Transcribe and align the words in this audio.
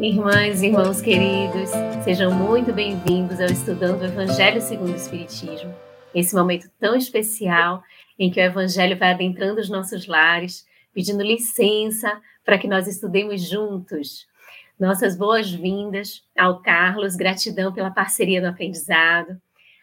Irmãs 0.00 0.62
e 0.62 0.66
irmãos 0.66 1.00
queridos, 1.00 1.70
sejam 2.04 2.32
muito 2.32 2.72
bem-vindos 2.72 3.40
ao 3.40 3.46
Estudando 3.46 4.02
o 4.02 4.04
Evangelho 4.04 4.60
segundo 4.60 4.92
o 4.92 4.96
Espiritismo. 4.96 5.74
Esse 6.14 6.36
momento 6.36 6.70
tão 6.78 6.94
especial 6.94 7.82
em 8.16 8.30
que 8.30 8.38
o 8.38 8.44
Evangelho 8.44 8.96
vai 8.96 9.10
adentrando 9.10 9.60
os 9.60 9.68
nossos 9.68 10.06
lares, 10.06 10.64
pedindo 10.94 11.20
licença 11.24 12.16
para 12.44 12.56
que 12.56 12.68
nós 12.68 12.86
estudemos 12.86 13.42
juntos. 13.42 14.28
Nossas 14.78 15.16
boas-vindas 15.16 16.22
ao 16.38 16.62
Carlos, 16.62 17.16
gratidão 17.16 17.72
pela 17.72 17.90
parceria 17.90 18.40
no 18.40 18.46
aprendizado. 18.46 19.36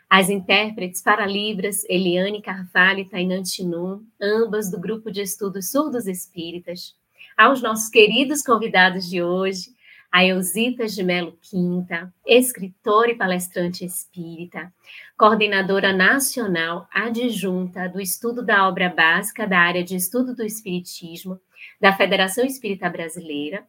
As 0.10 0.30
intérpretes 0.30 1.02
para 1.02 1.26
Libras, 1.26 1.84
Eliane 1.90 2.42
Carvalho 2.42 3.00
e 3.00 3.10
Tainan 3.10 3.44
Tinum, 3.44 4.02
ambas 4.22 4.72
do 4.72 4.80
grupo 4.80 5.12
de 5.12 5.22
estudos 5.22 5.72
Surdos 5.72 6.08
Espíritas. 6.08 6.96
Aos 7.36 7.62
nossos 7.62 7.90
queridos 7.90 8.42
convidados 8.42 9.10
de 9.10 9.22
hoje, 9.22 9.75
a 10.16 10.24
Eusita 10.24 10.88
de 10.88 11.04
Melo 11.04 11.38
Quinta, 11.42 12.10
escritora 12.26 13.12
e 13.12 13.16
palestrante 13.16 13.84
espírita, 13.84 14.74
coordenadora 15.18 15.92
nacional 15.92 16.88
adjunta 16.90 17.90
do 17.90 18.00
estudo 18.00 18.42
da 18.42 18.66
obra 18.66 18.88
básica 18.88 19.46
da 19.46 19.60
área 19.60 19.84
de 19.84 19.94
estudo 19.98 20.34
do 20.34 20.42
Espiritismo 20.42 21.38
da 21.82 21.92
Federação 21.92 22.46
Espírita 22.46 22.90
Brasileira, 22.90 23.68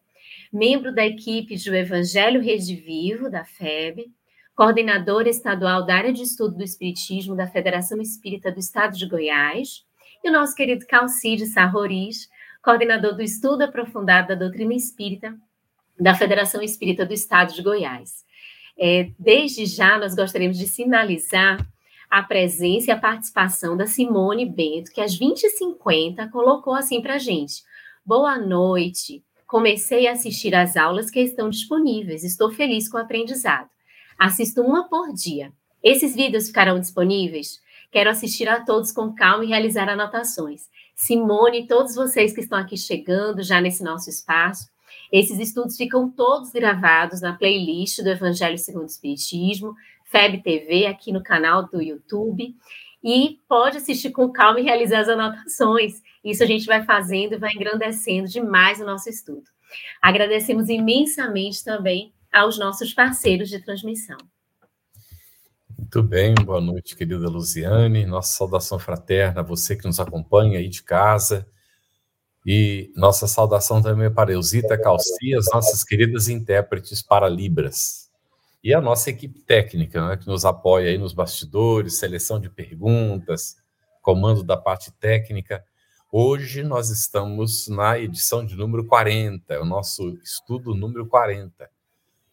membro 0.53 0.95
da 0.95 1.05
equipe 1.05 1.57
do 1.57 1.75
Evangelho 1.75 2.41
Rede 2.41 2.77
Vivo, 2.77 3.29
da 3.29 3.45
FEB, 3.45 4.07
coordenadora 4.55 5.29
estadual 5.29 5.85
da 5.85 5.97
área 5.97 6.13
de 6.13 6.23
estudo 6.23 6.59
do 6.59 6.63
Espiritismo 6.63 7.35
da 7.35 7.49
Federação 7.49 8.01
Espírita 8.01 8.53
do 8.53 8.61
Estado 8.61 8.97
de 8.97 9.09
Goiás, 9.09 9.85
e 10.23 10.31
o 10.31 10.33
nosso 10.33 10.55
querido 10.55 10.87
Calcide 10.87 11.47
Sarroris, 11.47 12.29
coordenador 12.63 13.17
do 13.17 13.23
estudo 13.23 13.63
aprofundado 13.63 14.29
da 14.29 14.37
doutrina 14.37 14.75
espírita 14.75 15.37
da 15.99 16.15
Federação 16.15 16.63
Espírita 16.63 17.05
do 17.05 17.15
Estado 17.15 17.53
de 17.55 17.63
Goiás. 17.63 18.25
É, 18.79 19.11
desde 19.19 19.65
já, 19.65 19.99
nós 19.99 20.15
gostaríamos 20.15 20.59
de 20.59 20.67
sinalizar 20.67 21.67
a 22.11 22.23
presença 22.23 22.91
e 22.91 22.93
a 22.93 22.99
participação 22.99 23.77
da 23.77 23.87
Simone 23.87 24.47
Bento, 24.47 24.93
que 24.93 25.01
às 25.01 25.19
20h50 25.19 26.31
colocou 26.31 26.75
assim 26.75 27.01
para 27.01 27.15
a 27.15 27.19
gente. 27.19 27.63
Boa 28.05 28.39
noite. 28.39 29.25
Comecei 29.47 30.07
a 30.07 30.13
assistir 30.13 30.55
às 30.55 30.77
aulas 30.77 31.11
que 31.11 31.21
estão 31.21 31.51
disponíveis. 31.51 32.25
Estou 32.25 32.53
feliz 32.53 32.89
com 32.89 32.97
o 32.97 33.01
aprendizado. 33.01 33.69
Assisto 34.19 34.63
uma 34.63 34.89
por 34.89 35.13
dia. 35.13 35.53
Esses 35.83 36.15
vídeos 36.15 36.49
ficarão 36.49 36.81
disponíveis? 36.81 37.61
Quero 37.91 38.11
assistir 38.11 38.49
a 38.49 38.65
todos 38.65 38.93
com 38.93 39.15
calma 39.15 39.45
e 39.45 39.49
realizar 39.49 39.89
anotações. 39.89 40.69
Simone 40.95 41.67
todos 41.67 41.95
vocês 41.95 42.33
que 42.33 42.41
estão 42.41 42.59
aqui 42.59 42.77
chegando 42.77 43.43
já 43.43 43.61
nesse 43.61 43.83
nosso 43.85 44.11
espaço, 44.11 44.69
esses 45.13 45.39
estudos 45.39 45.77
ficam 45.77 46.11
todos 46.11 46.51
gravados 46.51 47.21
na 47.21 47.35
playlist 47.35 48.03
do 48.03 48.09
Evangelho 48.09 48.59
segundo 48.59 48.85
o 48.85 48.87
Espiritismo, 48.87 49.75
FEB 50.05 50.43
TV, 50.43 50.87
aqui 50.87 51.13
no 51.13 51.23
canal 51.23 51.67
do 51.69 51.81
YouTube. 51.81 52.55
E 53.03 53.41
pode 53.49 53.77
assistir 53.77 54.11
com 54.11 54.33
calma 54.33 54.59
e 54.59 54.65
realizar 54.65 55.01
as 55.01 55.09
anotações. 55.09 56.03
Isso 56.25 56.43
a 56.43 56.47
gente 56.47 56.67
vai 56.67 56.85
fazendo 56.85 57.35
e 57.35 57.39
vai 57.39 57.53
engrandecendo 57.53 58.29
demais 58.29 58.81
o 58.81 58.85
nosso 58.85 59.09
estudo. 59.09 59.45
Agradecemos 60.03 60.69
imensamente 60.69 61.65
também 61.65 62.13
aos 62.33 62.59
nossos 62.59 62.93
parceiros 62.93 63.49
de 63.49 63.61
transmissão. 63.61 64.19
Muito 65.79 66.03
bem, 66.03 66.35
boa 66.35 66.61
noite, 66.61 66.97
querida 66.97 67.29
Luziane. 67.29 68.07
Nossa 68.07 68.37
saudação 68.37 68.79
fraterna 68.79 69.41
a 69.41 69.45
você 69.45 69.77
que 69.77 69.85
nos 69.85 70.01
acompanha 70.01 70.59
aí 70.59 70.69
de 70.69 70.83
casa 70.83 71.47
e 72.47 72.93
nossa 72.95 73.27
saudação 73.27 73.83
também 73.83 74.09
para 74.09 74.31
Eusita 74.31 74.79
Calci, 74.79 75.35
as 75.35 75.47
nossas 75.53 75.83
queridas 75.83 76.29
intérpretes 76.29 77.03
para 77.03 77.29
Libras. 77.29 78.09
E 78.63 78.73
a 78.73 78.81
nossa 78.81 79.11
equipe 79.11 79.41
técnica, 79.41 80.07
né, 80.07 80.17
que 80.17 80.29
nos 80.29 80.45
apoia 80.45 80.91
aí 80.91 80.97
nos 80.97 81.13
bastidores, 81.13 81.99
seleção 81.99 82.39
de 82.39 82.49
perguntas, 82.49 83.57
comando 84.01 84.45
da 84.45 84.57
parte 84.57 84.93
técnica. 84.93 85.65
Hoje 86.11 86.63
nós 86.63 86.89
estamos 86.89 87.67
na 87.67 87.99
edição 87.99 88.47
de 88.47 88.55
número 88.55 88.87
40, 88.87 89.61
o 89.61 89.65
nosso 89.65 90.17
estudo 90.23 90.73
número 90.73 91.05
40. 91.05 91.69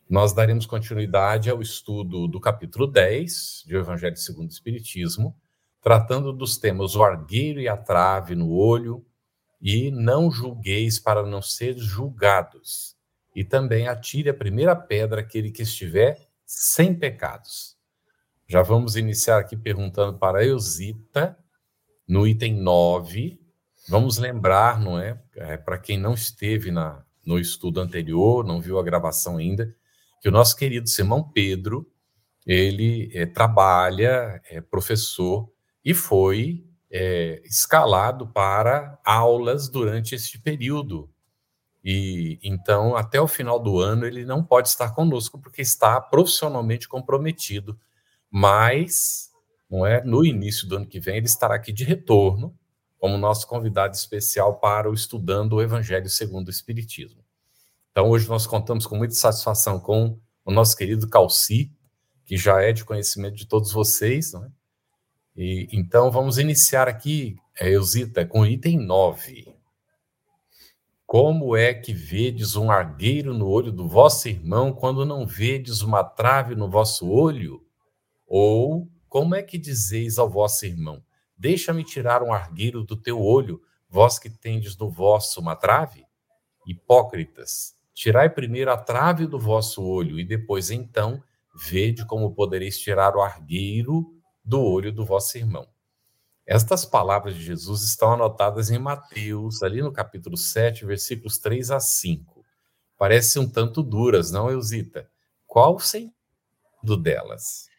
Nós 0.08 0.32
daremos 0.32 0.68
continuidade 0.68 1.50
ao 1.50 1.60
estudo 1.60 2.28
do 2.28 2.40
capítulo 2.40 2.86
10 2.86 3.64
de 3.66 3.76
O 3.76 3.80
Evangelho 3.80 4.16
segundo 4.18 4.50
o 4.50 4.54
Espiritismo, 4.54 5.36
tratando 5.82 6.32
dos 6.32 6.56
temas 6.56 6.96
o 6.96 7.04
argueiro 7.04 7.60
e 7.60 7.68
a 7.68 7.76
trave 7.76 8.36
no 8.36 8.52
olho, 8.52 9.04
e 9.64 9.90
não 9.90 10.30
julgueis 10.30 11.00
para 11.00 11.26
não 11.26 11.42
ser 11.42 11.78
julgados. 11.78 12.98
E 13.34 13.46
também 13.46 13.88
atire 13.88 14.30
a 14.30 14.34
primeira 14.34 14.76
pedra 14.76 15.22
aquele 15.22 15.50
que 15.50 15.62
estiver 15.62 16.20
sem 16.46 16.94
pecados. 16.94 17.78
Já 18.46 18.62
vamos 18.62 18.98
iniciar 18.98 19.40
aqui 19.40 19.56
perguntando 19.56 20.20
para 20.20 20.46
Eusita, 20.46 21.38
no 22.06 22.28
item 22.28 22.56
9. 22.56 23.40
Vamos 23.88 24.18
lembrar, 24.18 24.82
não 24.82 25.00
é? 25.00 25.18
é 25.38 25.56
para 25.56 25.80
quem 25.80 25.98
não 25.98 26.14
esteve 26.14 26.70
na, 26.70 27.02
no 27.26 27.40
estudo 27.40 27.80
anterior, 27.80 28.46
não 28.46 28.60
viu 28.60 28.78
a 28.78 28.84
gravação 28.84 29.38
ainda, 29.38 29.74
que 30.22 30.28
o 30.28 30.32
nosso 30.32 30.58
querido 30.58 30.90
Simão 30.90 31.24
Pedro, 31.24 31.90
ele 32.46 33.10
é, 33.14 33.26
trabalha, 33.26 34.42
é 34.50 34.60
professor 34.60 35.50
e 35.84 35.94
foi 35.94 36.66
é, 36.96 37.42
escalado 37.44 38.28
para 38.28 39.00
aulas 39.04 39.68
durante 39.68 40.14
este 40.14 40.40
período. 40.40 41.10
E 41.84 42.40
então, 42.44 42.96
até 42.96 43.20
o 43.20 43.28
final 43.28 43.60
do 43.60 43.80
ano, 43.80 44.06
ele 44.06 44.24
não 44.24 44.44
pode 44.44 44.70
estar 44.70 44.92
conosco 44.92 45.40
porque 45.40 45.64
está 45.64 46.00
profissionalmente 46.00 46.88
comprometido. 46.88 47.78
Mas, 48.30 49.32
não 49.70 49.86
é, 49.86 50.04
no 50.04 50.24
início 50.24 50.68
do 50.68 50.78
ano 50.78 50.86
que 50.86 51.00
vem, 51.00 51.18
ele 51.18 51.26
estará 51.26 51.56
aqui 51.56 51.74
de 51.74 51.84
retorno 51.84 52.56
como 53.00 53.18
nosso 53.18 53.48
convidado 53.48 53.96
especial 53.96 54.60
para 54.60 54.90
o 54.90 54.94
estudando 54.94 55.54
o 55.54 55.62
Evangelho 55.62 56.10
segundo 56.10 56.48
o 56.48 56.52
Espiritismo. 56.52 57.24
Então, 57.92 58.10
hoje 58.10 58.30
nós 58.30 58.46
contamos 58.48 58.86
com 58.86 58.96
muita 58.96 59.16
satisfação 59.16 59.80
com 59.80 60.20
o 60.46 60.52
nosso 60.52 60.78
querido 60.78 61.10
Calci, 61.10 61.72
que 62.24 62.38
já 62.38 62.62
é 62.62 62.72
de 62.72 62.86
conhecimento 62.86 63.36
de 63.36 63.48
todos 63.48 63.72
vocês, 63.72 64.32
não 64.32 64.46
é? 64.46 64.52
E, 65.36 65.68
então, 65.72 66.12
vamos 66.12 66.38
iniciar 66.38 66.88
aqui, 66.88 67.38
é, 67.60 67.70
Eusita, 67.70 68.26
com 68.26 68.42
o 68.42 68.46
item 68.46 68.78
9. 68.78 69.54
Como 71.06 71.56
é 71.56 71.74
que 71.74 71.94
vedes 71.94 72.56
um 72.56 72.72
argueiro 72.72 73.34
no 73.34 73.48
olho 73.48 73.72
do 73.72 73.88
vosso 73.88 74.28
irmão 74.28 74.74
quando 74.74 75.06
não 75.06 75.26
vedes 75.26 75.82
uma 75.82 76.04
trave 76.04 76.56
no 76.56 76.70
vosso 76.70 77.10
olho? 77.10 77.64
Ou 78.28 78.88
como 79.10 79.36
é 79.36 79.44
que 79.44 79.58
dizeis 79.58 80.18
ao 80.18 80.30
vosso 80.30 80.66
irmão: 80.66 81.04
Deixa-me 81.38 81.84
tirar 81.84 82.24
um 82.24 82.34
argueiro 82.34 82.84
do 82.84 82.96
teu 82.96 83.22
olho, 83.22 83.62
vós 83.90 84.18
que 84.18 84.30
tendes 84.30 84.76
do 84.76 84.90
vosso 84.90 85.40
uma 85.40 85.56
trave? 85.56 86.06
Hipócritas, 86.66 87.76
tirai 87.94 88.30
primeiro 88.30 88.72
a 88.72 88.78
trave 88.78 89.28
do 89.28 89.38
vosso 89.38 89.84
olho, 89.84 90.20
e 90.20 90.24
depois 90.24 90.72
então 90.72 91.22
vede 91.56 92.06
como 92.06 92.34
podereis 92.34 92.80
tirar 92.80 93.16
o 93.16 93.22
argueiro 93.22 94.13
do 94.44 94.62
olho 94.62 94.92
do 94.92 95.06
vosso 95.06 95.38
irmão. 95.38 95.68
Estas 96.46 96.84
palavras 96.84 97.36
de 97.36 97.42
Jesus 97.42 97.84
estão 97.84 98.14
anotadas 98.14 98.70
em 98.70 98.78
Mateus, 98.78 99.64
ali 99.64 99.82
no 99.82 99.94
capítulo 99.94 100.36
7, 100.36 100.86
versículos 100.86 101.38
3 101.38 101.72
a 101.72 101.80
5. 101.80 102.44
Parecem 102.98 103.42
um 103.42 103.50
tanto 103.50 103.82
duras, 103.82 104.30
não, 104.30 104.52
Eusita? 104.52 105.10
Qual 105.48 105.76
o 105.76 105.80
sentido 105.80 106.98
delas? 107.02 107.70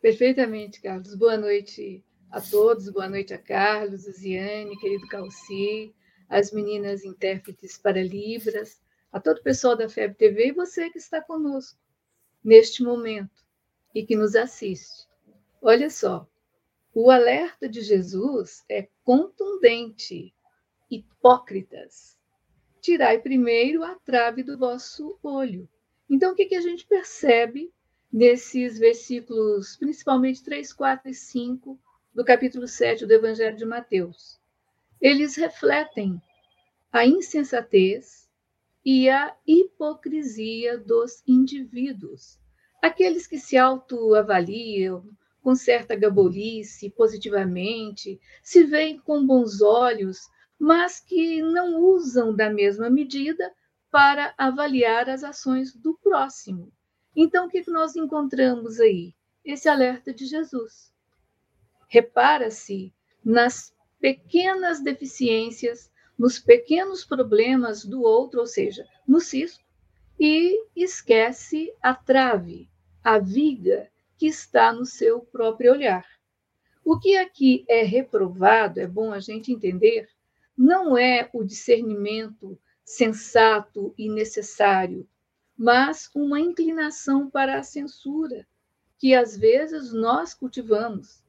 Perfeitamente, 0.00 0.80
Carlos. 0.80 1.14
Boa 1.16 1.36
noite 1.36 2.04
a 2.30 2.40
todos, 2.40 2.88
boa 2.88 3.08
noite 3.08 3.34
a 3.34 3.38
Carlos, 3.38 4.06
a 4.06 4.12
Ziane, 4.12 4.78
querido 4.78 5.06
Calci, 5.08 5.94
as 6.28 6.52
meninas 6.52 7.04
intérpretes 7.04 7.76
para 7.76 8.02
Libras, 8.02 8.80
a 9.10 9.20
todo 9.20 9.38
o 9.38 9.42
pessoal 9.42 9.76
da 9.76 9.88
FEB 9.88 10.14
TV 10.14 10.48
e 10.48 10.52
você 10.52 10.88
que 10.88 10.98
está 10.98 11.20
conosco 11.20 11.78
neste 12.42 12.82
momento 12.82 13.41
e 13.94 14.04
que 14.04 14.16
nos 14.16 14.34
assiste. 14.34 15.06
Olha 15.60 15.90
só, 15.90 16.28
o 16.94 17.10
alerta 17.10 17.68
de 17.68 17.80
Jesus 17.80 18.64
é 18.68 18.88
contundente. 19.04 20.34
Hipócritas, 20.90 22.18
tirai 22.80 23.18
primeiro 23.18 23.82
a 23.82 23.94
trave 23.94 24.42
do 24.42 24.58
vosso 24.58 25.18
olho. 25.22 25.68
Então, 26.08 26.32
o 26.32 26.34
que, 26.34 26.46
que 26.46 26.54
a 26.54 26.60
gente 26.60 26.86
percebe 26.86 27.72
nesses 28.12 28.78
versículos, 28.78 29.76
principalmente 29.76 30.44
3, 30.44 30.72
4 30.72 31.10
e 31.10 31.14
5 31.14 31.80
do 32.14 32.24
capítulo 32.24 32.68
7 32.68 33.06
do 33.06 33.12
Evangelho 33.12 33.56
de 33.56 33.64
Mateus. 33.64 34.38
Eles 35.00 35.34
refletem 35.34 36.20
a 36.92 37.06
insensatez 37.06 38.30
e 38.84 39.08
a 39.08 39.34
hipocrisia 39.46 40.76
dos 40.76 41.22
indivíduos, 41.26 42.38
aqueles 42.82 43.28
que 43.28 43.38
se 43.38 43.56
autoavaliam 43.56 45.04
com 45.40 45.54
certa 45.54 45.94
gabolice, 45.94 46.90
positivamente, 46.90 48.20
se 48.42 48.64
veem 48.64 48.98
com 48.98 49.26
bons 49.26 49.62
olhos, 49.62 50.28
mas 50.58 51.00
que 51.00 51.42
não 51.42 51.80
usam 51.80 52.34
da 52.34 52.50
mesma 52.50 52.90
medida 52.90 53.52
para 53.90 54.34
avaliar 54.38 55.08
as 55.08 55.24
ações 55.24 55.74
do 55.74 55.94
próximo. 55.98 56.72
Então, 57.14 57.46
o 57.46 57.48
que 57.48 57.68
nós 57.70 57.96
encontramos 57.96 58.80
aí? 58.80 59.14
Esse 59.44 59.68
alerta 59.68 60.14
de 60.14 60.26
Jesus. 60.26 60.92
Repara-se 61.88 62.92
nas 63.24 63.74
pequenas 64.00 64.80
deficiências, 64.80 65.90
nos 66.18 66.38
pequenos 66.38 67.04
problemas 67.04 67.84
do 67.84 68.02
outro, 68.02 68.40
ou 68.40 68.46
seja, 68.46 68.86
no 69.06 69.20
cisco, 69.20 69.62
e 70.18 70.64
esquece 70.76 71.74
a 71.82 71.94
trave, 71.94 72.68
a 73.04 73.18
viga 73.18 73.90
que 74.16 74.26
está 74.26 74.72
no 74.72 74.84
seu 74.84 75.20
próprio 75.20 75.72
olhar. 75.72 76.06
O 76.84 76.98
que 76.98 77.16
aqui 77.16 77.64
é 77.68 77.82
reprovado, 77.82 78.80
é 78.80 78.86
bom 78.86 79.12
a 79.12 79.20
gente 79.20 79.52
entender, 79.52 80.08
não 80.56 80.96
é 80.96 81.28
o 81.32 81.42
discernimento 81.42 82.58
sensato 82.84 83.94
e 83.96 84.08
necessário, 84.08 85.08
mas 85.56 86.10
uma 86.14 86.40
inclinação 86.40 87.30
para 87.30 87.58
a 87.58 87.62
censura, 87.62 88.46
que 88.98 89.14
às 89.14 89.36
vezes 89.36 89.92
nós 89.92 90.34
cultivamos. 90.34 91.22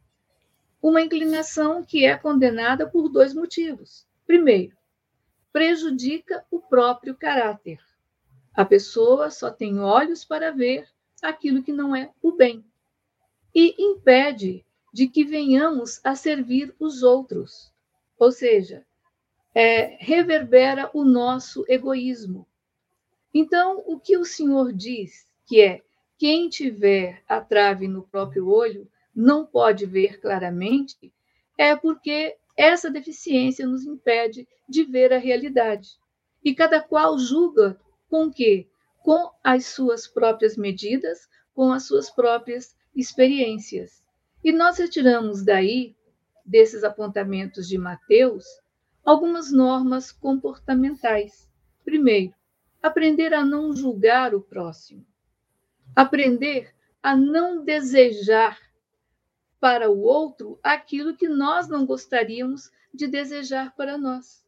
Uma 0.82 1.02
inclinação 1.02 1.84
que 1.84 2.06
é 2.06 2.18
condenada 2.18 2.88
por 2.88 3.10
dois 3.10 3.34
motivos. 3.34 4.06
Primeiro, 4.28 4.76
prejudica 5.52 6.46
o 6.52 6.60
próprio 6.60 7.16
caráter. 7.16 7.80
A 8.54 8.66
pessoa 8.66 9.32
só 9.32 9.50
tem 9.50 9.80
olhos 9.80 10.26
para 10.26 10.52
ver 10.52 10.88
aquilo 11.24 11.64
que 11.64 11.72
não 11.72 11.96
é 11.96 12.12
o 12.22 12.34
bem 12.34 12.64
e 13.56 13.76
impede 13.80 14.66
de 14.94 15.08
que 15.08 15.24
venhamos 15.24 16.00
a 16.04 16.16
servir 16.16 16.76
os 16.80 17.02
outros. 17.02 17.72
Ou 18.20 18.32
seja, 18.32 18.86
é, 19.56 19.98
reverbera 20.00 20.90
o 20.94 21.04
nosso 21.04 21.66
egoísmo. 21.68 22.48
Então, 23.34 23.84
o 23.88 24.00
que 24.00 24.18
o 24.18 24.26
Senhor 24.26 24.72
diz, 24.72 25.28
que 25.46 25.62
é 25.62 25.82
quem 26.18 26.50
tiver 26.50 27.24
a 27.28 27.42
trave 27.42 27.88
no 27.88 28.04
próprio 28.04 28.48
olho 28.48 28.88
não 29.16 29.46
pode 29.46 29.86
ver 29.86 30.20
claramente, 30.20 31.12
é 31.58 31.76
porque 31.76 32.36
essa 32.56 32.90
deficiência 32.90 33.66
nos 33.66 33.86
impede 33.86 34.48
de 34.68 34.84
ver 34.84 35.12
a 35.14 35.18
realidade. 35.18 36.00
E 36.44 36.54
cada 36.54 36.82
qual 36.82 37.18
julga 37.18 37.80
com 38.10 38.32
que? 38.32 38.68
Com 39.04 39.32
as 39.44 39.68
suas 39.68 40.08
próprias 40.08 40.58
medidas, 40.58 41.30
com 41.54 41.72
as 41.72 41.86
suas 41.86 42.10
próprias 42.10 42.76
experiências. 42.96 44.04
E 44.44 44.52
nós 44.52 44.78
retiramos 44.78 45.44
daí, 45.44 45.96
desses 46.46 46.84
apontamentos 46.84 47.68
de 47.68 47.78
Mateus, 47.78 48.46
algumas 49.04 49.52
normas 49.52 50.12
comportamentais. 50.12 51.50
Primeiro, 51.86 52.34
aprender 52.82 53.34
a 53.34 53.46
não 53.46 53.76
julgar 53.76 54.34
o 54.34 54.42
próximo. 54.42 55.06
Aprender 55.96 56.74
a 57.02 57.16
não 57.16 57.64
desejar 57.64 58.58
para 59.60 59.90
o 59.90 60.02
outro 60.02 60.60
aquilo 60.64 61.16
que 61.16 61.28
nós 61.28 61.68
não 61.68 61.86
gostaríamos 61.86 62.72
de 62.94 63.08
desejar 63.08 63.76
para 63.76 63.98
nós. 63.98 64.46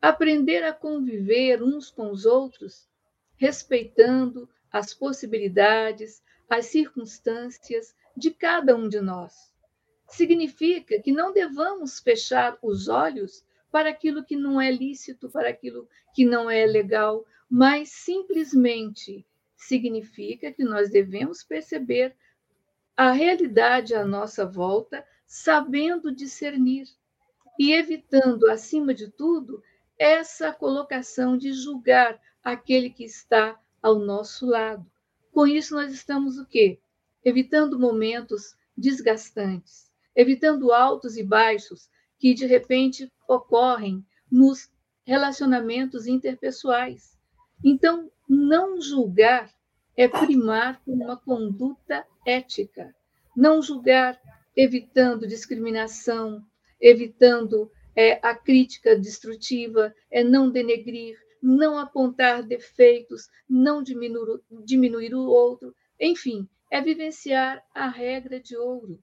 Aprender 0.00 0.64
a 0.64 0.72
conviver 0.72 1.62
uns 1.62 1.90
com 1.90 2.10
os 2.10 2.26
outros, 2.26 2.88
respeitando 3.36 4.48
as 4.70 4.94
possibilidades, 4.94 6.22
as 6.48 6.66
circunstâncias 6.66 7.94
de 8.16 8.30
cada 8.30 8.76
um 8.76 8.88
de 8.88 9.00
nós. 9.00 9.52
Significa 10.08 11.00
que 11.00 11.12
não 11.12 11.32
devamos 11.32 11.98
fechar 11.98 12.58
os 12.62 12.88
olhos 12.88 13.44
para 13.70 13.88
aquilo 13.88 14.22
que 14.22 14.36
não 14.36 14.60
é 14.60 14.70
lícito, 14.70 15.30
para 15.30 15.48
aquilo 15.48 15.88
que 16.14 16.24
não 16.24 16.50
é 16.50 16.66
legal, 16.66 17.24
mas 17.48 17.90
simplesmente 17.90 19.26
significa 19.56 20.52
que 20.52 20.64
nós 20.64 20.90
devemos 20.90 21.42
perceber 21.42 22.14
a 22.96 23.12
realidade 23.12 23.94
à 23.94 24.04
nossa 24.04 24.44
volta, 24.44 25.06
sabendo 25.26 26.14
discernir 26.14 26.86
e 27.58 27.72
evitando, 27.72 28.50
acima 28.50 28.92
de 28.92 29.10
tudo, 29.10 29.62
essa 29.98 30.52
colocação 30.52 31.36
de 31.36 31.52
julgar 31.52 32.20
aquele 32.42 32.90
que 32.90 33.04
está 33.04 33.58
ao 33.82 33.98
nosso 33.98 34.46
lado. 34.46 34.84
Com 35.32 35.46
isso, 35.46 35.74
nós 35.74 35.92
estamos 35.92 36.38
o 36.38 36.46
quê? 36.46 36.78
Evitando 37.24 37.78
momentos 37.78 38.54
desgastantes, 38.76 39.90
evitando 40.14 40.72
altos 40.72 41.16
e 41.16 41.22
baixos 41.22 41.88
que 42.18 42.34
de 42.34 42.46
repente 42.46 43.10
ocorrem 43.28 44.04
nos 44.30 44.70
relacionamentos 45.04 46.06
interpessoais. 46.06 47.18
Então, 47.64 48.10
não 48.28 48.80
julgar 48.80 49.52
é 49.96 50.08
primar 50.08 50.82
com 50.84 50.92
uma 50.92 51.16
conduta 51.16 52.06
ética. 52.26 52.94
Não 53.36 53.60
julgar 53.60 54.20
evitando 54.56 55.26
discriminação, 55.26 56.44
evitando 56.80 57.70
é, 57.94 58.18
a 58.26 58.34
crítica 58.34 58.96
destrutiva, 58.96 59.94
é 60.10 60.24
não 60.24 60.50
denegrir, 60.50 61.18
não 61.42 61.76
apontar 61.76 62.42
defeitos, 62.42 63.28
não 63.48 63.82
diminuir, 63.82 64.40
diminuir 64.64 65.14
o 65.14 65.26
outro, 65.26 65.74
enfim, 66.00 66.48
é 66.70 66.80
vivenciar 66.80 67.62
a 67.74 67.88
regra 67.88 68.40
de 68.40 68.56
ouro 68.56 69.02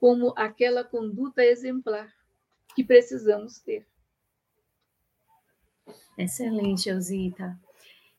como 0.00 0.32
aquela 0.36 0.82
conduta 0.82 1.44
exemplar 1.44 2.10
que 2.74 2.82
precisamos 2.82 3.58
ter. 3.58 3.86
Excelente, 6.16 6.88
Elzita. 6.88 7.58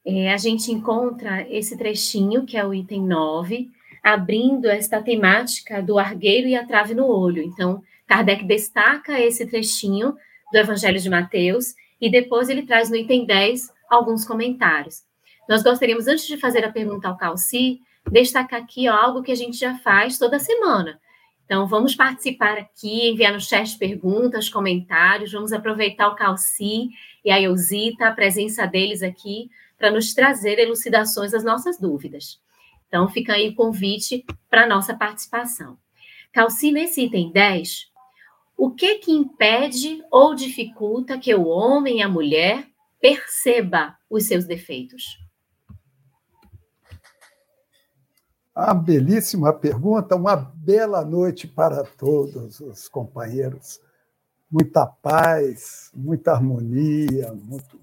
É, 0.06 0.32
a 0.34 0.38
gente 0.38 0.72
encontra 0.72 1.48
esse 1.50 1.78
trechinho, 1.78 2.46
que 2.46 2.58
é 2.58 2.66
o 2.66 2.74
item 2.74 3.04
9, 3.04 3.70
abrindo 4.04 4.68
esta 4.68 5.02
temática 5.02 5.82
do 5.82 6.00
argueiro 6.00 6.48
e 6.48 6.56
a 6.56 6.66
trave 6.66 6.94
no 6.94 7.06
olho. 7.06 7.42
Então, 7.42 7.84
Kardec 8.08 8.44
destaca 8.46 9.20
esse 9.20 9.46
trechinho 9.46 10.16
do 10.52 10.58
Evangelho 10.58 11.00
de 11.00 11.10
Mateus 11.10 11.76
e 12.02 12.10
depois 12.10 12.50
ele 12.50 12.64
traz 12.64 12.90
no 12.90 12.96
item 12.96 13.26
10 13.26 13.72
alguns 13.90 14.26
comentários. 14.26 15.04
Nós 15.48 15.62
gostaríamos, 15.62 16.08
antes 16.08 16.26
de 16.26 16.38
fazer 16.38 16.66
a 16.66 16.72
pergunta 16.72 17.08
ao 17.08 17.18
Calci, 17.18 17.80
destacar 18.10 18.62
aqui 18.62 18.90
ó, 18.90 18.96
algo 18.96 19.22
que 19.22 19.32
a 19.32 19.36
gente 19.36 19.58
já 19.58 19.78
faz 19.78 20.18
toda 20.18 20.40
semana. 20.40 21.00
Então, 21.46 21.68
vamos 21.68 21.94
participar 21.94 22.58
aqui, 22.58 23.10
enviar 23.10 23.34
no 23.34 23.40
chat 23.42 23.78
perguntas, 23.78 24.48
comentários, 24.48 25.34
vamos 25.34 25.52
aproveitar 25.52 26.08
o 26.08 26.16
Calci 26.16 26.88
e 27.26 27.30
a 27.30 27.42
Eusita, 27.42 28.08
a 28.08 28.14
presença 28.14 28.66
deles 28.66 29.04
aqui, 29.04 29.50
para 29.78 29.92
nos 29.92 30.14
trazer 30.14 30.60
elucidações 30.60 31.32
das 31.32 31.44
nossas 31.44 31.78
dúvidas. 31.78 32.40
Então, 32.88 33.10
fica 33.10 33.34
aí 33.34 33.50
o 33.50 33.56
convite 33.56 34.26
para 34.50 34.64
a 34.64 34.68
nossa 34.68 34.96
participação. 34.96 35.78
Calci, 36.32 36.72
nesse 36.72 37.02
item 37.02 37.32
10, 37.34 37.91
o 38.64 38.70
que 38.70 39.00
que 39.00 39.12
impede 39.12 40.06
ou 40.12 40.36
dificulta 40.36 41.18
que 41.18 41.34
o 41.34 41.48
homem 41.48 41.98
e 41.98 42.02
a 42.04 42.08
mulher 42.08 42.68
perceba 43.02 43.98
os 44.08 44.28
seus 44.28 44.46
defeitos? 44.46 45.18
A 48.54 48.72
belíssima 48.76 49.52
pergunta, 49.52 50.16
uma 50.16 50.36
bela 50.36 51.04
noite 51.04 51.48
para 51.48 51.84
todos 51.84 52.60
os 52.60 52.88
companheiros. 52.88 53.82
Muita 54.48 54.86
paz, 54.86 55.90
muita 55.92 56.32
harmonia, 56.32 57.34
muito, 57.34 57.82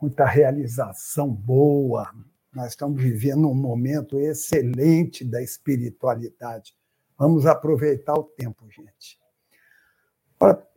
muita 0.00 0.24
realização 0.24 1.28
boa. 1.28 2.08
Nós 2.54 2.68
estamos 2.68 3.02
vivendo 3.02 3.50
um 3.50 3.54
momento 3.54 4.16
excelente 4.16 5.24
da 5.24 5.42
espiritualidade. 5.42 6.72
Vamos 7.18 7.46
aproveitar 7.46 8.14
o 8.14 8.22
tempo, 8.22 8.70
gente. 8.70 9.20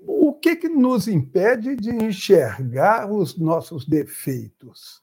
O 0.07 0.33
que, 0.33 0.55
que 0.55 0.69
nos 0.69 1.07
impede 1.07 1.75
de 1.75 1.89
enxergar 1.89 3.11
os 3.11 3.37
nossos 3.37 3.85
defeitos? 3.85 5.01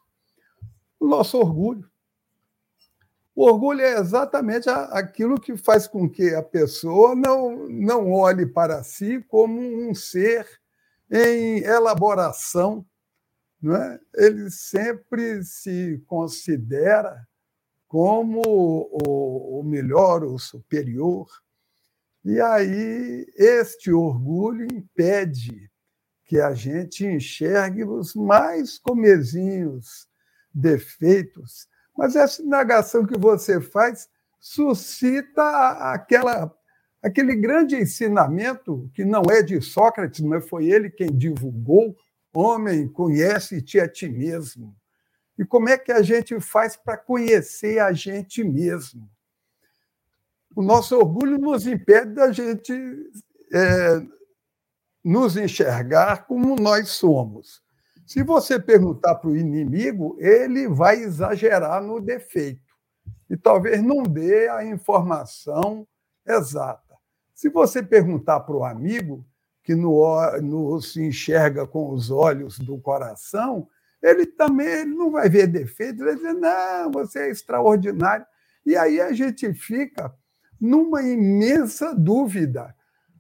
O 0.99 1.07
nosso 1.07 1.39
orgulho. 1.39 1.91
O 3.35 3.45
orgulho 3.47 3.81
é 3.81 3.99
exatamente 3.99 4.69
aquilo 4.69 5.41
que 5.41 5.57
faz 5.57 5.89
com 5.89 6.09
que 6.09 6.35
a 6.35 6.43
pessoa 6.43 7.15
não, 7.15 7.67
não 7.69 8.13
olhe 8.13 8.47
para 8.47 8.85
si 8.85 9.25
como 9.27 9.59
um 9.59 9.95
ser 9.95 10.47
em 11.11 11.59
elaboração. 11.59 12.85
Não 13.61 13.75
é? 13.75 13.99
Ele 14.15 14.51
sempre 14.51 15.43
se 15.45 16.03
considera 16.07 17.27
como 17.89 18.43
o, 18.45 19.61
o 19.61 19.63
melhor, 19.63 20.25
o 20.25 20.39
superior. 20.39 21.27
E 22.25 22.41
aí, 22.41 23.27
este 23.37 23.91
orgulho 23.91 24.65
impede 24.73 25.71
que 26.25 26.41
a 26.41 26.55
gente 26.55 27.05
enxergue 27.05 27.85
os 27.85 28.15
mais 28.15 28.79
comezinhos 28.79 30.07
defeitos. 30.55 31.67
Mas 31.97 32.17
essa 32.17 32.41
indagação 32.41 33.05
que 33.05 33.19
você 33.19 33.61
faz 33.61 34.09
suscita 34.41 35.43
aquela, 35.93 36.55
aquele 37.03 37.35
grande 37.35 37.77
ensinamento 37.77 38.91
que 38.95 39.05
não 39.05 39.23
é 39.29 39.43
de 39.43 39.61
Sócrates, 39.61 40.21
mas 40.21 40.49
foi 40.49 40.67
ele 40.67 40.91
quem 40.91 41.09
divulgou: 41.09 41.97
homem, 42.33 42.89
conhece-te 42.89 43.81
a 43.81 43.89
ti 43.89 44.09
mesmo. 44.09 44.75
E 45.39 45.45
como 45.45 45.69
é 45.69 45.77
que 45.77 45.91
a 45.91 46.03
gente 46.03 46.39
faz 46.41 46.77
para 46.77 46.97
conhecer 46.97 47.79
a 47.79 47.93
gente 47.93 48.45
mesmo? 48.45 49.11
O 50.55 50.63
nosso 50.63 50.97
orgulho 50.97 51.39
nos 51.39 51.67
impede 51.67 52.15
da 52.15 52.31
gente 52.31 52.73
é, 53.53 54.03
nos 55.05 55.37
enxergar 55.37 56.27
como 56.27 56.57
nós 56.57 56.91
somos. 56.91 57.63
Se 58.07 58.23
você 58.23 58.59
perguntar 58.59 59.15
para 59.17 59.31
o 59.31 59.37
inimigo, 59.37 60.17
ele 60.19 60.69
vai 60.69 60.97
exagerar 60.97 61.83
no 61.83 62.01
defeito 62.01 62.73
e 63.31 63.37
talvez 63.37 63.83
não 63.83 64.03
dê 64.03 64.49
a 64.49 64.65
informação 64.65 65.87
exata. 66.27 66.95
Se 67.35 67.49
você 67.49 67.83
perguntar 67.83 68.41
para 68.41 68.55
o 68.55 68.65
amigo, 68.65 69.25
que 69.65 69.75
no, 69.75 70.05
no, 70.43 70.81
se 70.83 71.03
enxerga 71.03 71.67
com 71.67 71.91
os 71.91 72.11
olhos 72.11 72.59
do 72.59 72.79
coração, 72.79 73.69
ele 74.03 74.27
também 74.27 74.67
ele 74.67 74.95
não 74.95 75.11
vai 75.11 75.29
ver 75.29 75.47
defeitos, 75.47 76.01
ele 76.01 76.17
vai 76.17 76.17
dizer, 76.17 76.35
não, 76.35 76.91
você 76.91 77.21
é 77.21 77.31
extraordinário. 77.31 78.27
E 78.67 78.77
aí 78.77 79.01
a 79.01 79.13
gente 79.13 79.53
fica 79.55 80.15
numa 80.63 81.03
imensa 81.03 81.93
dúvida. 81.93 82.73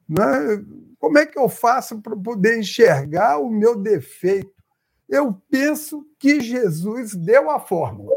Né? 0.08 0.64
Como 1.00 1.18
é 1.18 1.26
que 1.26 1.36
eu 1.36 1.48
faço 1.48 2.00
para 2.00 2.16
poder 2.16 2.60
enxergar 2.60 3.38
o 3.38 3.50
meu 3.50 3.74
defeito? 3.74 4.54
Eu 5.08 5.34
penso 5.50 6.06
que 6.20 6.40
Jesus 6.40 7.16
deu 7.16 7.50
a 7.50 7.58
fórmula. 7.58 8.16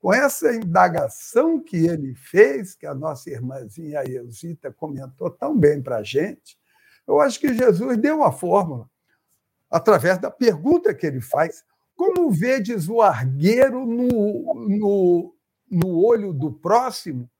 Com 0.00 0.14
essa 0.14 0.54
indagação 0.54 1.60
que 1.60 1.76
ele 1.76 2.14
fez, 2.14 2.74
que 2.74 2.86
a 2.86 2.94
nossa 2.94 3.28
irmãzinha 3.28 4.02
Eusita 4.02 4.72
comentou 4.72 5.28
tão 5.28 5.54
bem 5.54 5.82
para 5.82 5.98
a 5.98 6.02
gente, 6.02 6.58
eu 7.06 7.20
acho 7.20 7.38
que 7.38 7.52
Jesus 7.52 7.98
deu 7.98 8.22
a 8.22 8.32
fórmula 8.32 8.88
através 9.70 10.16
da 10.16 10.30
pergunta 10.30 10.94
que 10.94 11.06
ele 11.06 11.20
faz. 11.20 11.62
Como 11.94 12.30
vedes 12.30 12.88
o 12.88 13.02
argueiro 13.02 13.84
no, 13.84 14.54
no, 14.54 15.34
no 15.70 16.02
olho 16.02 16.32
do 16.32 16.50
próximo 16.50 17.30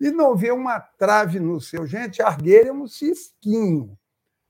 e 0.00 0.10
não 0.10 0.36
vê 0.36 0.50
uma 0.50 0.78
trave 0.78 1.40
no 1.40 1.60
seu? 1.60 1.86
Gente, 1.86 2.22
argueiro 2.22 2.68
é 2.68 2.72
um 2.72 2.86
cisquinho. 2.86 3.98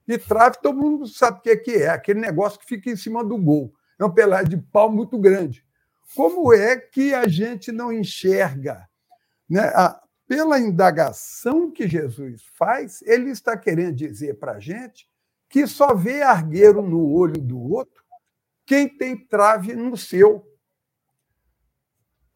E 0.06 0.18
trave, 0.18 0.58
todo 0.62 0.78
mundo 0.78 1.06
sabe 1.06 1.38
o 1.38 1.62
que 1.62 1.70
é, 1.72 1.88
aquele 1.88 2.20
negócio 2.20 2.58
que 2.58 2.66
fica 2.66 2.90
em 2.90 2.96
cima 2.96 3.24
do 3.24 3.36
gol. 3.36 3.74
É 3.98 4.04
um 4.04 4.12
pedaço 4.12 4.48
de 4.48 4.56
pau 4.56 4.90
muito 4.90 5.18
grande. 5.18 5.64
Como 6.14 6.52
é 6.52 6.76
que 6.76 7.12
a 7.12 7.26
gente 7.26 7.72
não 7.72 7.92
enxerga? 7.92 8.88
Né? 9.48 9.72
Pela 10.28 10.58
indagação 10.58 11.70
que 11.70 11.88
Jesus 11.88 12.44
faz, 12.54 13.02
ele 13.02 13.30
está 13.30 13.56
querendo 13.56 13.94
dizer 13.94 14.38
para 14.38 14.52
a 14.52 14.60
gente 14.60 15.08
que 15.48 15.66
só 15.66 15.94
vê 15.94 16.22
argueiro 16.22 16.82
no 16.82 17.12
olho 17.12 17.40
do 17.40 17.58
outro 17.58 18.04
quem 18.64 18.88
tem 18.88 19.16
trave 19.16 19.74
no 19.74 19.96
seu. 19.96 20.44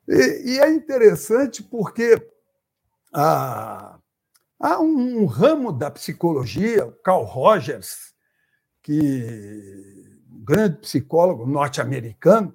E, 0.08 0.54
e 0.54 0.60
é 0.60 0.70
interessante 0.70 1.62
porque 1.62 2.16
há, 3.12 3.98
há 4.58 4.80
um, 4.80 5.24
ramo 5.26 5.72
da 5.72 5.90
psicologia, 5.90 6.90
Carl 7.04 7.24
Rogers, 7.24 8.14
que 8.82 10.22
um 10.30 10.44
grande 10.44 10.78
psicólogo 10.78 11.46
norte-americano, 11.46 12.54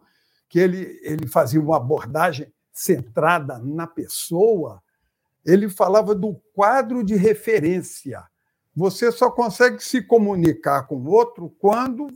que 0.50 0.60
ele, 0.60 1.00
ele 1.04 1.28
fazia 1.28 1.60
uma 1.60 1.78
abordagem 1.78 2.52
centrada 2.72 3.60
na 3.60 3.88
pessoa, 3.88 4.82
ele 5.46 5.70
falava 5.70 6.16
do 6.16 6.36
quadro 6.54 7.04
de 7.04 7.16
referência 7.16 8.24
você 8.76 9.12
só 9.12 9.32
consegue 9.32 9.82
se 9.82 10.02
comunicar 10.02 10.86
com 10.86 10.98
o 10.98 11.10
outro 11.10 11.50
quando 11.60 12.08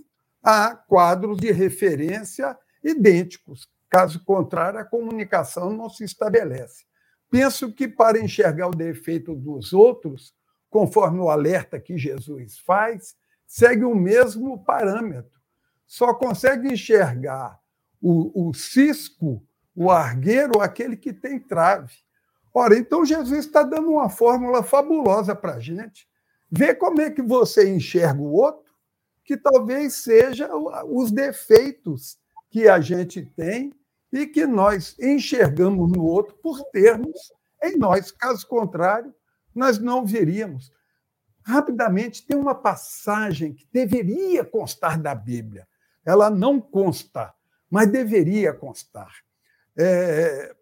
há 0.44 0.76
quadros 0.76 1.38
de 1.38 1.52
referência 1.52 2.58
idênticos. 2.84 3.70
Caso 3.90 4.24
contrário, 4.26 4.80
a 4.80 4.86
comunicação 4.86 5.72
não 5.72 5.90
se 5.90 6.04
estabelece. 6.04 6.84
Penso 7.30 7.72
que 7.72 7.88
para 7.88 8.20
enxergar 8.20 8.68
o 8.68 8.76
defeito 8.76 9.36
dos 9.36 9.74
outros, 9.74 10.34
conforme 10.70 11.20
o 11.20 11.30
alerta 11.30 11.80
que 11.80 11.98
Jesus 11.98 12.58
faz, 12.60 13.16
segue 13.46 13.84
o 13.84 13.96
mesmo 13.96 14.64
parâmetro. 14.64 15.40
Só 15.86 16.14
consegue 16.14 16.72
enxergar 16.72 17.60
o, 18.02 18.50
o 18.50 18.54
cisco, 18.54 19.44
o 19.76 19.90
argueiro, 19.92 20.62
aquele 20.62 20.96
que 20.96 21.14
tem 21.14 21.40
trave. 21.40 21.94
Ora, 22.54 22.78
então 22.78 23.06
Jesus 23.06 23.46
está 23.46 23.64
dando 23.64 23.92
uma 23.92 24.10
fórmula 24.10 24.64
fabulosa 24.64 25.36
para 25.36 25.56
a 25.56 25.60
gente 25.60 26.10
Vê 26.52 26.74
como 26.74 27.00
é 27.02 27.12
que 27.12 27.22
você 27.22 27.70
enxerga 27.70 28.20
o 28.20 28.32
outro, 28.32 28.74
que 29.24 29.38
talvez 29.38 29.94
seja 29.94 30.50
os 30.86 31.12
defeitos 31.12 32.18
que 32.50 32.68
a 32.68 32.82
gente 32.82 33.24
tem 33.24 33.72
e 34.12 34.26
que 34.26 34.46
nós 34.46 34.98
enxergamos 35.00 35.92
no 35.92 36.04
outro 36.04 36.36
por 36.42 36.64
termos 36.72 37.32
em 37.64 37.78
nós. 37.78 38.12
Caso 38.12 38.48
contrário, 38.48 39.14
nós 39.54 39.78
não 39.80 40.06
veríamos. 40.06 40.72
Rapidamente, 41.44 42.26
tem 42.26 42.38
uma 42.38 42.56
passagem 42.56 43.54
que 43.54 43.68
deveria 43.72 44.44
constar 44.44 45.00
da 45.02 45.14
Bíblia. 45.16 45.68
Ela 46.06 46.30
não 46.30 46.60
consta, 46.60 47.34
mas 47.70 47.92
deveria 47.92 48.54
constar. 48.54 49.14
É, 49.78 50.56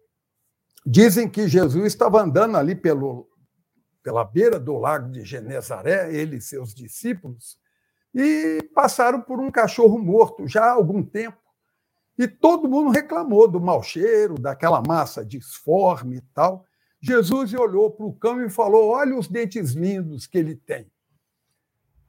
dizem 0.84 1.28
que 1.28 1.48
Jesus 1.48 1.86
estava 1.86 2.20
andando 2.20 2.56
ali 2.56 2.74
pelo 2.74 3.28
pela 4.08 4.24
beira 4.24 4.58
do 4.58 4.78
lago 4.78 5.10
de 5.10 5.22
Genezaré, 5.22 6.14
ele 6.14 6.36
e 6.36 6.40
seus 6.40 6.72
discípulos, 6.72 7.58
e 8.14 8.66
passaram 8.74 9.20
por 9.20 9.38
um 9.38 9.50
cachorro 9.50 9.98
morto 9.98 10.48
já 10.48 10.64
há 10.64 10.70
algum 10.70 11.02
tempo. 11.02 11.36
E 12.18 12.26
todo 12.26 12.68
mundo 12.68 12.90
reclamou 12.90 13.46
do 13.46 13.60
mau 13.60 13.82
cheiro, 13.82 14.34
daquela 14.34 14.82
massa 14.82 15.24
disforme 15.24 16.16
e 16.16 16.20
tal. 16.34 16.64
Jesus 17.00 17.54
olhou 17.54 17.90
para 17.90 18.06
o 18.06 18.12
cão 18.12 18.44
e 18.44 18.50
falou: 18.50 18.88
Olha 18.88 19.16
os 19.16 19.28
dentes 19.28 19.72
lindos 19.72 20.26
que 20.26 20.38
ele 20.38 20.56
tem. 20.56 20.90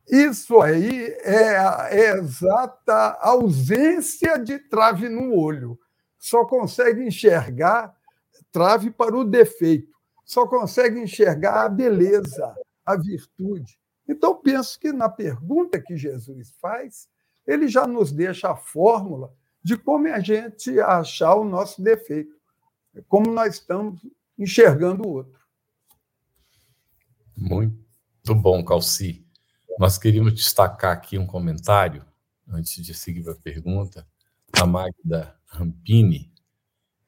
Isso 0.07 0.59
aí 0.59 1.15
é 1.21 1.57
a 1.57 1.89
exata 1.91 3.17
ausência 3.21 4.39
de 4.39 4.57
trave 4.57 5.07
no 5.07 5.35
olho. 5.35 5.79
Só 6.17 6.43
consegue 6.45 7.03
enxergar 7.03 7.95
trave 8.51 8.89
para 8.89 9.15
o 9.15 9.23
defeito 9.23 9.99
só 10.29 10.45
consegue 10.45 10.99
enxergar 10.99 11.65
a 11.65 11.69
beleza, 11.69 12.55
a 12.85 12.95
virtude. 12.95 13.79
Então, 14.07 14.35
penso 14.35 14.79
que 14.79 14.93
na 14.93 15.09
pergunta 15.09 15.81
que 15.81 15.97
Jesus 15.97 16.51
faz, 16.61 17.09
ele 17.47 17.67
já 17.67 17.87
nos 17.87 18.11
deixa 18.11 18.51
a 18.51 18.55
fórmula 18.55 19.33
de 19.63 19.77
como 19.77 20.07
a 20.07 20.19
gente 20.19 20.79
achar 20.79 21.35
o 21.35 21.43
nosso 21.43 21.81
defeito, 21.81 22.33
como 23.07 23.31
nós 23.31 23.55
estamos 23.55 23.99
enxergando 24.37 25.07
o 25.07 25.11
outro. 25.11 25.39
Muito 27.35 28.35
bom, 28.35 28.63
Calci. 28.63 29.25
Nós 29.77 29.97
queríamos 29.97 30.33
destacar 30.33 30.91
aqui 30.91 31.17
um 31.17 31.25
comentário, 31.25 32.05
antes 32.47 32.83
de 32.83 32.93
seguir 32.93 33.29
a 33.29 33.35
pergunta. 33.35 34.07
A 34.59 34.65
Magda 34.65 35.37
Rampini, 35.45 36.33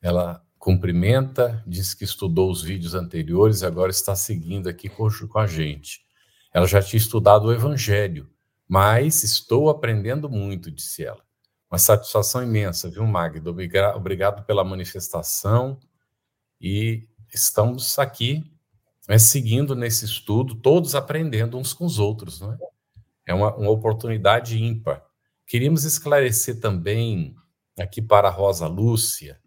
ela 0.01 0.45
cumprimenta, 0.57 1.63
diz 1.65 1.93
que 1.93 2.03
estudou 2.03 2.51
os 2.51 2.61
vídeos 2.61 2.93
anteriores 2.93 3.61
e 3.61 3.65
agora 3.65 3.91
está 3.91 4.15
seguindo 4.15 4.69
aqui 4.69 4.87
com 4.89 5.39
a 5.39 5.47
gente. 5.47 6.05
Ela 6.53 6.67
já 6.67 6.81
tinha 6.81 6.99
estudado 6.99 7.45
o 7.45 7.53
Evangelho, 7.53 8.29
mas 8.67 9.23
estou 9.23 9.69
aprendendo 9.69 10.29
muito, 10.29 10.71
disse 10.71 11.03
ela. 11.03 11.25
Uma 11.71 11.79
satisfação 11.79 12.43
imensa, 12.43 12.89
viu, 12.89 13.07
Magda? 13.07 13.49
Obrigado 13.49 14.43
pela 14.43 14.61
manifestação 14.61 15.79
e 16.59 17.07
estamos 17.33 17.97
aqui 17.97 18.43
né, 19.07 19.17
seguindo 19.17 19.73
nesse 19.73 20.03
estudo, 20.03 20.55
todos 20.55 20.95
aprendendo 20.95 21.57
uns 21.57 21.73
com 21.73 21.85
os 21.85 21.97
outros, 21.97 22.41
não 22.41 22.51
é? 22.51 22.57
É 23.27 23.33
uma, 23.33 23.55
uma 23.55 23.69
oportunidade 23.71 24.61
ímpar. 24.61 25.01
Queríamos 25.47 25.85
esclarecer 25.85 26.59
também 26.59 27.35
aqui 27.79 28.01
para 28.01 28.27
a 28.27 28.31
Rosa 28.31 28.67
Lúcia, 28.67 29.39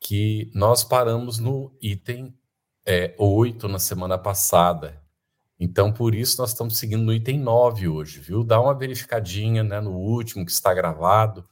que 0.00 0.50
nós 0.54 0.82
paramos 0.82 1.38
no 1.38 1.76
item 1.78 2.34
é, 2.86 3.14
8 3.18 3.68
na 3.68 3.78
semana 3.78 4.16
passada. 4.16 5.03
Então, 5.64 5.90
por 5.90 6.14
isso, 6.14 6.38
nós 6.42 6.50
estamos 6.50 6.76
seguindo 6.76 7.02
no 7.02 7.12
item 7.14 7.40
9 7.40 7.88
hoje, 7.88 8.20
viu? 8.20 8.44
Dá 8.44 8.60
uma 8.60 8.74
verificadinha 8.74 9.64
né, 9.64 9.80
no 9.80 9.92
último 9.92 10.44
que 10.44 10.52
está 10.52 10.74
gravado. 10.74 11.48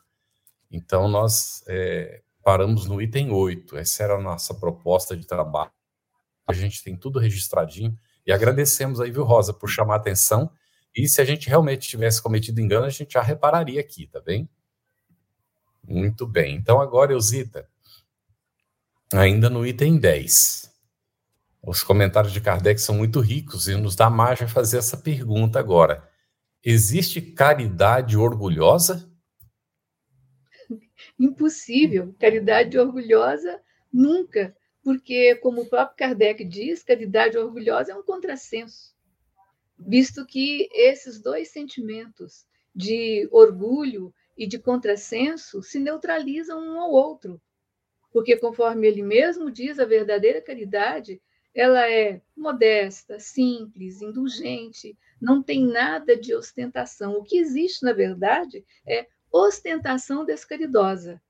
Então, 0.70 1.08
nós 1.08 1.64
é, 1.66 2.20
paramos 2.44 2.86
no 2.86 3.00
item 3.00 3.30
8. 3.32 3.74
Essa 3.78 4.02
era 4.02 4.16
a 4.16 4.20
nossa 4.20 4.52
proposta 4.52 5.16
de 5.16 5.26
trabalho. 5.26 5.72
A 6.46 6.52
gente 6.52 6.84
tem 6.84 6.94
tudo 6.94 7.18
registradinho. 7.18 7.98
E 8.26 8.30
agradecemos 8.30 9.00
aí, 9.00 9.10
viu, 9.10 9.24
Rosa, 9.24 9.54
por 9.54 9.70
chamar 9.70 9.94
a 9.94 9.96
atenção. 9.96 10.50
E 10.94 11.08
se 11.08 11.22
a 11.22 11.24
gente 11.24 11.48
realmente 11.48 11.88
tivesse 11.88 12.22
cometido 12.22 12.60
engano, 12.60 12.84
a 12.84 12.90
gente 12.90 13.14
já 13.14 13.22
repararia 13.22 13.80
aqui, 13.80 14.08
tá 14.08 14.20
bem? 14.20 14.46
Muito 15.82 16.26
bem. 16.26 16.54
Então, 16.56 16.82
agora, 16.82 17.14
Eusita, 17.14 17.66
ainda 19.10 19.48
no 19.48 19.66
item 19.66 19.96
10. 19.96 20.70
Os 21.64 21.84
comentários 21.84 22.32
de 22.32 22.40
Kardec 22.40 22.80
são 22.80 22.96
muito 22.96 23.20
ricos 23.20 23.68
e 23.68 23.76
nos 23.76 23.94
dá 23.94 24.10
margem 24.10 24.46
a 24.46 24.50
fazer 24.50 24.78
essa 24.78 24.96
pergunta 24.96 25.60
agora. 25.60 26.10
Existe 26.64 27.22
caridade 27.22 28.16
orgulhosa? 28.16 29.08
Impossível. 31.16 32.16
Caridade 32.18 32.76
orgulhosa 32.76 33.62
nunca, 33.92 34.56
porque, 34.82 35.36
como 35.36 35.62
o 35.62 35.68
próprio 35.68 35.96
Kardec 35.96 36.44
diz, 36.44 36.82
caridade 36.82 37.38
orgulhosa 37.38 37.92
é 37.92 37.94
um 37.94 38.02
contrassenso, 38.02 38.92
visto 39.78 40.26
que 40.26 40.68
esses 40.72 41.20
dois 41.20 41.52
sentimentos 41.52 42.44
de 42.74 43.28
orgulho 43.30 44.12
e 44.36 44.48
de 44.48 44.58
contrassenso 44.58 45.62
se 45.62 45.78
neutralizam 45.78 46.58
um 46.58 46.80
ao 46.80 46.90
outro. 46.90 47.40
Porque, 48.12 48.36
conforme 48.36 48.88
ele 48.88 49.02
mesmo 49.02 49.48
diz, 49.48 49.78
a 49.78 49.84
verdadeira 49.84 50.42
caridade 50.42 51.22
ela 51.54 51.90
é 51.90 52.20
modesta, 52.36 53.18
simples, 53.20 54.00
indulgente, 54.00 54.96
não 55.20 55.42
tem 55.42 55.66
nada 55.66 56.16
de 56.16 56.34
ostentação. 56.34 57.14
O 57.14 57.22
que 57.22 57.36
existe, 57.36 57.84
na 57.84 57.92
verdade, 57.92 58.64
é 58.86 59.06
ostentação 59.30 60.24
descaridosa. 60.24 61.20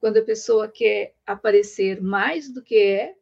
Quando 0.00 0.18
a 0.18 0.24
pessoa 0.24 0.68
quer 0.68 1.14
aparecer 1.26 2.00
mais 2.00 2.50
do 2.52 2.62
que 2.62 2.76
é 2.76 3.14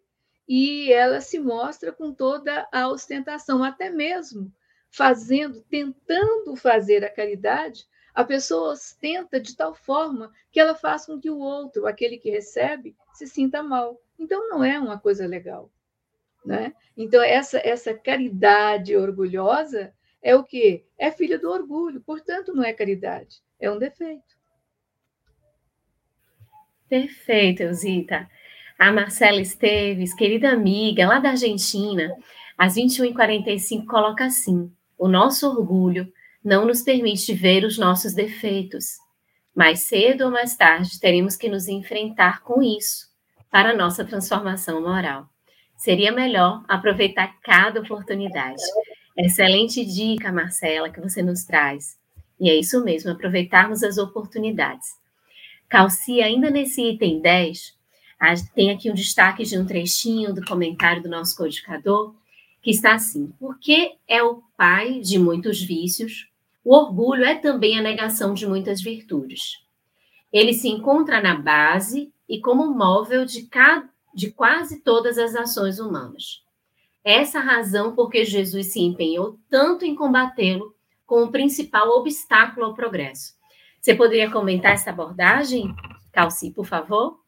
e 0.48 0.92
ela 0.92 1.20
se 1.20 1.38
mostra 1.38 1.90
com 1.90 2.12
toda 2.12 2.68
a 2.70 2.88
ostentação, 2.88 3.64
até 3.64 3.90
mesmo 3.90 4.52
fazendo, 4.90 5.62
tentando 5.62 6.54
fazer 6.54 7.04
a 7.04 7.10
caridade, 7.10 7.86
a 8.14 8.24
pessoa 8.24 8.72
ostenta 8.72 9.38
de 9.38 9.54
tal 9.54 9.74
forma 9.74 10.32
que 10.50 10.60
ela 10.60 10.74
faz 10.74 11.04
com 11.04 11.20
que 11.20 11.28
o 11.28 11.38
outro, 11.38 11.86
aquele 11.86 12.16
que 12.16 12.30
recebe, 12.30 12.96
se 13.12 13.26
sinta 13.26 13.62
mal. 13.62 14.00
Então 14.18 14.48
não 14.48 14.64
é 14.64 14.78
uma 14.78 14.98
coisa 14.98 15.26
legal. 15.26 15.70
Né? 16.46 16.72
Então, 16.96 17.20
essa, 17.22 17.58
essa 17.58 17.92
caridade 17.92 18.96
orgulhosa 18.96 19.92
é 20.22 20.36
o 20.36 20.44
quê? 20.44 20.84
É 20.96 21.10
filha 21.10 21.38
do 21.38 21.50
orgulho, 21.50 22.00
portanto, 22.00 22.54
não 22.54 22.62
é 22.62 22.72
caridade, 22.72 23.42
é 23.58 23.68
um 23.70 23.78
defeito. 23.78 24.36
Perfeito, 26.88 27.62
Eusita. 27.62 28.28
A 28.78 28.92
Marcela 28.92 29.40
Esteves, 29.40 30.14
querida 30.14 30.50
amiga 30.50 31.06
lá 31.08 31.18
da 31.18 31.30
Argentina, 31.30 32.14
às 32.56 32.76
21h45, 32.76 33.84
coloca 33.86 34.24
assim: 34.24 34.72
o 34.96 35.08
nosso 35.08 35.48
orgulho 35.48 36.12
não 36.44 36.64
nos 36.64 36.82
permite 36.82 37.34
ver 37.34 37.64
os 37.64 37.76
nossos 37.76 38.14
defeitos. 38.14 38.98
Mais 39.52 39.80
cedo 39.80 40.26
ou 40.26 40.30
mais 40.30 40.56
tarde 40.56 41.00
teremos 41.00 41.34
que 41.34 41.48
nos 41.48 41.66
enfrentar 41.66 42.42
com 42.42 42.62
isso 42.62 43.08
para 43.50 43.74
nossa 43.74 44.04
transformação 44.04 44.80
moral. 44.82 45.28
Seria 45.76 46.10
melhor 46.10 46.64
aproveitar 46.66 47.38
cada 47.42 47.80
oportunidade. 47.80 48.62
Excelente 49.16 49.84
dica, 49.84 50.32
Marcela, 50.32 50.90
que 50.90 51.00
você 51.00 51.22
nos 51.22 51.44
traz. 51.44 51.98
E 52.40 52.50
é 52.50 52.54
isso 52.54 52.82
mesmo, 52.84 53.10
aproveitarmos 53.10 53.82
as 53.82 53.98
oportunidades. 53.98 54.86
Calci, 55.68 56.20
ainda 56.20 56.50
nesse 56.50 56.82
item 56.82 57.20
10, 57.20 57.74
tem 58.54 58.70
aqui 58.70 58.90
um 58.90 58.94
destaque 58.94 59.44
de 59.44 59.58
um 59.58 59.66
trechinho 59.66 60.34
do 60.34 60.44
comentário 60.44 61.02
do 61.02 61.08
nosso 61.08 61.36
codificador, 61.36 62.14
que 62.62 62.70
está 62.70 62.94
assim: 62.94 63.32
porque 63.38 63.94
é 64.08 64.22
o 64.22 64.42
pai 64.56 65.00
de 65.00 65.18
muitos 65.18 65.62
vícios, 65.62 66.28
o 66.64 66.74
orgulho 66.74 67.24
é 67.24 67.34
também 67.34 67.78
a 67.78 67.82
negação 67.82 68.34
de 68.34 68.46
muitas 68.46 68.82
virtudes. 68.82 69.64
Ele 70.32 70.52
se 70.52 70.68
encontra 70.68 71.20
na 71.20 71.34
base 71.34 72.12
e 72.28 72.40
como 72.40 72.74
móvel 72.74 73.24
de, 73.24 73.42
cada, 73.46 73.88
de 74.16 74.30
quase 74.30 74.80
todas 74.80 75.18
as 75.18 75.34
ações 75.36 75.78
humanas. 75.78 76.42
Essa 77.04 77.38
razão 77.38 77.94
por 77.94 78.08
que 78.08 78.24
Jesus 78.24 78.72
se 78.72 78.80
empenhou 78.80 79.38
tanto 79.50 79.84
em 79.84 79.94
combatê-lo 79.94 80.74
como 81.04 81.26
o 81.26 81.30
principal 81.30 81.90
obstáculo 81.90 82.64
ao 82.64 82.74
progresso. 82.74 83.34
Você 83.78 83.94
poderia 83.94 84.32
comentar 84.32 84.72
essa 84.72 84.88
abordagem, 84.88 85.72
Calci, 86.10 86.50
por 86.50 86.64
favor? 86.64 87.20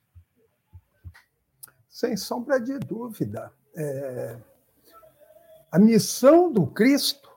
Sem 1.90 2.16
sombra 2.16 2.58
de 2.58 2.78
dúvida. 2.78 3.52
É... 3.76 4.38
A 5.70 5.78
missão 5.78 6.50
do 6.50 6.66
Cristo, 6.66 7.28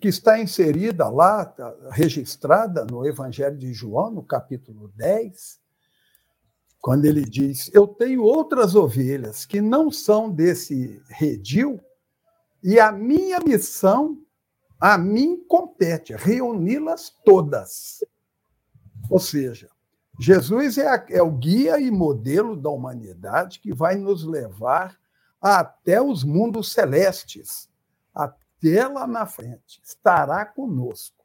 que 0.00 0.06
está 0.06 0.38
inserida 0.40 1.08
lá, 1.08 1.44
tá 1.44 1.74
registrada 1.90 2.86
no 2.88 3.04
Evangelho 3.04 3.58
de 3.58 3.74
João, 3.74 4.12
no 4.12 4.22
capítulo 4.22 4.92
10, 4.94 5.60
quando 6.86 7.04
ele 7.04 7.24
diz: 7.24 7.68
Eu 7.74 7.88
tenho 7.88 8.22
outras 8.22 8.76
ovelhas 8.76 9.44
que 9.44 9.60
não 9.60 9.90
são 9.90 10.30
desse 10.30 11.02
redil, 11.08 11.80
e 12.62 12.78
a 12.78 12.92
minha 12.92 13.40
missão, 13.40 14.22
a 14.78 14.96
mim 14.96 15.36
compete, 15.48 16.14
reuni-las 16.14 17.12
todas. 17.24 18.04
Ou 19.10 19.18
seja, 19.18 19.68
Jesus 20.20 20.78
é, 20.78 20.86
a, 20.86 21.04
é 21.08 21.20
o 21.20 21.32
guia 21.32 21.80
e 21.80 21.90
modelo 21.90 22.54
da 22.56 22.70
humanidade 22.70 23.58
que 23.58 23.74
vai 23.74 23.96
nos 23.96 24.22
levar 24.22 24.96
até 25.42 26.00
os 26.00 26.22
mundos 26.22 26.70
celestes, 26.70 27.68
até 28.14 28.86
lá 28.86 29.08
na 29.08 29.26
frente, 29.26 29.80
estará 29.82 30.46
conosco. 30.46 31.24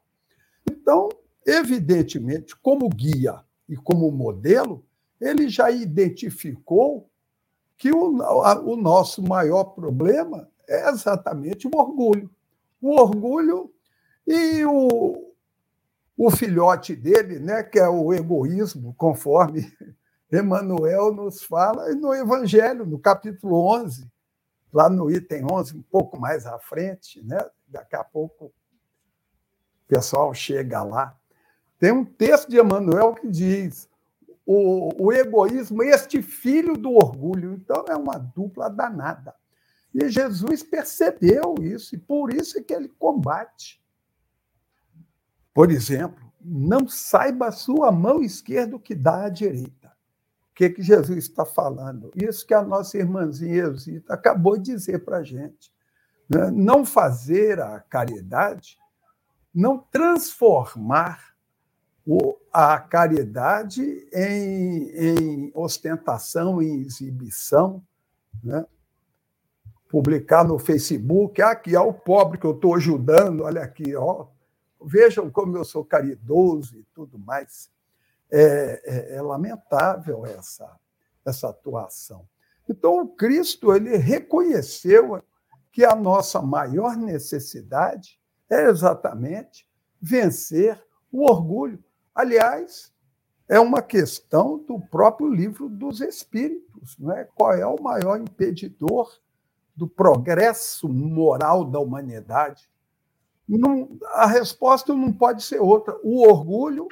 Então, 0.68 1.08
evidentemente, 1.46 2.56
como 2.56 2.88
guia 2.88 3.44
e 3.68 3.76
como 3.76 4.10
modelo, 4.10 4.84
ele 5.22 5.48
já 5.48 5.70
identificou 5.70 7.08
que 7.78 7.92
o, 7.92 8.18
o 8.64 8.76
nosso 8.76 9.22
maior 9.22 9.64
problema 9.64 10.48
é 10.68 10.88
exatamente 10.88 11.68
o 11.68 11.70
orgulho. 11.74 12.28
O 12.80 13.00
orgulho 13.00 13.72
e 14.26 14.64
o, 14.64 15.32
o 16.16 16.30
filhote 16.30 16.96
dele, 16.96 17.38
né, 17.38 17.62
que 17.62 17.78
é 17.78 17.88
o 17.88 18.12
egoísmo, 18.12 18.94
conforme 18.94 19.72
Emmanuel 20.32 21.12
nos 21.12 21.44
fala 21.44 21.94
no 21.94 22.12
Evangelho, 22.12 22.84
no 22.84 22.98
capítulo 22.98 23.64
11, 23.76 24.10
lá 24.72 24.90
no 24.90 25.08
item 25.08 25.44
11, 25.48 25.76
um 25.76 25.82
pouco 25.82 26.18
mais 26.18 26.46
à 26.46 26.58
frente, 26.58 27.22
né? 27.22 27.38
daqui 27.68 27.94
a 27.94 28.02
pouco 28.02 28.46
o 28.46 28.52
pessoal 29.86 30.34
chega 30.34 30.82
lá. 30.82 31.16
Tem 31.78 31.92
um 31.92 32.04
texto 32.04 32.48
de 32.48 32.58
Emmanuel 32.58 33.14
que 33.14 33.28
diz: 33.28 33.88
o, 34.44 35.06
o 35.06 35.12
egoísmo, 35.12 35.82
este 35.82 36.20
filho 36.22 36.76
do 36.76 36.92
orgulho. 36.92 37.54
Então, 37.54 37.84
é 37.88 37.96
uma 37.96 38.18
dupla 38.18 38.68
danada. 38.68 39.34
E 39.94 40.08
Jesus 40.08 40.62
percebeu 40.62 41.54
isso, 41.60 41.94
e 41.94 41.98
por 41.98 42.32
isso 42.32 42.58
é 42.58 42.62
que 42.62 42.72
ele 42.72 42.88
combate. 42.88 43.82
Por 45.52 45.70
exemplo, 45.70 46.32
não 46.40 46.88
saiba 46.88 47.48
a 47.48 47.52
sua 47.52 47.92
mão 47.92 48.22
esquerda 48.22 48.76
o 48.76 48.80
que 48.80 48.94
dá 48.94 49.24
à 49.24 49.28
direita. 49.28 49.92
O 50.50 50.54
que, 50.54 50.70
que 50.70 50.82
Jesus 50.82 51.24
está 51.24 51.44
falando? 51.44 52.10
Isso 52.14 52.46
que 52.46 52.54
a 52.54 52.62
nossa 52.62 52.98
irmãzinha 52.98 53.64
Eusita 53.64 54.14
acabou 54.14 54.56
de 54.56 54.72
dizer 54.72 55.04
para 55.04 55.18
a 55.18 55.22
gente. 55.22 55.72
Né? 56.28 56.50
Não 56.50 56.84
fazer 56.84 57.60
a 57.60 57.80
caridade, 57.80 58.78
não 59.54 59.78
transformar 59.78 61.34
a 62.52 62.78
caridade 62.78 64.06
em, 64.12 64.90
em 64.94 65.52
ostentação, 65.54 66.60
em 66.60 66.82
exibição, 66.82 67.82
né? 68.44 68.66
publicar 69.88 70.44
no 70.44 70.58
Facebook, 70.58 71.40
ah, 71.42 71.50
aqui 71.50 71.74
é 71.74 71.80
o 71.80 71.92
pobre 71.92 72.38
que 72.38 72.46
eu 72.46 72.52
estou 72.54 72.74
ajudando, 72.74 73.42
olha 73.42 73.62
aqui, 73.62 73.94
ó, 73.94 74.26
vejam 74.82 75.30
como 75.30 75.56
eu 75.56 75.64
sou 75.64 75.84
caridoso 75.84 76.78
e 76.78 76.84
tudo 76.94 77.18
mais. 77.18 77.70
É, 78.30 78.80
é, 78.84 79.16
é 79.16 79.22
lamentável 79.22 80.24
essa, 80.24 80.78
essa 81.24 81.50
atuação. 81.50 82.26
Então, 82.66 83.02
o 83.02 83.08
Cristo 83.08 83.74
ele 83.74 83.96
reconheceu 83.98 85.22
que 85.70 85.84
a 85.84 85.94
nossa 85.94 86.40
maior 86.40 86.96
necessidade 86.96 88.18
é 88.48 88.68
exatamente 88.68 89.68
vencer 90.00 90.82
o 91.10 91.30
orgulho. 91.30 91.82
Aliás, 92.14 92.92
é 93.48 93.58
uma 93.60 93.82
questão 93.82 94.58
do 94.58 94.80
próprio 94.80 95.28
livro 95.32 95.68
dos 95.68 96.00
Espíritos. 96.00 96.96
Não 96.98 97.12
é? 97.12 97.24
Qual 97.34 97.52
é 97.52 97.66
o 97.66 97.80
maior 97.82 98.18
impedidor 98.20 99.20
do 99.74 99.88
progresso 99.88 100.88
moral 100.88 101.64
da 101.64 101.78
humanidade? 101.78 102.68
Não, 103.48 103.98
a 104.12 104.26
resposta 104.26 104.94
não 104.94 105.12
pode 105.12 105.42
ser 105.42 105.60
outra: 105.60 105.98
o 106.02 106.26
orgulho 106.28 106.88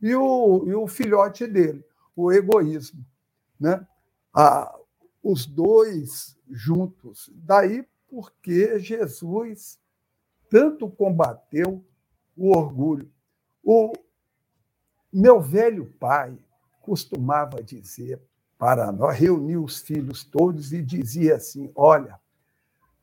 e 0.00 0.14
o, 0.14 0.64
e 0.66 0.74
o 0.74 0.86
filhote 0.86 1.46
dele, 1.46 1.84
o 2.14 2.30
egoísmo. 2.32 3.04
né? 3.58 3.86
Os 5.22 5.46
dois 5.46 6.36
juntos. 6.50 7.30
Daí 7.34 7.86
porque 8.08 8.78
Jesus 8.78 9.78
tanto 10.50 10.88
combateu 10.88 11.84
o 12.36 12.56
orgulho. 12.56 13.10
O 13.64 13.92
meu 15.14 15.40
velho 15.40 15.86
pai 15.98 16.36
costumava 16.82 17.62
dizer 17.62 18.20
para 18.58 18.90
nós, 18.90 19.16
reunir 19.16 19.56
os 19.56 19.80
filhos 19.80 20.24
todos 20.24 20.72
e 20.72 20.82
dizia 20.82 21.36
assim: 21.36 21.70
olha, 21.74 22.18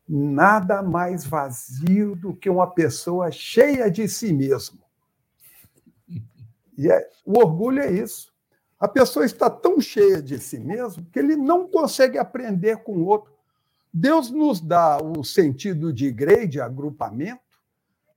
nada 0.08 0.82
mais 0.82 1.24
vazio 1.24 2.14
do 2.16 2.34
que 2.34 2.50
uma 2.50 2.66
pessoa 2.66 3.30
cheia 3.30 3.90
de 3.90 4.08
si 4.08 4.32
mesmo. 4.32 4.80
E 6.76 6.90
é, 6.90 7.10
o 7.24 7.38
orgulho 7.38 7.80
é 7.80 7.90
isso. 7.90 8.32
A 8.78 8.88
pessoa 8.88 9.24
está 9.24 9.48
tão 9.48 9.80
cheia 9.80 10.20
de 10.20 10.38
si 10.38 10.58
mesmo 10.58 11.04
que 11.06 11.18
ele 11.18 11.36
não 11.36 11.68
consegue 11.68 12.18
aprender 12.18 12.78
com 12.78 12.96
o 12.96 13.06
outro. 13.06 13.32
Deus 13.94 14.30
nos 14.30 14.60
dá 14.60 14.98
o 14.98 15.22
sentido 15.22 15.92
de 15.92 16.06
igreja, 16.06 16.46
de 16.46 16.60
agrupamento, 16.60 17.40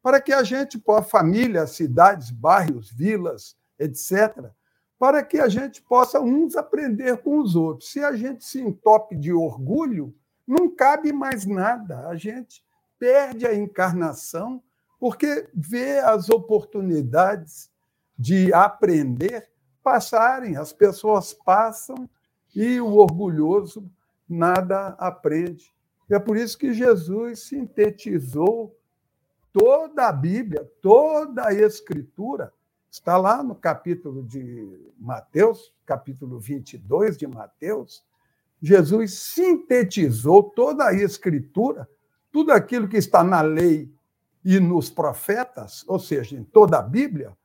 para 0.01 0.21
que 0.21 0.33
a 0.33 0.41
gente, 0.43 0.79
por 0.79 1.03
famílias, 1.03 1.71
cidades, 1.71 2.31
bairros, 2.31 2.89
vilas, 2.89 3.55
etc., 3.79 4.49
para 4.97 5.23
que 5.23 5.39
a 5.39 5.49
gente 5.49 5.81
possa 5.81 6.21
uns 6.21 6.55
aprender 6.55 7.17
com 7.17 7.39
os 7.39 7.55
outros. 7.55 7.91
Se 7.91 8.03
a 8.03 8.15
gente 8.15 8.45
se 8.45 8.61
entope 8.61 9.15
de 9.15 9.33
orgulho, 9.33 10.15
não 10.47 10.69
cabe 10.69 11.11
mais 11.11 11.45
nada. 11.45 12.07
A 12.07 12.15
gente 12.15 12.63
perde 12.97 13.45
a 13.45 13.53
encarnação 13.53 14.63
porque 14.99 15.49
vê 15.53 15.99
as 15.99 16.29
oportunidades 16.29 17.69
de 18.17 18.53
aprender 18.53 19.49
passarem. 19.83 20.55
As 20.55 20.71
pessoas 20.71 21.33
passam 21.33 22.09
e 22.55 22.79
o 22.79 22.95
orgulhoso 22.95 23.89
nada 24.27 24.95
aprende. 24.97 25.73
É 26.09 26.17
por 26.17 26.37
isso 26.37 26.57
que 26.57 26.73
Jesus 26.73 27.41
sintetizou 27.41 28.75
toda 29.51 30.07
a 30.07 30.11
Bíblia, 30.11 30.69
toda 30.81 31.47
a 31.47 31.53
Escritura. 31.53 32.51
Está 32.95 33.17
lá 33.17 33.43
no 33.43 33.55
capítulo 33.55 34.23
de 34.23 34.93
Mateus, 34.97 35.73
capítulo 35.85 36.39
22 36.39 37.17
de 37.17 37.27
Mateus, 37.27 38.05
Jesus 38.61 39.15
sintetizou 39.15 40.41
toda 40.41 40.87
a 40.87 40.93
Escritura, 40.93 41.89
tudo 42.31 42.53
aquilo 42.53 42.87
que 42.87 42.95
está 42.95 43.21
na 43.21 43.41
lei 43.41 43.93
e 44.45 44.61
nos 44.61 44.89
profetas, 44.89 45.83
ou 45.89 45.99
seja, 45.99 46.37
em 46.37 46.43
toda 46.45 46.79
a 46.79 46.81
Bíblia, 46.81 47.37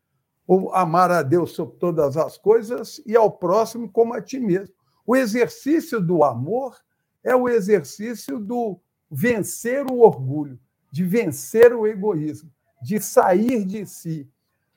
ou 0.46 0.72
amar 0.72 1.10
a 1.10 1.20
Deus 1.20 1.50
sobre 1.50 1.78
todas 1.78 2.16
as 2.16 2.38
coisas 2.38 3.02
e 3.04 3.16
ao 3.16 3.32
próximo 3.32 3.90
como 3.90 4.14
a 4.14 4.22
ti 4.22 4.38
mesmo. 4.38 4.72
O 5.04 5.16
exercício 5.16 6.00
do 6.00 6.22
amor 6.22 6.76
é 7.24 7.34
o 7.34 7.48
exercício 7.48 8.38
do 8.38 8.78
vencer 9.10 9.84
o 9.90 9.98
orgulho, 9.98 10.60
de 10.92 11.02
vencer 11.02 11.74
o 11.74 11.88
egoísmo, 11.88 12.48
de 12.80 13.00
sair 13.00 13.64
de 13.64 13.84
si. 13.84 14.30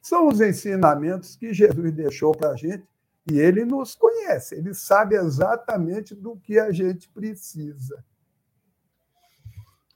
São 0.03 0.27
os 0.27 0.41
ensinamentos 0.41 1.37
que 1.37 1.53
Jesus 1.53 1.93
deixou 1.93 2.33
para 2.33 2.49
a 2.49 2.55
gente 2.57 2.83
e 3.31 3.39
ele 3.39 3.63
nos 3.63 3.95
conhece, 3.95 4.53
ele 4.53 4.73
sabe 4.73 5.15
exatamente 5.15 6.13
do 6.13 6.35
que 6.35 6.59
a 6.59 6.73
gente 6.73 7.07
precisa. 7.07 8.03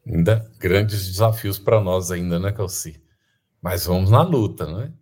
Ainda 0.07 0.49
grandes 0.57 1.05
desafios 1.05 1.59
para 1.59 1.81
nós 1.81 2.09
ainda, 2.09 2.39
né, 2.39 2.53
Calci? 2.53 3.03
Mas 3.61 3.85
vamos 3.85 4.09
na 4.09 4.21
luta, 4.21 4.65
não 4.65 4.79
é? 4.79 4.93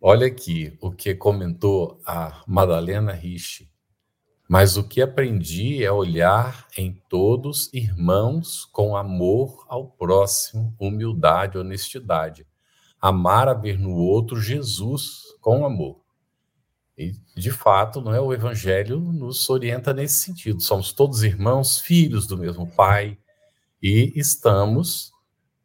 Olha 0.00 0.26
aqui 0.26 0.76
o 0.80 0.90
que 0.90 1.14
comentou 1.14 2.00
a 2.04 2.42
Madalena 2.44 3.12
Rich. 3.12 3.70
Mas 4.48 4.76
o 4.76 4.82
que 4.82 5.00
aprendi 5.00 5.84
é 5.84 5.92
olhar 5.92 6.66
em 6.76 7.00
todos 7.08 7.72
irmãos 7.72 8.64
com 8.64 8.96
amor 8.96 9.64
ao 9.68 9.86
próximo, 9.86 10.74
humildade, 10.76 11.56
honestidade. 11.56 12.49
Amar 13.00 13.48
a 13.48 13.54
ver 13.54 13.78
no 13.78 13.94
outro 13.94 14.40
Jesus 14.40 15.22
com 15.40 15.64
amor. 15.64 16.00
E, 16.96 17.12
de 17.34 17.50
fato, 17.50 18.00
não 18.02 18.14
é 18.14 18.20
o 18.20 18.32
Evangelho 18.32 19.00
nos 19.00 19.48
orienta 19.48 19.94
nesse 19.94 20.18
sentido. 20.18 20.60
Somos 20.60 20.92
todos 20.92 21.22
irmãos, 21.22 21.80
filhos 21.80 22.26
do 22.26 22.36
mesmo 22.36 22.66
Pai, 22.66 23.16
e 23.82 24.12
estamos 24.14 25.10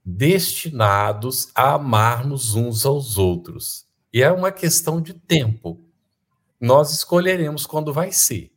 destinados 0.06 1.50
a 1.54 1.74
amarmos 1.74 2.56
uns 2.56 2.86
aos 2.86 3.18
outros. 3.18 3.86
E 4.14 4.22
é 4.22 4.32
uma 4.32 4.52
questão 4.52 5.02
de 5.02 5.14
tempo. 5.14 5.84
Nós 6.62 6.92
escolheremos 6.92 7.66
quando 7.66 7.92
vai 7.92 8.14
ser. 8.14 8.55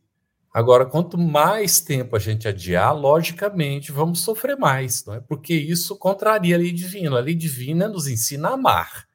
Agora, 0.51 0.85
quanto 0.85 1.17
mais 1.17 1.79
tempo 1.79 2.15
a 2.15 2.19
gente 2.19 2.47
adiar, 2.47 2.91
logicamente 2.95 3.91
vamos 3.91 4.21
sofrer 4.21 4.57
mais, 4.57 5.05
não 5.05 5.13
é? 5.13 5.19
Porque 5.19 5.53
isso 5.53 5.95
contraria 5.95 6.55
a 6.55 6.59
lei 6.59 6.71
divina. 6.71 7.17
A 7.17 7.21
lei 7.21 7.35
divina 7.35 7.87
nos 7.87 8.07
ensina 8.07 8.49
a 8.49 8.53
amar. 8.53 9.07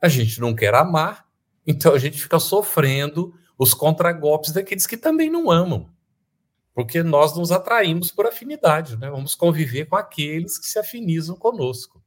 A 0.00 0.08
gente 0.08 0.40
não 0.40 0.54
quer 0.54 0.74
amar, 0.74 1.26
então 1.66 1.92
a 1.92 1.98
gente 1.98 2.20
fica 2.20 2.38
sofrendo 2.38 3.34
os 3.58 3.74
contragolpes 3.74 4.52
daqueles 4.52 4.86
que 4.86 4.96
também 4.96 5.28
não 5.28 5.50
amam. 5.50 5.90
Porque 6.72 7.02
nós 7.02 7.36
nos 7.36 7.50
atraímos 7.50 8.12
por 8.12 8.26
afinidade, 8.26 8.96
né? 8.98 9.10
Vamos 9.10 9.34
conviver 9.34 9.86
com 9.86 9.96
aqueles 9.96 10.58
que 10.58 10.66
se 10.66 10.78
afinizam 10.78 11.34
conosco. 11.34 12.02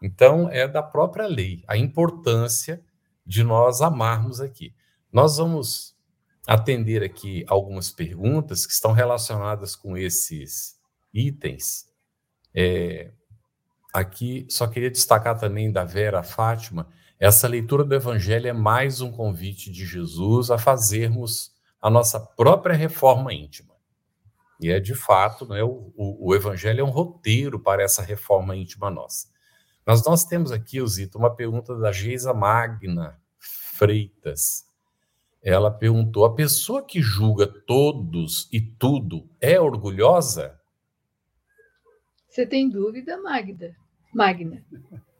Então, 0.00 0.48
é 0.48 0.66
da 0.68 0.82
própria 0.82 1.26
lei 1.26 1.64
a 1.66 1.76
importância 1.76 2.80
de 3.26 3.42
nós 3.42 3.82
amarmos 3.82 4.40
aqui. 4.40 4.72
Nós 5.12 5.36
vamos 5.36 5.97
atender 6.48 7.02
aqui 7.04 7.44
algumas 7.46 7.90
perguntas 7.90 8.66
que 8.66 8.72
estão 8.72 8.92
relacionadas 8.92 9.76
com 9.76 9.96
esses 9.96 10.76
itens. 11.12 11.86
É, 12.54 13.12
aqui, 13.92 14.46
só 14.48 14.66
queria 14.66 14.90
destacar 14.90 15.38
também 15.38 15.70
da 15.70 15.84
Vera 15.84 16.22
Fátima 16.22 16.88
essa 17.20 17.48
leitura 17.48 17.82
do 17.82 17.94
Evangelho 17.94 18.46
é 18.46 18.52
mais 18.52 19.00
um 19.00 19.10
convite 19.10 19.72
de 19.72 19.84
Jesus 19.84 20.52
a 20.52 20.58
fazermos 20.58 21.52
a 21.82 21.90
nossa 21.90 22.20
própria 22.20 22.76
reforma 22.76 23.34
íntima. 23.34 23.74
E 24.60 24.70
é 24.70 24.78
de 24.78 24.94
fato, 24.94 25.44
né, 25.46 25.62
o, 25.62 25.92
o, 25.96 26.28
o 26.28 26.34
Evangelho 26.34 26.80
é 26.80 26.84
um 26.84 26.90
roteiro 26.90 27.58
para 27.58 27.82
essa 27.82 28.02
reforma 28.02 28.54
íntima 28.54 28.88
nossa. 28.88 29.28
Mas 29.84 30.04
nós 30.04 30.24
temos 30.24 30.52
aqui, 30.52 30.84
Zito, 30.86 31.18
uma 31.18 31.34
pergunta 31.34 31.76
da 31.76 31.90
Geisa 31.90 32.32
Magna 32.32 33.20
Freitas. 33.38 34.67
Ela 35.48 35.70
perguntou: 35.70 36.26
a 36.26 36.34
pessoa 36.34 36.84
que 36.84 37.00
julga 37.00 37.46
todos 37.46 38.50
e 38.52 38.60
tudo 38.60 39.26
é 39.40 39.58
orgulhosa? 39.58 40.60
Você 42.28 42.44
tem 42.44 42.68
dúvida, 42.68 43.16
Magda? 43.16 43.74
Magna? 44.12 44.62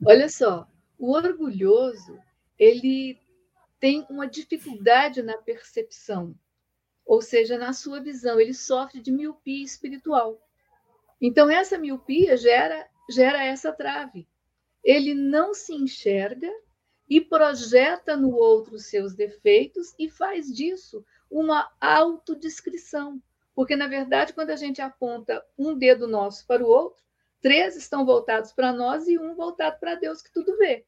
Olha 0.05 0.29
só, 0.29 0.69
o 0.99 1.14
orgulhoso, 1.14 2.19
ele 2.59 3.19
tem 3.81 4.07
uma 4.11 4.27
dificuldade 4.27 5.23
na 5.23 5.38
percepção, 5.38 6.35
ou 7.07 7.23
seja, 7.23 7.57
na 7.57 7.73
sua 7.73 7.99
visão, 7.99 8.38
ele 8.38 8.53
sofre 8.53 9.01
de 9.01 9.11
miopia 9.11 9.64
espiritual. 9.64 10.38
Então, 11.19 11.49
essa 11.49 11.79
miopia 11.79 12.37
gera, 12.37 12.87
gera 13.11 13.43
essa 13.43 13.73
trave. 13.73 14.29
Ele 14.85 15.14
não 15.14 15.55
se 15.55 15.75
enxerga 15.75 16.53
e 17.09 17.21
projeta 17.21 18.16
no 18.16 18.35
outro 18.35 18.79
seus 18.79 19.14
defeitos 19.14 19.94
e 19.99 20.11
faz 20.11 20.55
disso 20.55 21.05
uma 21.31 21.71
autodescrição. 21.81 23.21
Porque, 23.55 23.75
na 23.75 23.88
verdade, 23.88 24.33
quando 24.33 24.51
a 24.51 24.57
gente 24.57 24.81
aponta 24.81 25.44
um 25.59 25.77
dedo 25.77 26.07
nosso 26.07 26.47
para 26.47 26.62
o 26.62 26.68
outro, 26.68 27.03
três 27.40 27.77
estão 27.77 28.05
voltados 28.05 28.53
para 28.53 28.73
nós 28.73 29.09
e 29.09 29.18
um 29.18 29.35
voltado 29.35 29.79
para 29.81 29.94
Deus, 29.94 30.23
que 30.23 30.33
tudo 30.33 30.57
vê. 30.59 30.85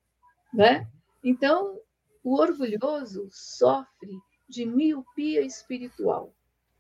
Né? 0.53 0.87
Então, 1.25 1.81
o 2.23 2.39
orgulhoso 2.39 3.29
sofre 3.31 4.19
de 4.49 4.67
miopia 4.67 5.41
espiritual 5.41 6.35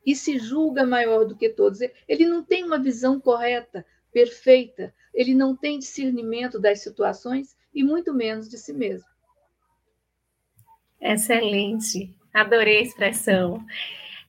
e 0.04 0.14
se 0.14 0.38
julga 0.38 0.84
maior 0.84 1.24
do 1.24 1.36
que 1.36 1.48
todos. 1.48 1.80
Ele 2.08 2.26
não 2.26 2.42
tem 2.42 2.64
uma 2.64 2.78
visão 2.78 3.20
correta, 3.20 3.84
perfeita, 4.12 4.94
ele 5.14 5.34
não 5.34 5.56
tem 5.56 5.78
discernimento 5.78 6.58
das 6.58 6.80
situações 6.80 7.56
e 7.74 7.82
muito 7.82 8.12
menos 8.12 8.48
de 8.48 8.58
si 8.58 8.72
mesmo. 8.72 9.08
Excelente, 11.00 12.14
adorei 12.34 12.78
a 12.78 12.82
expressão. 12.82 13.64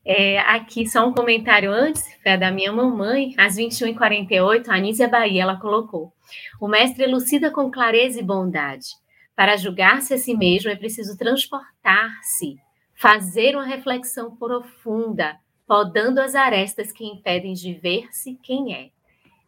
É, 0.04 0.40
aqui 0.40 0.88
só 0.88 1.08
um 1.08 1.14
comentário 1.14 1.72
antes, 1.72 2.04
foi 2.24 2.38
da 2.38 2.50
minha 2.50 2.72
mamãe, 2.72 3.36
às 3.38 3.56
21h48, 3.56 4.68
a 4.68 4.76
Anísia 4.76 5.08
Bahia, 5.08 5.44
ela 5.44 5.60
colocou. 5.60 6.12
O 6.60 6.68
mestre 6.68 7.04
elucida 7.04 7.52
com 7.52 7.70
clareza 7.70 8.20
e 8.20 8.24
bondade. 8.24 8.88
Para 9.36 9.58
julgar-se 9.58 10.14
a 10.14 10.18
si 10.18 10.36
mesmo 10.36 10.70
é 10.70 10.76
preciso 10.76 11.18
transportar-se, 11.18 12.58
fazer 12.96 13.56
uma 13.56 13.66
reflexão 13.66 14.36
profunda, 14.36 15.38
podando 15.68 16.20
as 16.20 16.36
arestas 16.36 16.92
que 16.92 17.06
impedem 17.06 17.54
de 17.54 17.74
ver-se 17.74 18.40
quem 18.42 18.74
é. 18.74 18.90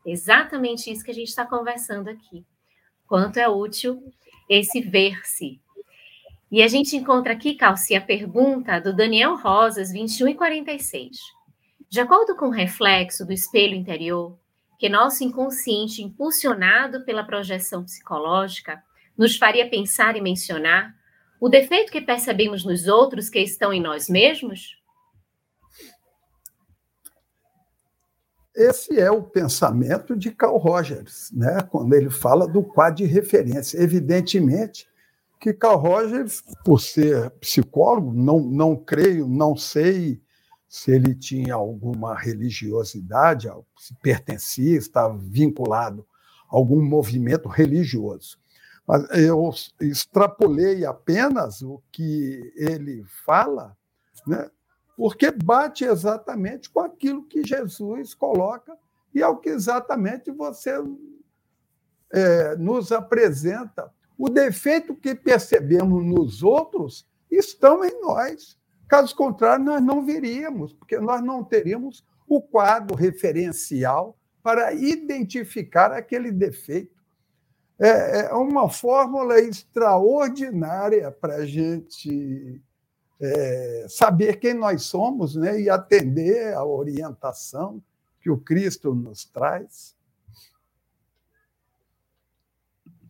Exatamente 0.06 0.92
isso 0.92 1.04
que 1.04 1.12
a 1.12 1.14
gente 1.14 1.30
está 1.30 1.46
conversando 1.46 2.10
aqui. 2.10 2.46
Quanto 3.08 3.38
é 3.38 3.48
útil 3.48 4.04
esse 4.50 4.82
ver-se. 4.82 5.63
E 6.54 6.62
a 6.62 6.68
gente 6.68 6.96
encontra 6.96 7.34
aqui, 7.34 7.56
Calci, 7.56 7.96
a 7.96 8.00
pergunta 8.00 8.80
do 8.80 8.96
Daniel 8.96 9.36
Rosas, 9.36 9.92
21 9.92 10.28
e 10.28 10.36
46. 10.36 11.18
De 11.90 12.00
acordo 12.00 12.36
com 12.36 12.46
o 12.46 12.52
reflexo 12.52 13.26
do 13.26 13.34
espelho 13.34 13.74
interior, 13.74 14.38
que 14.78 14.88
nosso 14.88 15.24
inconsciente, 15.24 16.04
impulsionado 16.04 17.04
pela 17.06 17.24
projeção 17.24 17.84
psicológica, 17.84 18.84
nos 19.18 19.36
faria 19.36 19.68
pensar 19.68 20.16
e 20.16 20.22
mencionar, 20.22 20.94
o 21.42 21.50
defeito 21.50 21.92
que 21.92 22.00
percebemos 22.00 22.64
nos 22.64 22.88
outros 22.88 23.30
que 23.30 23.40
estão 23.40 23.74
em 23.74 23.82
nós 23.82 24.08
mesmos? 24.08 24.80
Esse 28.56 29.00
é 29.00 29.10
o 29.10 29.24
pensamento 29.24 30.16
de 30.16 30.30
Carl 30.30 30.58
Rogers, 30.58 31.32
né? 31.34 31.64
quando 31.72 31.96
ele 31.96 32.12
fala 32.12 32.48
do 32.48 32.62
quadro 32.62 32.98
de 32.98 33.06
referência. 33.06 33.82
Evidentemente 33.82 34.93
que 35.44 35.54
Carl 35.54 35.78
Rogers, 35.78 36.42
por 36.64 36.80
ser 36.80 37.30
psicólogo, 37.32 38.14
não, 38.14 38.40
não 38.40 38.78
creio, 38.78 39.28
não 39.28 39.58
sei 39.58 40.24
se 40.70 40.90
ele 40.90 41.14
tinha 41.14 41.56
alguma 41.56 42.18
religiosidade, 42.18 43.50
se 43.78 43.94
pertencia, 43.96 44.78
estava 44.78 45.18
vinculado 45.18 46.08
a 46.50 46.56
algum 46.56 46.82
movimento 46.82 47.50
religioso. 47.50 48.38
Mas 48.88 49.06
eu 49.18 49.52
extrapolei 49.82 50.86
apenas 50.86 51.62
o 51.62 51.84
que 51.92 52.54
ele 52.56 53.04
fala, 53.26 53.76
né? 54.26 54.50
porque 54.96 55.30
bate 55.30 55.84
exatamente 55.84 56.70
com 56.70 56.80
aquilo 56.80 57.28
que 57.28 57.46
Jesus 57.46 58.14
coloca 58.14 58.78
e 59.14 59.22
é 59.22 59.28
o 59.28 59.38
que 59.38 59.50
exatamente 59.50 60.32
você 60.32 60.82
é, 62.14 62.56
nos 62.56 62.94
apresenta 62.94 63.92
o 64.18 64.30
defeito 64.30 64.96
que 64.96 65.16
percebemos 65.16 66.04
nos 66.04 66.44
outros 66.44 67.08
estão 67.30 67.84
em 67.84 68.02
nós. 68.02 68.58
Caso 68.88 69.16
contrário, 69.16 69.66
nós 69.66 69.82
não 69.82 70.06
viríamos, 70.06 70.74
porque 70.74 71.00
nós 71.00 71.24
não 71.24 71.44
teríamos 71.44 72.04
o 72.28 72.42
quadro 72.42 72.96
referencial 72.96 74.18
para 74.42 74.74
identificar 74.74 75.92
aquele 75.92 76.32
defeito. 76.32 77.02
É, 77.80 78.28
é 78.28 78.34
uma 78.34 78.70
fórmula 78.70 79.40
extraordinária 79.40 81.12
para 81.12 81.38
a 81.38 81.46
gente 81.46 82.62
é, 83.20 83.86
saber 83.90 84.38
quem 84.38 84.54
nós 84.54 84.84
somos 84.84 85.36
né, 85.36 85.60
e 85.60 85.70
atender 85.70 86.54
à 86.54 86.64
orientação 86.64 87.82
que 88.22 88.30
o 88.30 88.38
Cristo 88.38 88.94
nos 88.94 89.26
traz. 89.26 89.96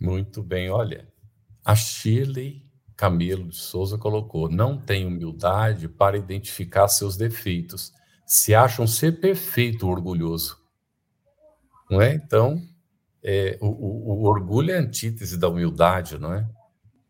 Muito 0.04 0.44
bem, 0.44 0.70
olha, 0.70 1.08
a 1.64 1.74
Shirley 1.78 2.62
Camelo 2.94 3.48
de 3.48 3.56
Souza 3.56 3.98
colocou: 3.98 4.50
não 4.50 4.78
tem 4.78 5.06
humildade 5.06 5.88
para 5.88 6.18
identificar 6.18 6.90
seus 6.90 7.16
defeitos, 7.16 7.94
se 8.26 8.54
acham 8.54 8.86
ser 8.86 9.22
perfeito 9.22 9.88
orgulhoso. 9.88 10.58
Não 11.90 12.02
é? 12.02 12.16
Então, 12.16 12.62
é, 13.24 13.58
o, 13.62 13.68
o, 13.68 14.24
o, 14.24 14.24
orgulho 14.26 14.72
é 14.72 14.78
a 14.78 14.82
antítese 14.82 15.38
da 15.40 15.48
humildade, 15.48 16.20
não 16.20 16.34
é? 16.34 16.50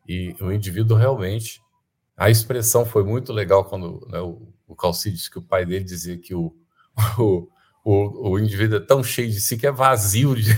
E 0.07 0.35
o 0.39 0.51
indivíduo 0.51 0.95
realmente. 0.95 1.59
A 2.15 2.29
expressão 2.29 2.85
foi 2.85 3.03
muito 3.03 3.33
legal 3.33 3.65
quando 3.65 4.07
né, 4.07 4.19
o, 4.19 4.53
o 4.67 4.75
Calci 4.75 5.09
disse 5.09 5.31
que 5.31 5.39
o 5.39 5.43
pai 5.43 5.65
dele 5.65 5.83
dizia 5.83 6.15
que 6.15 6.35
o, 6.35 6.55
o, 7.83 8.29
o 8.29 8.37
indivíduo 8.37 8.77
é 8.77 8.85
tão 8.85 9.03
cheio 9.03 9.31
de 9.31 9.41
si 9.41 9.57
que 9.57 9.65
é 9.65 9.71
vazio 9.71 10.35
de, 10.35 10.51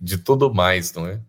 de 0.00 0.18
tudo 0.18 0.52
mais, 0.52 0.92
não 0.94 1.06
é? 1.06 1.20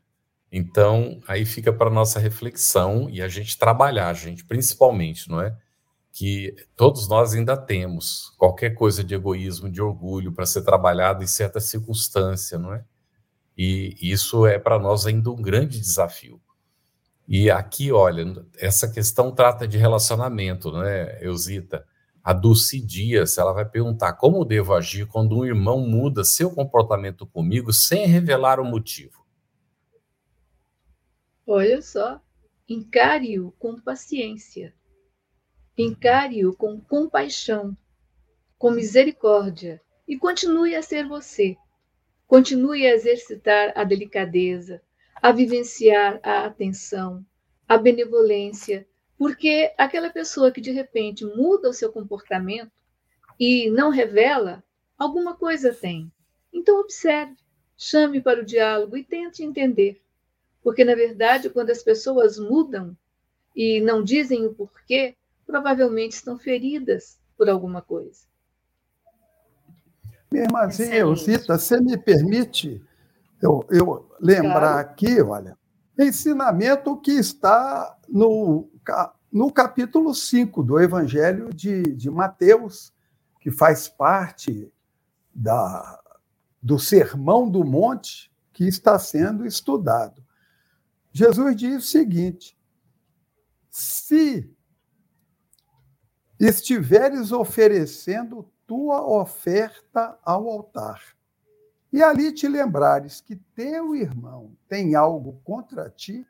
Então, 0.51 1.21
aí 1.27 1.45
fica 1.45 1.71
para 1.71 1.89
nossa 1.89 2.19
reflexão 2.19 3.09
e 3.09 3.21
a 3.21 3.27
gente 3.27 3.57
trabalhar, 3.57 4.09
a 4.09 4.13
gente, 4.13 4.45
principalmente, 4.45 5.29
não 5.29 5.41
é? 5.41 5.55
Que 6.11 6.55
todos 6.75 7.07
nós 7.07 7.33
ainda 7.33 7.55
temos 7.55 8.33
qualquer 8.37 8.71
coisa 8.71 9.03
de 9.03 9.15
egoísmo, 9.15 9.69
de 9.71 9.81
orgulho 9.81 10.33
para 10.33 10.45
ser 10.45 10.63
trabalhado 10.63 11.23
em 11.23 11.27
certa 11.27 11.59
circunstância, 11.59 12.57
não 12.57 12.73
é? 12.73 12.83
E 13.57 13.95
isso 14.01 14.45
é 14.45 14.59
para 14.59 14.79
nós 14.79 15.05
ainda 15.05 15.29
um 15.29 15.41
grande 15.41 15.79
desafio. 15.79 16.41
E 17.27 17.49
aqui, 17.49 17.91
olha, 17.91 18.45
essa 18.57 18.89
questão 18.89 19.31
trata 19.31 19.67
de 19.67 19.77
relacionamento, 19.77 20.71
né, 20.71 21.17
Eusita? 21.23 21.85
A 22.23 22.33
Dulce 22.33 22.79
Dias, 22.79 23.39
ela 23.39 23.51
vai 23.51 23.65
perguntar 23.65 24.13
como 24.13 24.45
devo 24.45 24.75
agir 24.75 25.07
quando 25.07 25.39
um 25.39 25.45
irmão 25.45 25.79
muda 25.79 26.23
seu 26.23 26.51
comportamento 26.51 27.25
comigo 27.25 27.73
sem 27.73 28.05
revelar 28.05 28.59
o 28.59 28.65
motivo. 28.65 29.25
Olha 31.47 31.81
só, 31.81 32.21
encare-o 32.69 33.51
com 33.53 33.81
paciência, 33.81 34.73
encare-o 35.75 36.55
com 36.55 36.79
compaixão, 36.79 37.75
com 38.55 38.69
misericórdia 38.69 39.81
e 40.07 40.15
continue 40.15 40.75
a 40.75 40.83
ser 40.83 41.07
você. 41.07 41.57
Continue 42.27 42.85
a 42.85 42.93
exercitar 42.93 43.73
a 43.75 43.83
delicadeza, 43.83 44.79
a 45.15 45.31
vivenciar 45.31 46.19
a 46.21 46.45
atenção, 46.45 47.25
a 47.67 47.77
benevolência, 47.77 48.87
porque 49.21 49.71
aquela 49.77 50.09
pessoa 50.09 50.51
que 50.51 50.59
de 50.59 50.71
repente 50.71 51.23
muda 51.23 51.69
o 51.69 51.73
seu 51.73 51.91
comportamento 51.91 52.71
e 53.39 53.69
não 53.69 53.91
revela, 53.91 54.63
alguma 54.97 55.35
coisa 55.35 55.71
tem. 55.71 56.11
Então 56.51 56.79
observe, 56.79 57.35
chame 57.77 58.19
para 58.19 58.41
o 58.41 58.43
diálogo 58.43 58.97
e 58.97 59.03
tente 59.03 59.43
entender. 59.43 60.01
Porque, 60.63 60.83
na 60.83 60.95
verdade, 60.95 61.51
quando 61.51 61.69
as 61.69 61.83
pessoas 61.83 62.39
mudam 62.39 62.97
e 63.55 63.79
não 63.79 64.03
dizem 64.03 64.43
o 64.47 64.55
porquê, 64.55 65.15
provavelmente 65.45 66.13
estão 66.13 66.39
feridas 66.39 67.19
por 67.37 67.47
alguma 67.47 67.83
coisa. 67.83 68.21
Minha 70.31 70.45
irmãzinha 70.45 70.95
Elzita, 70.95 71.59
você 71.59 71.79
me 71.79 71.95
permite 71.95 72.81
eu, 73.39 73.63
eu 73.69 74.15
lembrar 74.19 74.83
claro. 74.83 74.89
aqui, 74.89 75.21
olha, 75.21 75.55
ensinamento 75.99 76.97
que 76.97 77.11
está 77.11 77.95
no, 78.09 78.70
no 79.31 79.51
capítulo 79.51 80.13
5 80.13 80.63
do 80.63 80.79
Evangelho 80.79 81.53
de, 81.53 81.83
de 81.83 82.09
Mateus, 82.09 82.93
que 83.39 83.49
faz 83.49 83.87
parte 83.87 84.71
da, 85.33 85.99
do 86.61 86.77
Sermão 86.77 87.49
do 87.49 87.63
Monte 87.63 88.31
que 88.53 88.65
está 88.67 88.99
sendo 88.99 89.45
estudado. 89.45 90.23
Jesus 91.11 91.55
diz 91.55 91.83
o 91.83 91.87
seguinte: 91.87 92.57
se 93.69 94.53
estiveres 96.39 97.31
oferecendo 97.31 98.51
tua 98.67 99.05
oferta 99.05 100.17
ao 100.23 100.49
altar, 100.49 101.01
e 101.91 102.01
ali 102.01 102.33
te 102.33 102.47
lembrares 102.47 103.19
que 103.19 103.35
teu 103.35 103.95
irmão 103.95 104.55
tem 104.67 104.95
algo 104.95 105.41
contra 105.43 105.89
ti, 105.89 106.25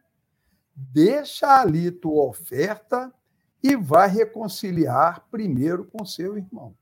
deixa 0.91 1.61
ali 1.61 1.91
tua 1.91 2.23
oferta 2.23 3.13
e 3.61 3.75
vai 3.75 4.09
reconciliar 4.09 5.27
primeiro 5.29 5.85
com 5.85 6.05
seu 6.05 6.37
irmão. 6.37 6.75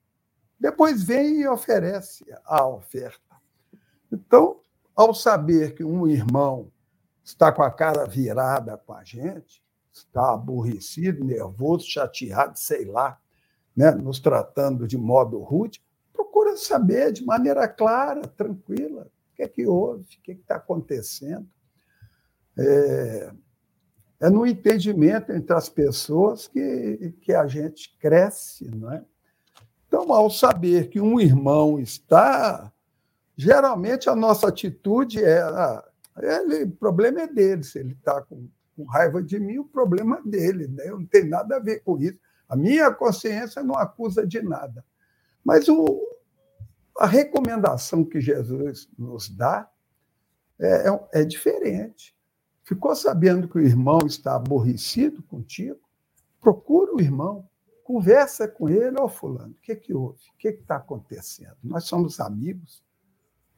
Depois 0.59 1.03
vem 1.03 1.41
e 1.41 1.47
oferece 1.47 2.25
a 2.45 2.65
oferta. 2.65 3.35
Então, 4.11 4.59
ao 4.95 5.13
saber 5.13 5.75
que 5.75 5.83
um 5.83 6.07
irmão 6.07 6.71
está 7.23 7.51
com 7.51 7.61
a 7.61 7.71
cara 7.71 8.05
virada 8.05 8.77
com 8.77 8.93
a 8.93 9.03
gente, 9.03 9.63
está 9.91 10.33
aborrecido, 10.33 11.23
nervoso, 11.23 11.85
chateado, 11.87 12.57
sei 12.57 12.85
lá, 12.85 13.19
né, 13.75 13.91
nos 13.91 14.19
tratando 14.19 14.87
de 14.87 14.97
modo 14.97 15.39
rude, 15.39 15.81
procura 16.11 16.57
saber 16.57 17.11
de 17.11 17.23
maneira 17.25 17.67
clara, 17.67 18.21
tranquila, 18.27 19.03
o 19.31 19.35
que 19.35 19.43
é 19.43 19.47
que 19.47 19.65
houve, 19.65 20.03
o 20.03 20.21
que 20.21 20.31
é 20.31 20.35
está 20.35 20.55
acontecendo. 20.55 21.47
É, 22.57 23.31
é 24.19 24.29
no 24.29 24.45
entendimento 24.45 25.31
entre 25.31 25.53
as 25.53 25.69
pessoas 25.69 26.47
que, 26.47 27.13
que 27.21 27.33
a 27.33 27.47
gente 27.47 27.95
cresce, 27.99 28.69
não 28.75 28.91
é? 28.91 29.03
Então, 29.87 30.13
ao 30.13 30.29
saber 30.29 30.89
que 30.89 31.01
um 31.01 31.19
irmão 31.19 31.79
está, 31.79 32.71
geralmente 33.35 34.09
a 34.09 34.15
nossa 34.15 34.47
atitude 34.47 35.23
é: 35.23 35.41
ah, 35.41 35.83
ele, 36.17 36.65
o 36.65 36.71
problema 36.71 37.21
é 37.21 37.27
dele, 37.27 37.63
se 37.63 37.79
ele 37.79 37.93
está 37.93 38.21
com, 38.21 38.47
com, 38.75 38.83
raiva 38.83 39.23
de 39.23 39.39
mim, 39.39 39.57
o 39.57 39.65
problema 39.65 40.19
é 40.19 40.29
dele, 40.29 40.67
né? 40.67 40.89
eu 40.89 40.99
não 40.99 41.05
tenho 41.05 41.29
nada 41.29 41.55
a 41.55 41.59
ver 41.59 41.79
com 41.79 41.97
isso. 41.97 42.19
A 42.47 42.55
minha 42.55 42.91
consciência 42.91 43.63
não 43.63 43.75
acusa 43.75 44.27
de 44.27 44.41
nada. 44.41 44.83
Mas 45.43 45.67
o, 45.69 45.99
a 46.97 47.05
recomendação 47.05 48.03
que 48.03 48.19
Jesus 48.19 48.89
nos 48.97 49.29
dá 49.29 49.69
é, 50.59 50.89
é, 50.89 51.21
é 51.21 51.23
diferente. 51.23 52.15
Ficou 52.69 52.95
sabendo 52.95 53.47
que 53.47 53.57
o 53.57 53.61
irmão 53.61 53.97
está 54.05 54.35
aborrecido 54.35 55.23
contigo? 55.23 55.79
Procura 56.39 56.93
o 56.93 57.01
irmão, 57.01 57.49
conversa 57.83 58.47
com 58.47 58.69
ele, 58.69 58.95
ó 58.99 59.05
oh, 59.05 59.09
fulano, 59.09 59.53
o 59.53 59.59
que, 59.59 59.75
que 59.75 59.91
houve? 59.91 60.19
O 60.35 60.37
que 60.37 60.49
está 60.49 60.75
acontecendo? 60.75 61.55
Nós 61.63 61.85
somos 61.85 62.19
amigos. 62.19 62.83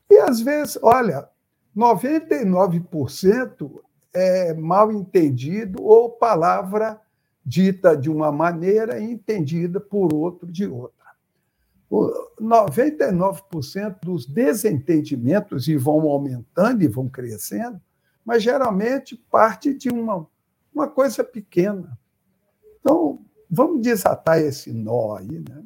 E 0.10 0.18
às 0.18 0.40
vezes, 0.40 0.80
olha, 0.82 1.28
99% 1.76 3.82
é 4.14 4.54
mal 4.54 4.90
entendido 4.94 5.84
ou 5.84 6.12
palavra 6.12 6.98
dita 7.46 7.98
de 7.98 8.10
uma 8.10 8.32
maneira 8.32 8.98
e 8.98 9.12
entendida 9.12 9.82
por 9.82 10.14
outro 10.14 10.50
de 10.50 10.66
outra. 10.66 10.96
99% 12.40 13.98
dos 14.02 14.26
desentendimentos 14.26 15.68
e 15.68 15.76
vão 15.76 16.08
aumentando 16.08 16.82
e 16.82 16.88
vão 16.88 17.10
crescendo, 17.10 17.82
mas 18.26 18.44
geralmente 18.44 19.16
parte 19.16 19.74
de 19.74 19.90
uma, 19.90 20.28
uma 20.74 20.88
coisa 20.88 21.24
pequena. 21.24 21.98
Então, 22.80 23.24
vamos 23.50 23.82
desatar 23.82 24.40
esse 24.40 24.72
nó 24.72 25.16
aí, 25.16 25.40
né? 25.40 25.64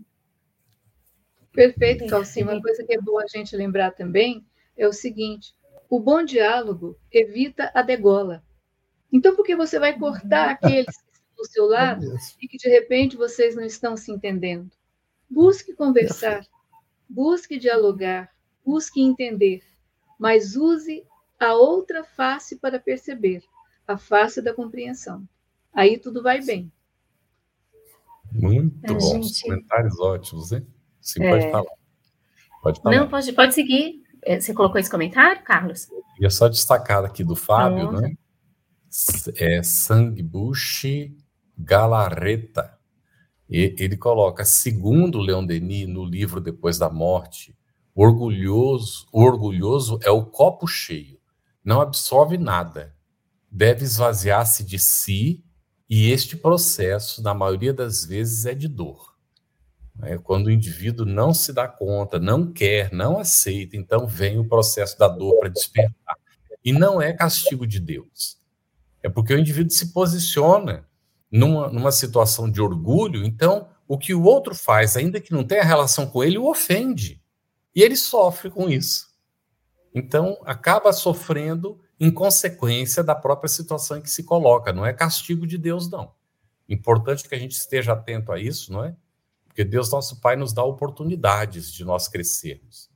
Perfeito, 1.52 2.06
Calci. 2.08 2.44
Uma 2.44 2.62
coisa 2.62 2.84
que 2.84 2.94
é 2.94 3.02
boa 3.02 3.24
a 3.24 3.28
gente 3.28 3.56
lembrar 3.56 3.92
também 3.92 4.46
é 4.76 4.88
o 4.88 4.94
seguinte: 4.94 5.56
o 5.90 6.00
bom 6.00 6.24
diálogo 6.24 6.98
evita 7.12 7.72
a 7.74 7.82
degola. 7.82 8.44
Então, 9.12 9.36
por 9.36 9.46
que 9.46 9.56
você 9.56 9.80
vai 9.80 9.98
cortar 9.98 10.50
aqueles 10.52 10.86
que 10.86 11.12
estão 11.14 11.36
do 11.38 11.46
seu 11.46 11.66
lado 11.66 12.06
e 12.42 12.48
que 12.48 12.58
de 12.58 12.70
repente 12.70 13.16
vocês 13.16 13.56
não 13.56 13.64
estão 13.64 13.96
se 13.96 14.12
entendendo? 14.12 14.70
Busque 15.30 15.74
conversar, 15.74 16.46
busque 17.08 17.58
dialogar, 17.58 18.30
busque 18.64 19.02
entender, 19.02 19.64
mas 20.20 20.56
use 20.56 21.06
a 21.40 21.54
outra 21.54 22.04
face 22.04 22.58
para 22.58 22.80
perceber, 22.80 23.44
a 23.88 23.98
face 23.98 24.42
da 24.42 24.54
compreensão. 24.54 25.28
Aí 25.74 25.98
tudo 25.98 26.24
vai 26.24 26.42
bem. 26.42 26.72
Muito 28.32 28.94
bom. 28.94 29.24
Gente... 29.24 29.44
Comentários 29.44 30.00
ótimos, 30.00 30.52
hein? 30.52 30.66
Sim, 31.02 31.24
é... 31.24 31.30
pode 31.30 31.52
falar. 31.52 31.76
Pode 32.62 32.82
falar. 32.82 32.96
Não, 32.96 33.10
pode, 33.10 33.34
pode 33.34 33.54
seguir. 33.54 34.04
É, 34.24 34.40
você 34.40 34.54
colocou 34.54 34.80
esse 34.80 34.90
comentário, 34.90 35.44
Carlos? 35.44 35.88
E 36.20 36.26
é 36.26 36.30
só 36.30 36.48
destacar 36.48 37.06
aqui 37.06 37.24
do 37.24 37.36
Fábio, 37.36 37.90
Pronto. 37.90 38.02
né? 38.02 38.16
É 39.38 39.62
Sangbushi 39.62 41.16
Galarreta. 41.58 42.78
E 43.50 43.76
ele 43.78 43.96
coloca, 43.96 44.44
segundo 44.44 45.20
Leon 45.20 45.46
Denis, 45.46 45.88
no 45.88 46.04
livro 46.04 46.42
Depois 46.42 46.80
da 46.80 46.90
Morte, 46.90 47.56
orgulhoso, 47.94 49.08
orgulhoso 49.12 50.00
é 50.02 50.10
o 50.10 50.26
copo 50.26 50.66
cheio, 50.66 51.15
não 51.66 51.82
absorve 51.82 52.38
nada, 52.38 52.96
deve 53.50 53.84
esvaziar-se 53.84 54.64
de 54.64 54.78
si, 54.78 55.44
e 55.90 56.12
este 56.12 56.38
processo, 56.38 57.22
na 57.22 57.34
maioria 57.34 57.74
das 57.74 58.06
vezes, 58.06 58.46
é 58.46 58.54
de 58.54 58.68
dor. 58.68 59.16
É 60.02 60.18
quando 60.18 60.48
o 60.48 60.52
indivíduo 60.52 61.06
não 61.06 61.34
se 61.34 61.52
dá 61.54 61.68
conta, 61.68 62.20
não 62.20 62.52
quer, 62.52 62.92
não 62.92 63.18
aceita, 63.18 63.76
então 63.76 64.06
vem 64.06 64.38
o 64.38 64.48
processo 64.48 64.98
da 64.98 65.08
dor 65.08 65.40
para 65.40 65.50
despertar. 65.50 66.18
E 66.64 66.72
não 66.72 67.02
é 67.02 67.14
castigo 67.14 67.66
de 67.66 67.80
Deus. 67.80 68.38
É 69.02 69.10
porque 69.10 69.34
o 69.34 69.40
indivíduo 69.40 69.72
se 69.72 69.94
posiciona 69.94 70.86
numa, 71.32 71.70
numa 71.70 71.92
situação 71.92 72.50
de 72.50 72.62
orgulho, 72.62 73.24
então 73.24 73.70
o 73.88 73.98
que 73.98 74.14
o 74.14 74.24
outro 74.24 74.54
faz, 74.56 74.98
ainda 74.98 75.22
que 75.22 75.32
não 75.32 75.44
tenha 75.44 75.64
relação 75.64 76.08
com 76.08 76.24
ele, 76.24 76.38
o 76.38 76.50
ofende. 76.50 77.22
E 77.74 77.82
ele 77.82 77.96
sofre 77.96 78.50
com 78.50 78.70
isso. 78.70 79.15
Então, 79.96 80.38
acaba 80.44 80.92
sofrendo 80.92 81.80
em 81.98 82.12
consequência 82.12 83.02
da 83.02 83.16
própria 83.16 83.48
situação 83.48 83.98
em 83.98 84.02
que 84.02 84.10
se 84.10 84.26
coloca. 84.26 84.74
Não 84.74 84.86
é 84.86 84.92
castigo 84.92 85.48
de 85.48 85.58
Deus, 85.58 85.90
não. 85.90 86.12
Importante 86.68 87.28
que 87.30 87.34
a 87.34 87.40
gente 87.40 87.54
esteja 87.54 87.94
atento 87.94 88.34
a 88.34 88.38
isso, 88.38 88.74
não 88.74 88.84
é? 88.84 88.94
Porque 89.48 89.64
Deus, 89.64 89.90
nosso 89.90 90.20
Pai, 90.20 90.36
nos 90.36 90.52
dá 90.52 90.66
oportunidades 90.66 91.72
de 91.72 91.86
nós 91.86 92.10
crescermos. 92.10 92.90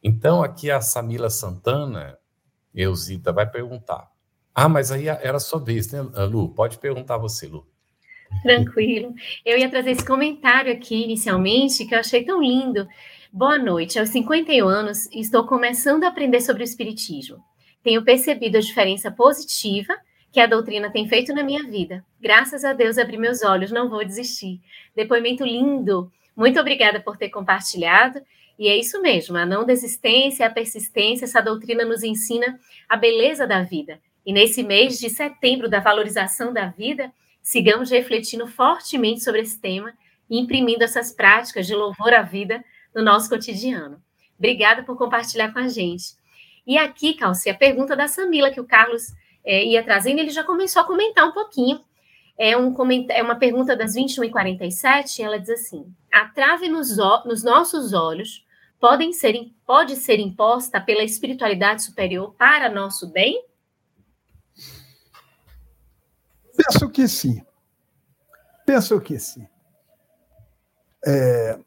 Então, 0.00 0.44
aqui 0.44 0.70
a 0.70 0.80
Samila 0.80 1.28
Santana, 1.28 2.16
Eusita, 2.72 3.32
vai 3.32 3.50
perguntar. 3.50 4.08
Ah, 4.54 4.68
mas 4.68 4.92
aí 4.92 5.08
era 5.08 5.40
sua 5.40 5.58
vez, 5.58 5.90
né, 5.90 6.02
Lu? 6.02 6.54
Pode 6.54 6.78
perguntar 6.78 7.16
você, 7.16 7.48
Lu. 7.48 7.66
Tranquilo. 8.42 9.12
Eu 9.44 9.58
ia 9.58 9.68
trazer 9.68 9.90
esse 9.90 10.04
comentário 10.04 10.72
aqui 10.72 11.02
inicialmente, 11.02 11.84
que 11.84 11.94
eu 11.94 11.98
achei 11.98 12.24
tão 12.24 12.40
lindo. 12.40 12.86
Boa 13.36 13.58
noite. 13.58 13.98
Aos 13.98 14.10
51 14.10 14.68
anos, 14.68 15.08
estou 15.10 15.44
começando 15.44 16.04
a 16.04 16.06
aprender 16.06 16.40
sobre 16.40 16.62
o 16.62 16.64
Espiritismo. 16.64 17.42
Tenho 17.82 18.04
percebido 18.04 18.58
a 18.58 18.60
diferença 18.60 19.10
positiva 19.10 19.92
que 20.30 20.38
a 20.38 20.46
doutrina 20.46 20.88
tem 20.88 21.08
feito 21.08 21.34
na 21.34 21.42
minha 21.42 21.64
vida. 21.64 22.04
Graças 22.20 22.64
a 22.64 22.72
Deus 22.72 22.96
abri 22.96 23.18
meus 23.18 23.42
olhos, 23.42 23.72
não 23.72 23.90
vou 23.90 24.04
desistir. 24.04 24.60
Depoimento 24.94 25.44
lindo. 25.44 26.12
Muito 26.36 26.60
obrigada 26.60 27.00
por 27.00 27.16
ter 27.16 27.28
compartilhado. 27.28 28.22
E 28.56 28.68
é 28.68 28.76
isso 28.76 29.02
mesmo, 29.02 29.36
a 29.36 29.44
não 29.44 29.66
desistência, 29.66 30.46
a 30.46 30.50
persistência, 30.50 31.24
essa 31.24 31.42
doutrina 31.42 31.84
nos 31.84 32.04
ensina 32.04 32.56
a 32.88 32.96
beleza 32.96 33.48
da 33.48 33.64
vida. 33.64 33.98
E 34.24 34.32
nesse 34.32 34.62
mês 34.62 34.96
de 35.00 35.10
setembro 35.10 35.68
da 35.68 35.80
valorização 35.80 36.52
da 36.52 36.68
vida, 36.68 37.12
sigamos 37.42 37.90
refletindo 37.90 38.46
fortemente 38.46 39.24
sobre 39.24 39.40
esse 39.40 39.60
tema 39.60 39.92
e 40.30 40.38
imprimindo 40.38 40.84
essas 40.84 41.10
práticas 41.10 41.66
de 41.66 41.74
louvor 41.74 42.14
à 42.14 42.22
vida 42.22 42.64
no 42.94 43.02
nosso 43.02 43.28
cotidiano. 43.28 44.02
Obrigada 44.38 44.82
por 44.82 44.96
compartilhar 44.96 45.52
com 45.52 45.58
a 45.58 45.68
gente. 45.68 46.16
E 46.66 46.78
aqui, 46.78 47.14
Calci, 47.14 47.50
a 47.50 47.54
pergunta 47.54 47.94
da 47.94 48.08
Samila, 48.08 48.50
que 48.50 48.60
o 48.60 48.66
Carlos 48.66 49.12
é, 49.44 49.64
ia 49.64 49.82
trazendo, 49.82 50.18
ele 50.18 50.30
já 50.30 50.42
começou 50.42 50.82
a 50.82 50.86
comentar 50.86 51.26
um 51.26 51.32
pouquinho. 51.32 51.80
É, 52.36 52.56
um, 52.56 52.74
é 53.10 53.22
uma 53.22 53.36
pergunta 53.36 53.76
das 53.76 53.94
21h47, 53.94 55.22
ela 55.22 55.38
diz 55.38 55.50
assim: 55.50 55.94
a 56.12 56.26
trave 56.26 56.68
nos, 56.68 56.96
nos 57.24 57.44
nossos 57.44 57.92
olhos 57.92 58.44
podem 58.80 59.12
ser, 59.12 59.34
pode 59.64 59.96
ser 59.96 60.18
imposta 60.18 60.80
pela 60.80 61.04
espiritualidade 61.04 61.82
superior 61.82 62.34
para 62.34 62.68
nosso 62.68 63.10
bem? 63.10 63.44
Penso 66.56 66.90
que 66.90 67.06
sim. 67.06 67.44
Penso 68.66 69.00
que 69.00 69.18
sim. 69.18 69.46
É, 71.06 71.58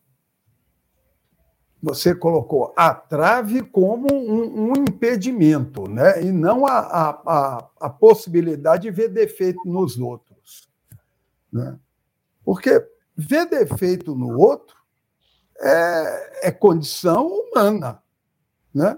você 1.81 2.15
colocou 2.15 2.73
a 2.75 2.93
trave 2.93 3.63
como 3.63 4.11
um, 4.11 4.71
um, 4.71 4.73
impedimento, 4.73 5.87
né? 5.87 6.23
e 6.23 6.31
não 6.31 6.65
a, 6.65 6.79
a, 6.79 7.69
a, 7.79 7.89
possibilidade 7.89 8.83
de 8.83 8.91
ver 8.91 9.09
defeito 9.09 9.61
nos 9.65 9.99
outros. 9.99 10.67
Né? 11.51 11.77
Porque 12.43 12.83
ver 13.15 13.45
defeito 13.45 14.15
no 14.15 14.39
outro 14.39 14.75
é, 15.59 16.47
é 16.47 16.51
condição 16.51 17.27
humana. 17.27 18.01
Né? 18.73 18.97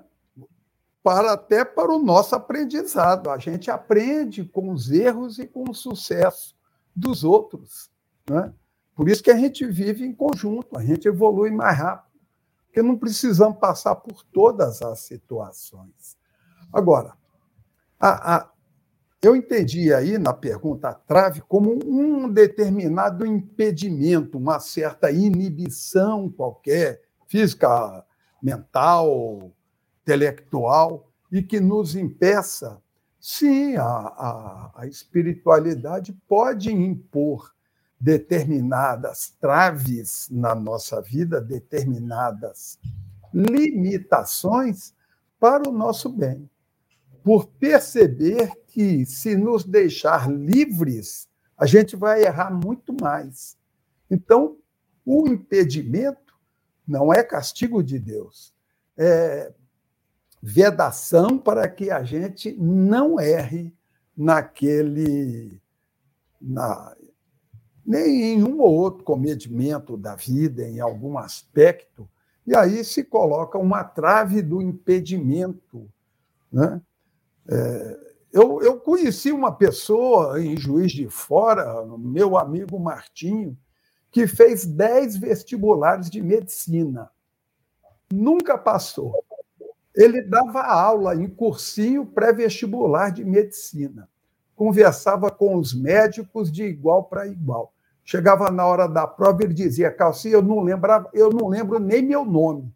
para 1.03 1.33
até 1.33 1.63
para 1.63 1.91
o 1.91 1.99
nosso 1.99 2.35
aprendizado. 2.35 3.29
A 3.29 3.37
gente 3.37 3.71
aprende 3.71 4.43
com 4.43 4.71
os 4.71 4.91
erros 4.91 5.39
e 5.39 5.47
com 5.47 5.69
o 5.69 5.73
sucesso 5.73 6.55
dos 6.95 7.23
outros. 7.23 7.89
Né? 8.29 8.53
Por 8.95 9.09
isso 9.09 9.23
que 9.23 9.31
a 9.31 9.37
gente 9.37 9.65
vive 9.65 10.05
em 10.05 10.13
conjunto, 10.13 10.77
a 10.77 10.83
gente 10.83 11.07
evolui 11.07 11.51
mais 11.51 11.77
rápido, 11.77 12.08
porque 12.69 12.83
não 12.83 12.97
precisamos 12.97 13.57
passar 13.57 13.95
por 13.95 14.23
todas 14.23 14.81
as 14.81 14.99
situações. 14.99 16.17
Agora, 16.71 17.15
a, 17.99 18.35
a, 18.35 18.49
eu 19.21 19.35
entendi 19.35 19.91
aí 19.91 20.19
na 20.19 20.33
pergunta 20.33 20.89
a 20.89 20.93
trave 20.93 21.41
como 21.41 21.79
um 21.83 22.29
determinado 22.29 23.25
impedimento, 23.25 24.37
uma 24.37 24.59
certa 24.59 25.11
inibição 25.11 26.29
qualquer, 26.29 27.01
física, 27.27 28.05
mental, 28.41 29.51
intelectual 30.03 31.07
e 31.31 31.41
que 31.41 31.59
nos 31.59 31.95
impeça. 31.95 32.79
Sim, 33.19 33.75
a, 33.77 33.83
a, 33.83 34.71
a 34.75 34.87
espiritualidade 34.87 36.13
pode 36.27 36.71
impor 36.71 37.51
determinadas 37.99 39.35
traves 39.41 40.27
na 40.31 40.55
nossa 40.55 41.01
vida, 41.01 41.41
determinadas 41.41 42.79
limitações 43.33 44.93
para 45.39 45.67
o 45.67 45.71
nosso 45.71 46.09
bem. 46.09 46.49
Por 47.23 47.47
perceber 47.47 48.51
que, 48.67 49.05
se 49.05 49.35
nos 49.35 49.65
deixar 49.65 50.31
livres, 50.31 51.27
a 51.57 51.65
gente 51.65 51.95
vai 51.95 52.23
errar 52.23 52.51
muito 52.51 52.95
mais. 52.99 53.57
Então, 54.09 54.57
o 55.05 55.27
impedimento 55.27 56.33
não 56.87 57.13
é 57.13 57.21
castigo 57.21 57.83
de 57.83 57.99
Deus, 57.99 58.53
é 58.97 59.53
vedação 60.41 61.37
para 61.37 61.67
que 61.67 61.91
a 61.91 62.03
gente 62.03 62.53
não 62.53 63.19
erre 63.19 63.73
naquele. 64.15 65.61
Na, 66.41 66.95
nem 67.89 68.33
em 68.33 68.43
um 68.43 68.61
ou 68.61 68.71
outro 68.71 69.03
cometimento 69.03 69.97
da 69.97 70.15
vida, 70.15 70.61
em 70.61 70.79
algum 70.79 71.17
aspecto, 71.17 72.07
e 72.45 72.55
aí 72.55 72.83
se 72.83 73.03
coloca 73.03 73.57
uma 73.57 73.83
trave 73.83 74.43
do 74.43 74.61
impedimento. 74.61 75.89
Né? 76.51 76.79
É, 77.49 77.99
eu, 78.31 78.61
eu 78.61 78.79
conheci 78.79 79.31
uma 79.31 79.51
pessoa 79.51 80.39
em 80.39 80.55
Juiz 80.55 80.91
de 80.91 81.09
Fora, 81.09 81.83
meu 81.97 82.37
amigo 82.37 82.79
Martinho, 82.79 83.57
que 84.11 84.27
fez 84.27 84.67
dez 84.67 85.17
vestibulares 85.17 86.11
de 86.11 86.21
medicina. 86.21 87.09
Nunca 88.13 88.55
passou. 88.55 89.15
Ele 89.95 90.21
dava 90.21 90.61
aula 90.61 91.15
em 91.15 91.27
cursinho 91.27 92.05
pré-vestibular 92.05 93.09
de 93.09 93.25
medicina. 93.25 94.07
conversava 94.55 95.31
com 95.31 95.55
os 95.55 95.73
médicos 95.73 96.51
de 96.51 96.63
igual 96.63 97.05
para 97.05 97.25
igual. 97.25 97.73
Chegava 98.09 98.49
na 98.49 98.65
hora 98.65 98.87
da 98.87 99.05
prova, 99.05 99.43
ele 99.43 99.53
dizia, 99.53 99.91
Calci, 99.91 100.31
eu 100.31 100.41
não 100.41 100.61
lembrava, 100.63 101.07
eu 101.13 101.29
não 101.29 101.47
lembro 101.47 101.77
nem 101.77 102.01
meu 102.01 102.25
nome. 102.25 102.73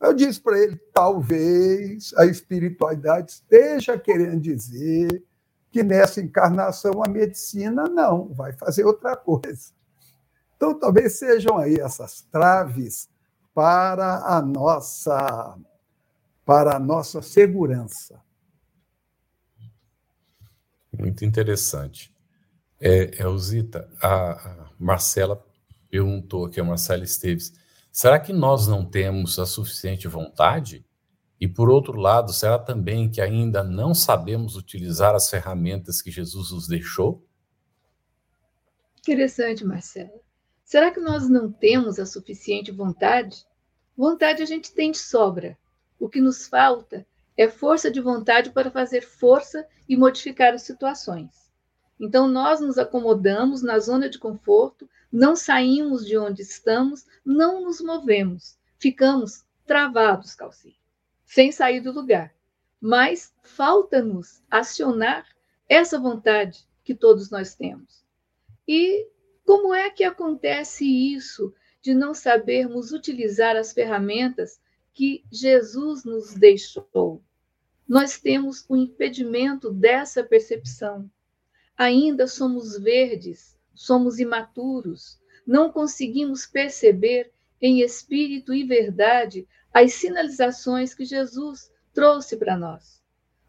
Eu 0.00 0.14
disse 0.14 0.40
para 0.40 0.56
ele, 0.56 0.76
talvez 0.94 2.14
a 2.16 2.26
espiritualidade 2.26 3.32
esteja 3.32 3.98
querendo 3.98 4.40
dizer 4.40 5.24
que 5.68 5.82
nessa 5.82 6.20
encarnação 6.20 7.02
a 7.02 7.08
medicina 7.08 7.88
não, 7.88 8.32
vai 8.32 8.52
fazer 8.52 8.84
outra 8.84 9.16
coisa. 9.16 9.72
Então, 10.54 10.78
talvez 10.78 11.18
sejam 11.18 11.58
aí 11.58 11.80
essas 11.80 12.22
traves 12.30 13.08
para 13.52 14.24
a 14.24 14.40
nossa 14.40 15.58
para 16.44 16.76
a 16.76 16.78
nossa 16.78 17.20
segurança. 17.20 18.22
Muito 20.96 21.24
interessante. 21.24 22.12
É, 22.84 23.22
Elzita, 23.22 23.88
a, 24.02 24.32
a 24.32 24.70
Marcela 24.76 25.40
perguntou 25.88 26.46
aqui, 26.46 26.60
a 26.60 26.64
Marcela 26.64 27.04
Esteves, 27.04 27.52
será 27.92 28.18
que 28.18 28.32
nós 28.32 28.66
não 28.66 28.84
temos 28.84 29.38
a 29.38 29.46
suficiente 29.46 30.08
vontade? 30.08 30.84
E, 31.40 31.46
por 31.46 31.70
outro 31.70 31.96
lado, 31.96 32.32
será 32.32 32.58
também 32.58 33.08
que 33.08 33.20
ainda 33.20 33.62
não 33.62 33.94
sabemos 33.94 34.56
utilizar 34.56 35.14
as 35.14 35.30
ferramentas 35.30 36.02
que 36.02 36.10
Jesus 36.10 36.50
nos 36.50 36.66
deixou? 36.66 37.24
Interessante, 38.98 39.64
Marcela. 39.64 40.20
Será 40.64 40.90
que 40.90 40.98
nós 40.98 41.28
não 41.28 41.52
temos 41.52 42.00
a 42.00 42.06
suficiente 42.06 42.72
vontade? 42.72 43.46
Vontade 43.96 44.42
a 44.42 44.46
gente 44.46 44.72
tem 44.72 44.90
de 44.90 44.98
sobra. 44.98 45.56
O 46.00 46.08
que 46.08 46.20
nos 46.20 46.48
falta 46.48 47.06
é 47.36 47.48
força 47.48 47.92
de 47.92 48.00
vontade 48.00 48.50
para 48.50 48.72
fazer 48.72 49.02
força 49.02 49.64
e 49.88 49.96
modificar 49.96 50.52
as 50.52 50.62
situações. 50.62 51.41
Então, 51.98 52.26
nós 52.28 52.60
nos 52.60 52.78
acomodamos 52.78 53.62
na 53.62 53.78
zona 53.78 54.08
de 54.08 54.18
conforto, 54.18 54.88
não 55.10 55.36
saímos 55.36 56.06
de 56.06 56.16
onde 56.16 56.42
estamos, 56.42 57.06
não 57.24 57.62
nos 57.62 57.80
movemos, 57.80 58.58
ficamos 58.78 59.44
travados, 59.66 60.34
Calci 60.34 60.76
sem 61.32 61.50
sair 61.50 61.80
do 61.80 61.92
lugar. 61.92 62.34
Mas 62.78 63.34
falta-nos 63.42 64.42
acionar 64.50 65.26
essa 65.66 65.98
vontade 65.98 66.68
que 66.84 66.94
todos 66.94 67.30
nós 67.30 67.54
temos. 67.54 68.04
E 68.68 69.08
como 69.46 69.72
é 69.72 69.88
que 69.88 70.04
acontece 70.04 70.84
isso 70.84 71.54
de 71.80 71.94
não 71.94 72.12
sabermos 72.12 72.92
utilizar 72.92 73.56
as 73.56 73.72
ferramentas 73.72 74.60
que 74.92 75.24
Jesus 75.32 76.04
nos 76.04 76.34
deixou? 76.34 77.22
Nós 77.88 78.20
temos 78.20 78.66
o 78.68 78.76
impedimento 78.76 79.72
dessa 79.72 80.22
percepção. 80.22 81.10
Ainda 81.76 82.26
somos 82.26 82.78
verdes, 82.78 83.58
somos 83.74 84.18
imaturos, 84.18 85.18
não 85.46 85.72
conseguimos 85.72 86.46
perceber 86.46 87.32
em 87.60 87.80
espírito 87.80 88.52
e 88.52 88.64
verdade 88.64 89.46
as 89.72 89.94
sinalizações 89.94 90.94
que 90.94 91.04
Jesus 91.04 91.70
trouxe 91.92 92.36
para 92.36 92.56
nós. 92.56 93.02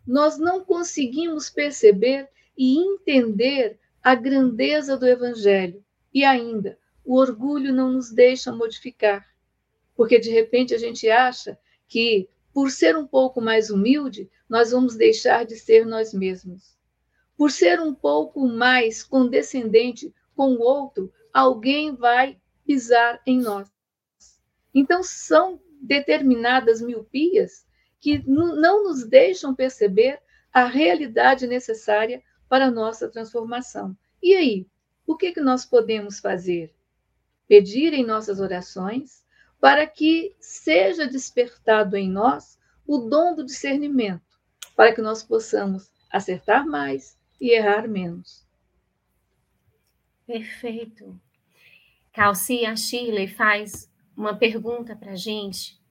Nós 0.06 0.38
não 0.38 0.64
conseguimos 0.64 1.50
perceber 1.50 2.30
e 2.58 2.78
entender 2.78 3.80
a 4.02 4.16
grandeza 4.16 4.98
do 4.98 5.08
Evangelho 5.08 5.84
e 6.14 6.24
ainda 6.24 6.78
o 7.04 7.18
orgulho 7.18 7.74
não 7.74 7.92
nos 7.92 8.12
deixa 8.12 8.52
modificar, 8.52 9.28
porque 9.96 10.20
de 10.20 10.30
repente 10.30 10.74
a 10.74 10.78
gente 10.78 11.10
acha 11.10 11.58
que 11.88 12.30
por 12.54 12.70
ser 12.70 12.96
um 12.96 13.08
pouco 13.08 13.42
mais 13.42 13.72
humilde, 13.72 14.30
nós 14.48 14.72
vamos 14.72 14.96
deixar 14.96 15.44
de 15.44 15.56
ser 15.56 15.86
nós 15.86 16.14
mesmos. 16.14 16.73
Por 17.44 17.52
ser 17.52 17.82
um 17.82 17.94
pouco 17.94 18.48
mais 18.48 19.04
condescendente 19.04 20.16
com 20.34 20.54
o 20.54 20.62
outro, 20.62 21.12
alguém 21.34 21.94
vai 21.94 22.40
pisar 22.66 23.22
em 23.28 23.38
nós. 23.38 23.70
Então, 24.74 25.04
são 25.04 25.60
determinadas 25.82 26.82
miopias 26.82 27.66
que 28.00 28.24
não 28.26 28.86
nos 28.86 29.04
deixam 29.04 29.54
perceber 29.54 30.22
a 30.54 30.64
realidade 30.64 31.46
necessária 31.46 32.24
para 32.48 32.68
a 32.68 32.72
nossa 32.72 33.10
transformação. 33.10 33.94
E 34.22 34.34
aí, 34.34 34.66
o 35.06 35.18
que, 35.18 35.34
que 35.34 35.42
nós 35.42 35.66
podemos 35.66 36.22
fazer? 36.22 36.74
Pedir 37.46 37.92
em 37.92 38.06
nossas 38.06 38.40
orações 38.40 39.22
para 39.60 39.86
que 39.86 40.34
seja 40.40 41.06
despertado 41.06 41.98
em 41.98 42.10
nós 42.10 42.58
o 42.88 43.00
dom 43.00 43.36
do 43.36 43.44
discernimento, 43.44 44.40
para 44.78 44.96
que 44.96 45.02
nós 45.02 45.22
possamos 45.22 45.92
acertar 46.10 46.66
mais 46.66 47.22
e 47.40 47.52
errar 47.52 47.88
menos. 47.88 48.46
Perfeito. 50.26 51.20
Calcia 52.14 52.76
Shirley 52.76 53.28
faz 53.28 53.92
uma 54.16 54.36
pergunta 54.36 54.96
para 54.96 55.14
a 55.14 55.16
gente, 55.16 55.82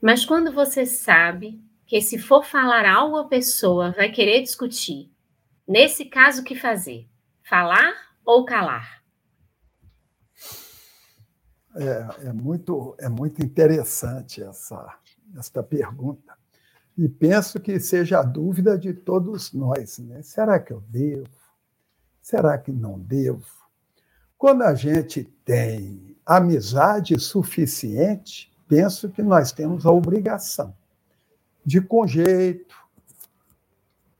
mas 0.00 0.24
quando 0.24 0.52
você 0.52 0.84
sabe 0.84 1.60
que 1.86 2.00
se 2.00 2.18
for 2.18 2.44
falar 2.44 2.86
algo 2.86 3.16
a 3.16 3.28
pessoa 3.28 3.90
vai 3.92 4.10
querer 4.10 4.42
discutir, 4.42 5.10
nesse 5.66 6.04
caso 6.04 6.42
o 6.42 6.44
que 6.44 6.54
fazer? 6.54 7.08
Falar 7.42 7.92
ou 8.24 8.44
calar? 8.44 9.02
É, 11.74 12.28
é, 12.28 12.32
muito, 12.32 12.94
é 12.98 13.08
muito 13.08 13.42
interessante 13.42 14.42
essa, 14.42 14.98
esta 15.38 15.62
pergunta. 15.62 16.36
E 16.96 17.08
penso 17.08 17.58
que 17.58 17.80
seja 17.80 18.20
a 18.20 18.22
dúvida 18.22 18.78
de 18.78 18.92
todos 18.92 19.52
nós. 19.52 19.98
Né? 19.98 20.22
Será 20.22 20.58
que 20.60 20.72
eu 20.72 20.80
devo? 20.88 21.28
Será 22.20 22.58
que 22.58 22.70
não 22.70 22.98
devo? 22.98 23.46
Quando 24.36 24.62
a 24.62 24.74
gente 24.74 25.24
tem 25.44 26.16
amizade 26.26 27.18
suficiente, 27.18 28.52
penso 28.68 29.08
que 29.08 29.22
nós 29.22 29.52
temos 29.52 29.86
a 29.86 29.90
obrigação 29.90 30.74
de, 31.64 31.80
com 31.80 32.06
jeito, 32.06 32.74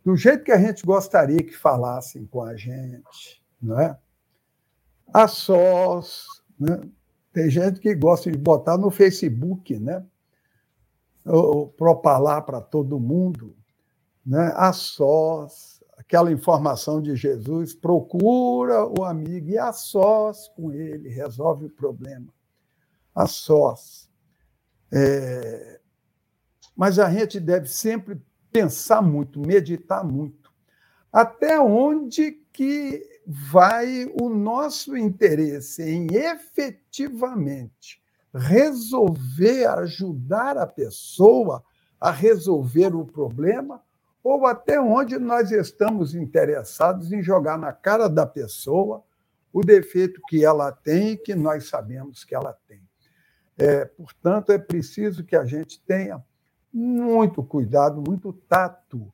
do 0.05 0.17
jeito 0.17 0.45
que 0.45 0.53
a 0.53 0.59
gente 0.59 0.85
gostaria 0.85 1.43
que 1.43 1.57
falassem 1.57 2.27
com 2.27 2.43
a 2.43 2.57
gente, 2.57 3.43
não 3.61 3.79
é? 3.79 3.99
A 5.13 5.29
sós, 5.29 6.27
né? 6.59 6.81
Tem 7.33 7.49
gente 7.49 7.81
que 7.81 7.95
gosta 7.95 8.31
de 8.31 8.37
botar 8.37 8.77
no 8.77 8.91
Facebook, 8.91 9.79
né? 9.79 10.05
Propalar 11.77 12.45
para 12.45 12.61
todo 12.61 12.99
mundo, 12.99 13.57
né? 14.27 14.53
A 14.57 14.73
sós, 14.73 15.83
aquela 15.97 16.33
informação 16.33 17.01
de 17.01 17.15
Jesus, 17.15 17.75
procura 17.75 18.87
o 18.87 19.05
amigo 19.05 19.51
e 19.51 19.59
a 19.59 19.73
sós 19.73 20.49
com 20.49 20.73
ele, 20.73 21.09
resolve 21.09 21.67
o 21.67 21.71
problema. 21.71 22.33
A 23.15 23.27
sós. 23.27 24.11
É... 24.93 25.81
Mas 26.77 26.99
a 26.99 27.09
gente 27.11 27.39
deve 27.39 27.69
sempre 27.69 28.21
pensar 28.51 29.01
muito, 29.01 29.41
meditar 29.41 30.05
muito. 30.05 30.53
Até 31.13 31.61
onde 31.61 32.33
que 32.53 33.03
vai 33.27 34.11
o 34.21 34.29
nosso 34.29 34.97
interesse 34.97 35.83
em 35.83 36.09
efetivamente 36.13 38.02
resolver, 38.35 39.67
ajudar 39.67 40.57
a 40.57 40.67
pessoa 40.67 41.63
a 42.01 42.11
resolver 42.11 42.95
o 42.95 43.05
problema 43.05 43.83
ou 44.25 44.47
até 44.47 44.81
onde 44.81 45.19
nós 45.19 45.51
estamos 45.51 46.15
interessados 46.15 47.13
em 47.13 47.23
jogar 47.23 47.59
na 47.59 47.73
cara 47.73 48.09
da 48.09 48.27
pessoa 48.27 49.05
o 49.53 49.61
defeito 49.61 50.21
que 50.29 50.45
ela 50.45 50.73
tem 50.73 51.11
e 51.11 51.17
que 51.17 51.35
nós 51.35 51.69
sabemos 51.69 52.25
que 52.25 52.35
ela 52.35 52.57
tem. 52.67 52.83
É, 53.59 53.85
portanto, 53.85 54.51
é 54.51 54.59
preciso 54.59 55.25
que 55.25 55.37
a 55.37 55.45
gente 55.45 55.81
tenha 55.83 56.25
muito 56.73 57.43
cuidado, 57.43 58.03
muito 58.07 58.33
tato, 58.33 59.13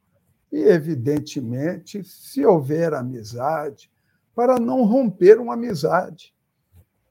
e, 0.51 0.63
evidentemente, 0.63 2.05
se 2.05 2.45
houver 2.47 2.95
amizade, 2.95 3.91
para 4.35 4.59
não 4.59 4.85
romper 4.85 5.41
uma 5.41 5.55
amizade. 5.55 6.35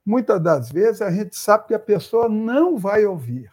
Muitas 0.08 0.42
das 0.42 0.72
vezes 0.72 1.02
a 1.02 1.10
gente 1.10 1.36
sabe 1.36 1.66
que 1.66 1.74
a 1.74 1.78
pessoa 1.78 2.30
não 2.30 2.78
vai 2.78 3.04
ouvir. 3.04 3.52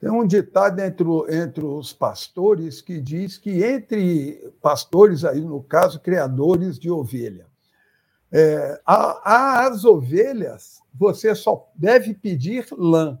Tem 0.00 0.10
um 0.10 0.26
ditado 0.26 0.80
entre, 0.80 1.06
entre 1.28 1.64
os 1.64 1.92
pastores 1.92 2.82
que 2.82 3.00
diz 3.00 3.38
que 3.38 3.62
entre 3.62 4.52
pastores, 4.60 5.24
aí 5.24 5.40
no 5.40 5.62
caso, 5.62 6.00
criadores 6.00 6.76
de 6.76 6.90
ovelha, 6.90 7.46
é, 8.32 8.80
as 8.84 9.84
ovelhas 9.84 10.80
você 10.92 11.36
só 11.36 11.70
deve 11.76 12.12
pedir 12.12 12.66
lã. 12.72 13.20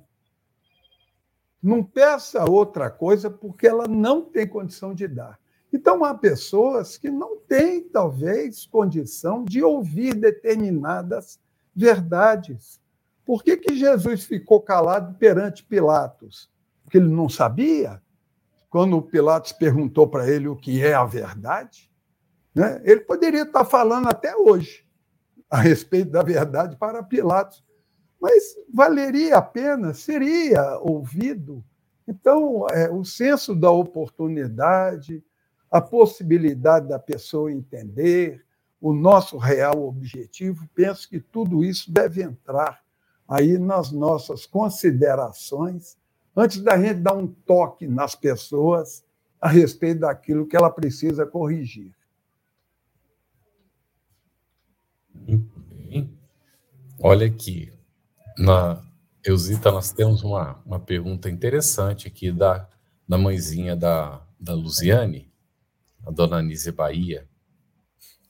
Não 1.62 1.84
peça 1.84 2.50
outra 2.50 2.90
coisa 2.90 3.30
porque 3.30 3.68
ela 3.68 3.86
não 3.86 4.22
tem 4.22 4.44
condição 4.44 4.92
de 4.92 5.06
dar. 5.06 5.38
Então, 5.72 6.04
há 6.04 6.14
pessoas 6.14 6.98
que 6.98 7.10
não 7.10 7.38
têm, 7.38 7.82
talvez, 7.82 8.66
condição 8.66 9.44
de 9.44 9.62
ouvir 9.62 10.14
determinadas 10.14 11.40
verdades. 11.74 12.80
Por 13.24 13.42
que, 13.42 13.56
que 13.56 13.74
Jesus 13.74 14.24
ficou 14.24 14.60
calado 14.60 15.16
perante 15.18 15.64
Pilatos? 15.64 16.50
porque 16.84 16.98
ele 16.98 17.08
não 17.08 17.26
sabia? 17.26 18.02
quando 18.72 19.02
Pilatos 19.02 19.52
perguntou 19.52 20.08
para 20.08 20.26
ele 20.26 20.48
o 20.48 20.56
que 20.56 20.82
é 20.82 20.94
a 20.94 21.04
verdade, 21.04 21.90
né? 22.54 22.80
ele 22.84 23.00
poderia 23.00 23.42
estar 23.42 23.66
falando 23.66 24.08
até 24.08 24.34
hoje 24.34 24.86
a 25.50 25.58
respeito 25.60 26.10
da 26.10 26.22
verdade 26.22 26.74
para 26.76 27.02
Pilatos, 27.02 27.62
mas 28.18 28.56
valeria 28.72 29.36
a 29.36 29.42
pena, 29.42 29.92
seria 29.92 30.78
ouvido. 30.78 31.62
Então, 32.08 32.66
é, 32.70 32.90
o 32.90 33.04
senso 33.04 33.54
da 33.54 33.70
oportunidade, 33.70 35.22
a 35.72 35.80
possibilidade 35.80 36.86
da 36.86 36.98
pessoa 36.98 37.50
entender 37.50 38.44
o 38.78 38.92
nosso 38.92 39.38
real 39.38 39.88
objetivo, 39.88 40.68
penso 40.74 41.08
que 41.08 41.18
tudo 41.18 41.64
isso 41.64 41.90
deve 41.90 42.22
entrar 42.22 42.82
aí 43.26 43.56
nas 43.56 43.90
nossas 43.90 44.44
considerações 44.44 45.96
antes 46.36 46.60
da 46.60 46.76
gente 46.76 47.00
dar 47.00 47.14
um 47.14 47.26
toque 47.26 47.86
nas 47.86 48.14
pessoas 48.14 49.02
a 49.40 49.48
respeito 49.48 50.00
daquilo 50.00 50.46
que 50.46 50.54
ela 50.54 50.68
precisa 50.68 51.24
corrigir. 51.24 51.94
Olha 57.00 57.26
aqui, 57.26 57.72
na 58.36 58.84
Eusita, 59.24 59.72
nós 59.72 59.90
temos 59.90 60.22
uma, 60.22 60.60
uma 60.66 60.78
pergunta 60.78 61.30
interessante 61.30 62.06
aqui 62.06 62.30
da, 62.30 62.68
da 63.08 63.16
mãezinha 63.16 63.74
da, 63.74 64.22
da 64.38 64.52
Luziane, 64.54 65.31
a 66.06 66.10
dona 66.10 66.38
Anise 66.38 66.72
Bahia. 66.72 67.28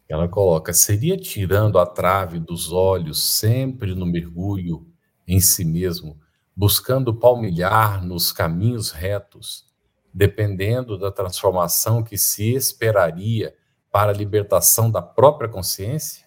Ela 0.08 0.28
coloca: 0.28 0.72
seria 0.72 1.16
tirando 1.16 1.78
a 1.78 1.86
trave 1.86 2.38
dos 2.38 2.72
olhos 2.72 3.22
sempre 3.22 3.94
no 3.94 4.06
mergulho 4.06 4.86
em 5.26 5.40
si 5.40 5.64
mesmo 5.64 6.20
buscando 6.54 7.14
palmilhar 7.14 8.04
nos 8.04 8.30
caminhos 8.30 8.90
retos, 8.90 9.66
dependendo 10.12 10.98
da 10.98 11.10
transformação 11.10 12.02
que 12.02 12.18
se 12.18 12.54
esperaria 12.54 13.56
para 13.90 14.12
a 14.12 14.14
libertação 14.14 14.90
da 14.90 15.00
própria 15.00 15.48
consciência? 15.48 16.26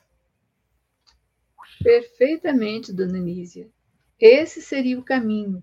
Perfeitamente, 1.81 2.91
dona 2.91 3.19
Nízia. 3.19 3.69
Esse 4.19 4.61
seria 4.61 4.97
o 4.97 5.03
caminho, 5.03 5.61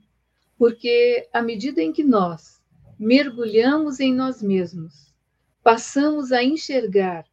porque 0.57 1.29
à 1.33 1.43
medida 1.43 1.83
em 1.83 1.93
que 1.93 2.05
nós 2.05 2.61
mergulhamos 2.99 3.99
em 3.99 4.15
nós 4.15 4.43
mesmos, 4.43 5.12
passamos 5.63 6.33
a 6.33 6.43
enxergar 6.43 7.25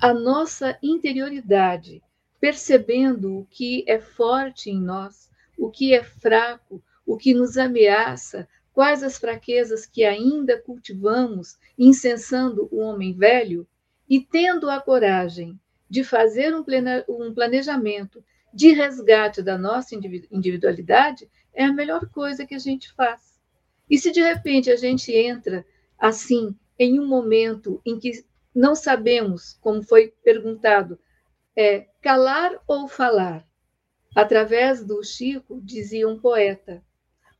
a 0.00 0.14
nossa 0.14 0.78
interioridade, 0.82 2.02
percebendo 2.40 3.38
o 3.38 3.46
que 3.50 3.84
é 3.88 3.98
forte 3.98 4.70
em 4.70 4.80
nós, 4.80 5.28
o 5.58 5.70
que 5.70 5.92
é 5.92 6.04
fraco, 6.04 6.82
o 7.04 7.16
que 7.16 7.34
nos 7.34 7.58
ameaça, 7.58 8.48
quais 8.72 9.02
as 9.02 9.18
fraquezas 9.18 9.84
que 9.84 10.04
ainda 10.04 10.56
cultivamos, 10.60 11.58
incensando 11.76 12.68
o 12.70 12.78
homem 12.78 13.12
velho, 13.12 13.66
e 14.08 14.20
tendo 14.20 14.70
a 14.70 14.80
coragem 14.80 15.58
de 15.90 16.04
fazer 16.04 16.54
um, 16.54 16.64
um 17.08 17.34
planejamento 17.34 18.22
de 18.54 18.72
resgate 18.72 19.42
da 19.42 19.58
nossa 19.58 19.96
individualidade, 20.30 21.28
é 21.52 21.64
a 21.64 21.72
melhor 21.72 22.08
coisa 22.10 22.46
que 22.46 22.54
a 22.54 22.58
gente 22.58 22.92
faz. 22.92 23.38
E 23.90 23.98
se 23.98 24.12
de 24.12 24.20
repente 24.20 24.70
a 24.70 24.76
gente 24.76 25.12
entra 25.12 25.66
assim 25.98 26.54
em 26.78 27.00
um 27.00 27.06
momento 27.06 27.80
em 27.84 27.98
que 27.98 28.24
não 28.54 28.74
sabemos, 28.74 29.58
como 29.60 29.82
foi 29.82 30.14
perguntado, 30.22 30.98
é 31.56 31.88
calar 32.00 32.62
ou 32.66 32.86
falar, 32.88 33.48
Através 34.14 34.84
do 34.84 35.02
Chico, 35.04 35.60
dizia 35.62 36.08
um 36.08 36.18
poeta, 36.18 36.84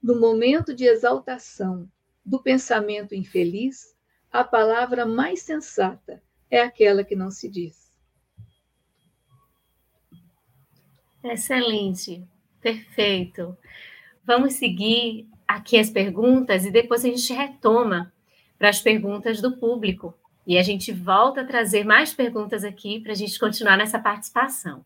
no 0.02 0.20
momento 0.20 0.74
de 0.74 0.84
exaltação 0.84 1.90
do 2.24 2.40
pensamento 2.40 3.14
infeliz, 3.14 3.96
a 4.30 4.44
palavra 4.44 5.04
mais 5.06 5.42
sensata 5.42 6.22
é 6.50 6.60
aquela 6.60 7.02
que 7.02 7.16
não 7.16 7.30
se 7.30 7.48
diz. 7.48 7.92
Excelente, 11.24 12.24
perfeito. 12.60 13.56
Vamos 14.24 14.54
seguir 14.54 15.28
aqui 15.48 15.78
as 15.78 15.90
perguntas 15.90 16.64
e 16.64 16.70
depois 16.70 17.04
a 17.04 17.08
gente 17.08 17.32
retoma 17.32 18.12
para 18.58 18.68
as 18.68 18.80
perguntas 18.80 19.40
do 19.40 19.56
público. 19.56 20.14
E 20.46 20.58
a 20.58 20.62
gente 20.62 20.92
volta 20.92 21.42
a 21.42 21.44
trazer 21.44 21.84
mais 21.84 22.12
perguntas 22.12 22.64
aqui 22.64 23.00
para 23.00 23.12
a 23.12 23.14
gente 23.14 23.38
continuar 23.38 23.76
nessa 23.76 23.98
participação. 23.98 24.84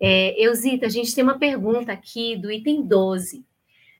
É, 0.00 0.34
Eusita, 0.36 0.86
a 0.86 0.88
gente 0.88 1.14
tem 1.14 1.22
uma 1.22 1.38
pergunta 1.38 1.92
aqui 1.92 2.36
do 2.36 2.50
item 2.50 2.82
12. 2.82 3.46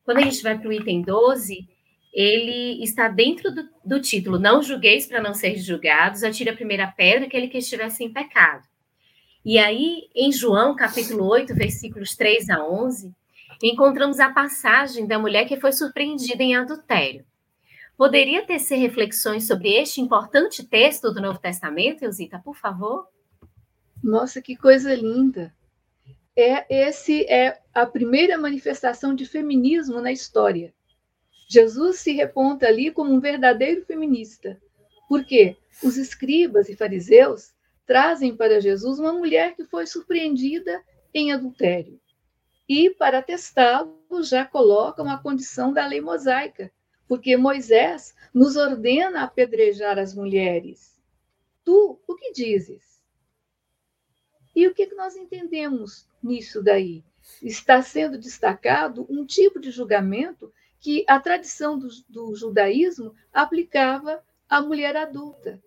Quando 0.04 0.18
a 0.18 0.22
gente 0.22 0.42
vai 0.42 0.58
para 0.58 0.68
o 0.68 0.72
item 0.72 1.02
12, 1.02 1.68
ele 2.12 2.82
está 2.82 3.08
dentro 3.08 3.54
do, 3.54 3.68
do 3.84 4.00
título: 4.00 4.38
Não 4.38 4.62
julgueis 4.62 5.06
para 5.06 5.22
não 5.22 5.32
ser 5.32 5.56
julgados, 5.56 6.24
atire 6.24 6.50
a 6.50 6.54
primeira 6.54 6.88
pedra 6.88 7.26
aquele 7.26 7.46
que 7.46 7.58
estiver 7.58 7.88
sem 7.88 8.12
pecado. 8.12 8.66
E 9.44 9.58
aí, 9.58 10.08
em 10.14 10.30
João, 10.30 10.76
capítulo 10.76 11.24
8, 11.26 11.54
versículos 11.54 12.14
3 12.16 12.50
a 12.50 12.64
11, 12.64 13.12
encontramos 13.62 14.20
a 14.20 14.30
passagem 14.30 15.06
da 15.06 15.18
mulher 15.18 15.46
que 15.46 15.60
foi 15.60 15.72
surpreendida 15.72 16.42
em 16.42 16.54
adultério. 16.54 17.24
Poderia 18.02 18.44
tecer 18.44 18.78
reflexões 18.78 19.46
sobre 19.46 19.74
este 19.74 20.00
importante 20.00 20.64
texto 20.64 21.12
do 21.14 21.20
Novo 21.20 21.38
Testamento, 21.38 22.02
Eusita, 22.02 22.36
por 22.40 22.56
favor? 22.56 23.06
Nossa, 24.02 24.42
que 24.42 24.56
coisa 24.56 24.92
linda! 24.92 25.54
é 26.34 26.88
esse 26.88 27.24
é 27.26 27.62
a 27.72 27.86
primeira 27.86 28.36
manifestação 28.36 29.14
de 29.14 29.24
feminismo 29.24 30.00
na 30.00 30.10
história. 30.10 30.74
Jesus 31.48 32.00
se 32.00 32.10
reponta 32.10 32.66
ali 32.66 32.90
como 32.90 33.12
um 33.12 33.20
verdadeiro 33.20 33.86
feminista, 33.86 34.60
porque 35.08 35.56
os 35.80 35.96
escribas 35.96 36.68
e 36.68 36.74
fariseus 36.74 37.54
trazem 37.86 38.34
para 38.34 38.60
Jesus 38.60 38.98
uma 38.98 39.12
mulher 39.12 39.54
que 39.54 39.62
foi 39.62 39.86
surpreendida 39.86 40.82
em 41.14 41.30
adultério. 41.30 42.00
E, 42.68 42.90
para 42.90 43.22
testá-lo, 43.22 44.24
já 44.24 44.44
colocam 44.44 45.08
a 45.08 45.18
condição 45.18 45.72
da 45.72 45.86
lei 45.86 46.00
mosaica, 46.00 46.68
porque 47.06 47.36
Moisés 47.36 48.14
nos 48.32 48.56
ordena 48.56 49.22
apedrejar 49.22 49.98
as 49.98 50.14
mulheres. 50.14 51.00
Tu, 51.64 52.00
o 52.06 52.14
que 52.14 52.32
dizes? 52.32 53.00
E 54.54 54.66
o 54.66 54.74
que 54.74 54.86
nós 54.94 55.16
entendemos 55.16 56.06
nisso 56.22 56.62
daí. 56.62 57.04
Está 57.42 57.82
sendo 57.82 58.18
destacado 58.18 59.06
um 59.08 59.24
tipo 59.24 59.60
de 59.60 59.70
julgamento 59.70 60.52
que 60.80 61.04
a 61.08 61.20
tradição 61.20 61.78
do, 61.78 61.88
do 62.08 62.34
judaísmo 62.34 63.14
aplicava 63.32 64.22
à 64.48 64.60
mulher 64.60 64.96
adulta. 64.96 65.62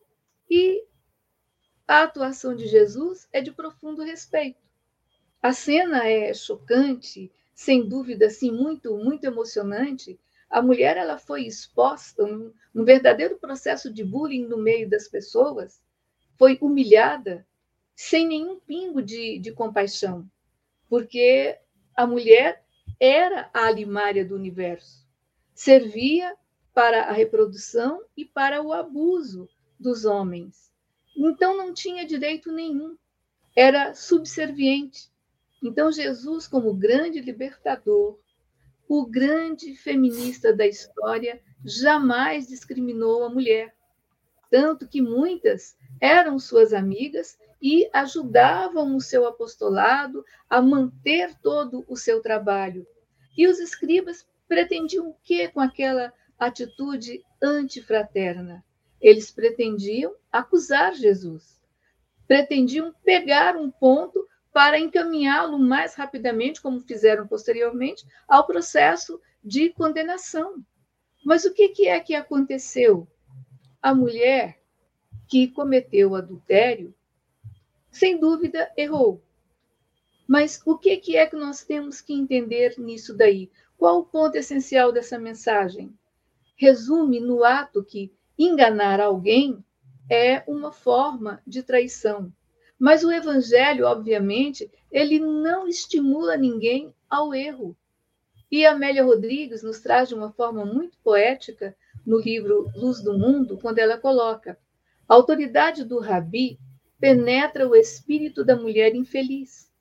E 0.49 0.83
a 1.87 2.03
atuação 2.03 2.55
de 2.55 2.67
Jesus 2.67 3.27
é 3.31 3.41
de 3.41 3.51
profundo 3.51 4.03
respeito. 4.03 4.59
A 5.41 5.53
cena 5.53 6.07
é 6.07 6.33
chocante, 6.33 7.31
sem 7.53 7.87
dúvida, 7.87 8.25
assim, 8.25 8.51
muito, 8.51 8.97
muito 8.97 9.23
emocionante. 9.25 10.19
A 10.49 10.61
mulher 10.61 10.97
ela 10.97 11.17
foi 11.17 11.45
exposta 11.45 12.25
num, 12.25 12.53
num 12.73 12.85
verdadeiro 12.85 13.37
processo 13.37 13.91
de 13.91 14.03
bullying 14.03 14.47
no 14.47 14.57
meio 14.57 14.89
das 14.89 15.07
pessoas, 15.07 15.81
foi 16.37 16.57
humilhada, 16.61 17.45
sem 17.95 18.27
nenhum 18.27 18.59
pingo 18.59 19.01
de, 19.01 19.39
de 19.39 19.51
compaixão 19.51 20.29
porque 20.89 21.57
a 21.95 22.05
mulher 22.05 22.63
era 22.99 23.49
a 23.53 23.65
alimária 23.65 24.25
do 24.25 24.35
universo, 24.35 25.05
servia 25.53 26.35
para 26.73 27.03
a 27.03 27.11
reprodução 27.11 28.01
e 28.15 28.25
para 28.25 28.61
o 28.61 28.73
abuso 28.73 29.49
dos 29.79 30.05
homens. 30.05 30.71
Então 31.15 31.57
não 31.57 31.73
tinha 31.73 32.05
direito 32.05 32.51
nenhum, 32.51 32.97
era 33.55 33.93
subserviente. 33.93 35.09
Então 35.63 35.91
Jesus, 35.91 36.47
como 36.47 36.73
grande 36.73 37.21
libertador, 37.21 38.19
o 38.87 39.05
grande 39.05 39.75
feminista 39.75 40.53
da 40.53 40.67
história, 40.67 41.41
jamais 41.63 42.47
discriminou 42.47 43.23
a 43.23 43.29
mulher, 43.29 43.75
tanto 44.51 44.87
que 44.87 45.01
muitas 45.01 45.75
eram 45.99 46.37
suas 46.37 46.73
amigas 46.73 47.37
e 47.61 47.89
ajudavam 47.91 48.95
o 48.95 49.01
seu 49.01 49.25
apostolado 49.25 50.23
a 50.49 50.61
manter 50.61 51.33
todo 51.41 51.83
o 51.87 51.95
seu 51.95 52.21
trabalho. 52.21 52.85
E 53.35 53.47
os 53.47 53.59
escribas 53.59 54.27
pretendiam 54.47 55.09
o 55.09 55.15
que 55.23 55.47
com 55.47 55.59
aquela 55.59 56.13
atitude 56.37 57.23
antifraterna? 57.41 58.63
Eles 59.01 59.31
pretendiam 59.31 60.13
acusar 60.31 60.93
Jesus, 60.93 61.59
pretendiam 62.27 62.93
pegar 63.03 63.55
um 63.55 63.69
ponto 63.71 64.27
para 64.55 64.79
encaminhá-lo 64.79 65.59
mais 65.59 65.95
rapidamente, 65.95 66.61
como 66.61 66.79
fizeram 66.79 67.27
posteriormente, 67.27 68.05
ao 68.25 68.47
processo 68.47 69.19
de 69.43 69.69
condenação. 69.71 70.63
Mas 71.25 71.43
o 71.43 71.53
que 71.53 71.87
é 71.89 71.99
que 71.99 72.15
aconteceu? 72.15 73.05
A 73.81 73.93
mulher 73.93 74.57
que 75.27 75.49
cometeu 75.49 76.15
adultério 76.15 76.95
sem 77.91 78.17
dúvida, 78.17 78.71
errou. 78.77 79.21
Mas 80.25 80.61
o 80.65 80.77
que 80.77 81.17
é 81.17 81.25
que 81.25 81.35
nós 81.35 81.63
temos 81.63 81.99
que 81.99 82.13
entender 82.13 82.75
nisso 82.77 83.13
daí? 83.13 83.51
Qual 83.77 83.99
o 83.99 84.05
ponto 84.05 84.37
essencial 84.37 84.93
dessa 84.93 85.19
mensagem? 85.19 85.93
resume 86.55 87.19
no 87.19 87.43
ato 87.43 87.83
que 87.83 88.13
enganar 88.39 89.01
alguém 89.01 89.63
é 90.09 90.41
uma 90.47 90.71
forma 90.71 91.41
de 91.45 91.61
traição. 91.61 92.31
Mas 92.79 93.03
o 93.03 93.11
evangelho, 93.11 93.85
obviamente, 93.85 94.69
ele 94.91 95.19
não 95.19 95.67
estimula 95.67 96.35
ninguém 96.35 96.93
ao 97.09 97.33
erro. 97.33 97.75
E 98.51 98.65
Amélia 98.65 99.03
Rodrigues 99.03 99.63
nos 99.63 99.79
traz 99.79 100.09
de 100.09 100.15
uma 100.15 100.31
forma 100.31 100.65
muito 100.65 100.97
poética 101.03 101.75
no 102.05 102.19
livro 102.19 102.69
Luz 102.75 103.01
do 103.01 103.17
Mundo, 103.17 103.57
quando 103.57 103.79
ela 103.79 103.97
coloca: 103.97 104.57
a 105.07 105.13
autoridade 105.13 105.83
do 105.83 105.99
rabi 105.99 106.59
penetra 106.99 107.67
o 107.67 107.75
espírito 107.75 108.43
da 108.43 108.55
mulher 108.55 108.93
infeliz 108.95 109.71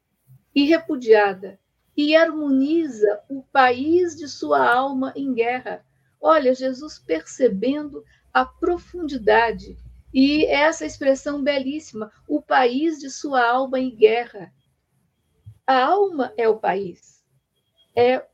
e 0.55 0.65
repudiada 0.65 1.59
e 1.97 2.17
harmoniza 2.17 3.21
o 3.29 3.43
país 3.43 4.17
de 4.17 4.29
sua 4.29 4.67
alma 4.67 5.13
em 5.17 5.33
guerra. 5.33 5.85
Olha, 6.21 6.55
Jesus 6.55 6.99
percebendo 6.99 8.05
a 8.33 8.45
profundidade 8.45 9.77
e 10.15 10.47
essa 10.47 10.87
expressão 10.87 11.43
belíssima, 11.43 12.13
o 12.29 12.41
país 12.41 13.01
de 13.01 13.11
sua 13.11 13.45
alma 13.45 13.81
em 13.81 13.93
guerra. 13.97 14.55
A 15.67 15.83
alma 15.87 16.33
é 16.37 16.49
o 16.49 16.61
país, 16.61 17.27
é 17.97 18.25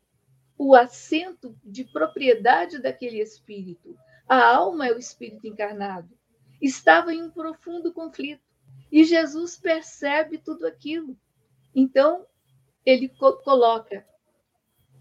o 0.58 0.74
assento 0.74 1.58
de 1.64 1.84
propriedade 1.84 2.82
daquele 2.82 3.18
espírito. 3.18 3.96
A 4.28 4.54
alma 4.54 4.88
é 4.88 4.92
o 4.92 4.98
espírito 4.98 5.46
encarnado. 5.46 6.14
Estava 6.60 7.14
em 7.14 7.22
um 7.22 7.30
profundo 7.30 7.94
conflito 7.94 8.44
e 8.92 9.02
Jesus 9.02 9.56
percebe 9.56 10.36
tudo 10.36 10.66
aquilo. 10.66 11.16
Então, 11.74 12.26
ele 12.84 13.08
co 13.08 13.38
coloca: 13.38 14.06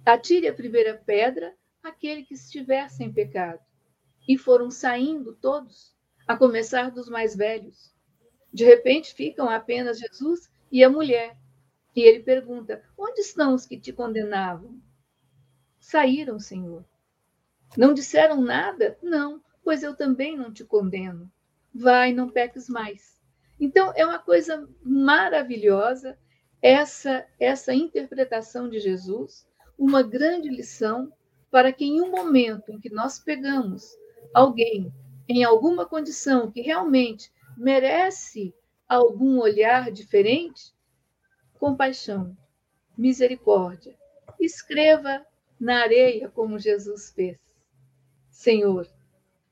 atire 0.05 0.47
a 0.47 0.53
primeira 0.53 0.93
pedra 1.05 1.53
aquele 1.83 2.23
que 2.23 2.35
estiver 2.35 2.89
sem 2.89 3.11
pecado. 3.11 3.59
E 4.25 4.37
foram 4.37 4.71
saindo 4.71 5.35
todos, 5.35 5.98
a 6.29 6.37
começar 6.37 6.91
dos 6.91 7.09
mais 7.09 7.35
velhos. 7.35 7.91
De 8.53 8.63
repente 8.63 9.15
ficam 9.15 9.49
apenas 9.49 9.97
Jesus 9.97 10.47
e 10.71 10.83
a 10.83 10.89
mulher. 10.89 11.35
E 11.95 12.01
ele 12.01 12.21
pergunta: 12.21 12.83
Onde 12.95 13.21
estão 13.21 13.55
os 13.55 13.65
que 13.65 13.79
te 13.79 13.91
condenavam? 13.91 14.79
Saíram, 15.79 16.39
Senhor. 16.39 16.85
Não 17.75 17.95
disseram 17.95 18.41
nada? 18.41 18.95
Não, 19.01 19.41
pois 19.63 19.81
eu 19.81 19.95
também 19.95 20.37
não 20.37 20.53
te 20.53 20.63
condeno. 20.63 21.31
Vai, 21.73 22.13
não 22.13 22.29
peques 22.29 22.69
mais. 22.69 23.19
Então, 23.59 23.91
é 23.95 24.05
uma 24.05 24.19
coisa 24.19 24.69
maravilhosa 24.83 26.15
essa, 26.61 27.25
essa 27.39 27.73
interpretação 27.73 28.69
de 28.69 28.79
Jesus, 28.79 29.47
uma 29.75 30.03
grande 30.03 30.47
lição 30.47 31.11
para 31.49 31.73
que, 31.73 31.85
em 31.85 32.01
um 32.01 32.11
momento 32.11 32.71
em 32.71 32.79
que 32.79 32.91
nós 32.91 33.17
pegamos 33.17 33.97
alguém 34.31 34.93
em 35.29 35.43
alguma 35.43 35.85
condição 35.85 36.49
que 36.49 36.59
realmente 36.59 37.31
merece 37.55 38.51
algum 38.87 39.39
olhar 39.39 39.91
diferente, 39.91 40.73
compaixão, 41.53 42.35
misericórdia. 42.97 43.95
Escreva 44.39 45.23
na 45.59 45.83
areia 45.83 46.29
como 46.29 46.57
Jesus 46.57 47.11
fez. 47.11 47.39
Senhor, 48.31 48.87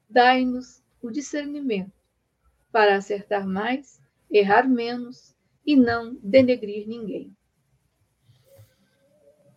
dai-nos 0.10 0.82
o 1.00 1.12
discernimento 1.12 1.92
para 2.72 2.96
acertar 2.96 3.46
mais, 3.46 4.02
errar 4.32 4.68
menos 4.68 5.36
e 5.64 5.76
não 5.76 6.16
denegrir 6.24 6.88
ninguém. 6.88 7.36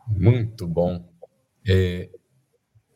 Muito 0.07 0.67
bom. 0.67 1.09
É, 1.67 2.11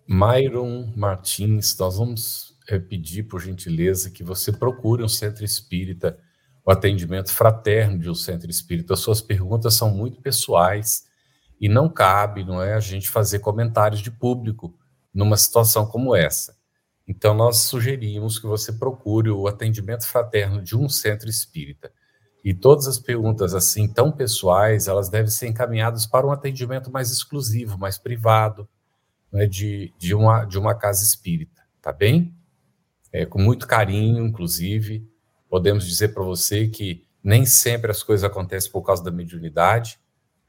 Myron 0.07 0.93
Martins, 0.97 1.79
nós 1.79 1.97
vamos 1.97 2.54
é, 2.69 2.79
pedir, 2.79 3.25
por 3.25 3.41
gentileza, 3.41 4.11
que 4.11 4.25
você 4.25 4.53
procure 4.53 5.03
um 5.03 5.09
centro 5.09 5.45
espírita, 5.45 6.19
o 6.65 6.71
atendimento 6.71 7.31
fraterno 7.31 7.99
de 7.99 8.11
um 8.11 8.15
centro 8.15 8.51
espírita. 8.51 8.95
As 8.95 9.01
suas 9.01 9.21
perguntas 9.21 9.75
são 9.75 9.91
muito 9.91 10.21
pessoais 10.21 11.05
e 11.61 11.69
não 11.69 11.89
cabe, 11.89 12.45
não 12.45 12.63
é, 12.63 12.75
a 12.75 12.81
gente 12.81 13.09
fazer 13.09 13.41
comentários 13.41 14.01
de 14.01 14.11
público 14.11 14.75
numa 15.13 15.37
situação 15.37 15.87
como 15.87 16.17
essa. 16.17 16.57
Então, 17.07 17.35
nós 17.35 17.59
sugerimos 17.59 18.39
que 18.39 18.47
você 18.47 18.73
procure 18.73 19.31
o 19.31 19.47
atendimento 19.47 20.07
fraterno 20.07 20.63
de 20.63 20.77
um 20.77 20.89
centro 20.89 21.29
espírita. 21.29 21.93
E 22.43 22.53
todas 22.55 22.87
as 22.87 22.99
perguntas 22.99 23.55
assim 23.55 23.87
tão 23.87 24.11
pessoais, 24.11 24.89
elas 24.89 25.09
devem 25.09 25.31
ser 25.31 25.49
encaminhadas 25.49 26.07
para 26.07 26.27
um 26.27 26.33
atendimento 26.33 26.91
mais 26.91 27.11
exclusivo, 27.11 27.79
mais 27.79 27.99
privado, 27.99 28.69
né, 29.33 29.47
de, 29.47 29.93
de, 29.99 30.15
uma, 30.15 30.45
de 30.45 30.59
uma 30.59 30.75
casa 30.75 31.03
espírita, 31.05 31.63
tá 31.81 31.93
bem? 31.93 32.35
É, 33.15 33.25
com 33.25 33.39
muito 33.39 33.69
carinho, 33.69 34.27
inclusive, 34.27 35.09
podemos 35.49 35.87
dizer 35.87 36.09
para 36.09 36.25
você 36.25 36.67
que 36.67 37.07
nem 37.23 37.47
sempre 37.47 37.89
as 37.93 38.03
coisas 38.03 38.25
acontecem 38.25 38.73
por 38.73 38.83
causa 38.83 39.05
da 39.05 39.11
mediunidade, 39.13 40.01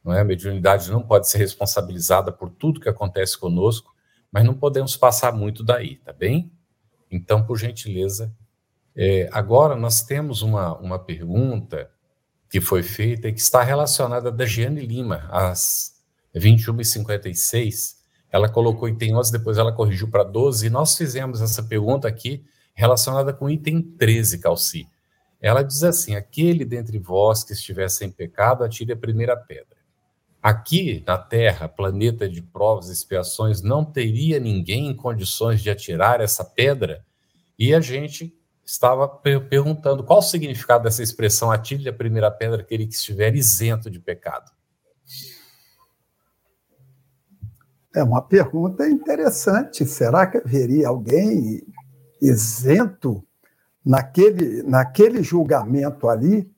não 0.03 0.11
é? 0.11 0.21
A 0.21 0.23
mediunidade 0.23 0.89
não 0.89 1.03
pode 1.03 1.29
ser 1.29 1.37
responsabilizada 1.37 2.31
por 2.31 2.49
tudo 2.49 2.79
que 2.79 2.89
acontece 2.89 3.37
conosco, 3.37 3.93
mas 4.31 4.43
não 4.43 4.55
podemos 4.55 4.97
passar 4.97 5.31
muito 5.31 5.63
daí, 5.63 5.97
tá 5.97 6.11
bem? 6.11 6.51
Então, 7.11 7.45
por 7.45 7.55
gentileza, 7.55 8.35
é, 8.95 9.29
agora, 9.31 9.75
nós 9.75 10.01
temos 10.01 10.41
uma, 10.41 10.75
uma 10.79 10.97
pergunta 10.97 11.91
que 12.49 12.59
foi 12.59 12.81
feita 12.81 13.27
e 13.27 13.33
que 13.33 13.41
está 13.41 13.61
relacionada 13.61 14.31
da 14.31 14.43
Giane 14.43 14.83
Lima, 14.83 15.27
às 15.29 16.01
21h56. 16.35 17.97
Ela 18.31 18.49
colocou 18.49 18.89
item 18.89 19.17
11, 19.17 19.31
depois 19.31 19.59
ela 19.59 19.71
corrigiu 19.71 20.09
para 20.09 20.23
12, 20.23 20.65
e 20.65 20.69
nós 20.71 20.97
fizemos 20.97 21.41
essa 21.41 21.61
pergunta 21.61 22.07
aqui 22.07 22.43
relacionada 22.75 23.33
com 23.33 23.45
o 23.45 23.49
item 23.49 23.81
13, 23.81 24.39
Calci. 24.39 24.87
Ela 25.41 25.63
diz 25.63 25.83
assim: 25.83 26.15
aquele 26.15 26.65
dentre 26.65 26.99
vós 26.99 27.43
que 27.43 27.53
estiver 27.53 27.89
sem 27.89 28.11
pecado, 28.11 28.63
atire 28.63 28.91
a 28.91 28.97
primeira 28.97 29.35
pedra. 29.35 29.77
Aqui 30.43 31.03
na 31.07 31.17
Terra, 31.17 31.67
planeta 31.67 32.29
de 32.29 32.41
provas 32.41 32.89
e 32.89 32.91
expiações, 32.91 33.63
não 33.63 33.83
teria 33.83 34.39
ninguém 34.39 34.87
em 34.87 34.95
condições 34.95 35.61
de 35.61 35.71
atirar 35.71 36.21
essa 36.21 36.43
pedra? 36.43 37.03
E 37.57 37.73
a 37.73 37.79
gente 37.79 38.37
estava 38.63 39.07
perguntando 39.07 40.03
qual 40.03 40.19
o 40.19 40.23
significado 40.23 40.83
dessa 40.83 41.01
expressão 41.01 41.51
atire 41.51 41.87
a 41.89 41.93
primeira 41.93 42.29
pedra 42.29 42.61
aquele 42.61 42.85
que 42.85 42.93
estiver 42.93 43.35
isento 43.35 43.89
de 43.89 43.99
pecado. 43.99 44.51
É 47.95 48.03
uma 48.03 48.21
pergunta 48.21 48.87
interessante. 48.87 49.85
Será 49.85 50.27
que 50.27 50.37
haveria 50.37 50.89
alguém 50.89 51.63
isento 52.27 53.23
naquele, 53.83 54.63
naquele 54.63 55.23
julgamento 55.23 56.09
ali 56.09 56.51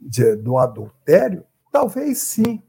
de, 0.00 0.36
do 0.36 0.58
adultério? 0.58 1.44
Talvez 1.70 2.18
sim. 2.18 2.62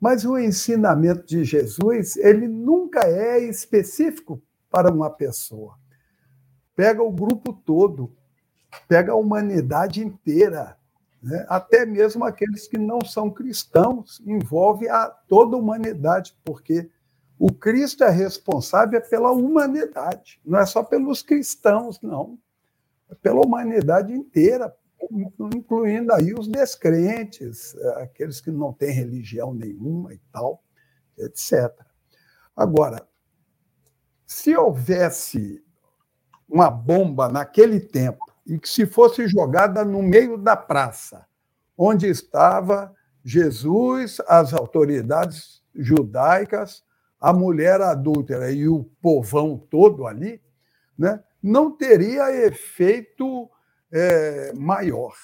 Mas 0.00 0.24
o 0.24 0.38
ensinamento 0.38 1.26
de 1.26 1.44
Jesus, 1.44 2.16
ele 2.16 2.46
nunca 2.46 3.00
é 3.00 3.38
específico 3.40 4.40
para 4.70 4.92
uma 4.92 5.10
pessoa 5.10 5.76
pega 6.78 7.02
o 7.02 7.10
grupo 7.10 7.52
todo, 7.52 8.14
pega 8.86 9.10
a 9.10 9.16
humanidade 9.16 10.00
inteira, 10.00 10.76
né? 11.20 11.44
até 11.48 11.84
mesmo 11.84 12.24
aqueles 12.24 12.68
que 12.68 12.78
não 12.78 13.00
são 13.04 13.28
cristãos, 13.28 14.22
envolve 14.24 14.88
a 14.88 15.08
toda 15.08 15.56
a 15.56 15.58
humanidade, 15.58 16.38
porque 16.44 16.88
o 17.38 17.52
Cristo 17.52 18.02
é 18.02 18.10
responsável 18.10 19.00
pela 19.00 19.30
humanidade, 19.30 20.40
não 20.44 20.58
é 20.58 20.66
só 20.66 20.82
pelos 20.82 21.22
cristãos, 21.22 22.00
não, 22.02 22.38
é 23.08 23.14
pela 23.14 23.40
humanidade 23.40 24.12
inteira, 24.12 24.74
incluindo 25.54 26.12
aí 26.12 26.34
os 26.34 26.48
descrentes, 26.48 27.76
aqueles 27.96 28.40
que 28.40 28.50
não 28.50 28.72
têm 28.72 28.90
religião 28.90 29.54
nenhuma 29.54 30.12
e 30.12 30.20
tal, 30.32 30.62
etc. 31.16 31.72
Agora, 32.56 33.06
se 34.26 34.56
houvesse 34.56 35.64
uma 36.48 36.70
bomba 36.70 37.28
naquele 37.28 37.78
tempo 37.78 38.24
e 38.44 38.58
que 38.58 38.68
se 38.68 38.84
fosse 38.84 39.28
jogada 39.28 39.84
no 39.84 40.02
meio 40.02 40.36
da 40.36 40.56
praça, 40.56 41.26
onde 41.76 42.08
estava 42.08 42.92
Jesus, 43.24 44.20
as 44.26 44.52
autoridades 44.52 45.62
judaicas, 45.74 46.82
a 47.20 47.32
mulher 47.32 47.80
adúltera 47.80 48.50
e 48.50 48.68
o 48.68 48.84
povão 49.02 49.58
todo 49.58 50.06
ali, 50.06 50.40
né, 50.96 51.22
não 51.42 51.70
teria 51.70 52.30
efeito 52.46 53.50
é, 53.92 54.52
maior. 54.54 55.14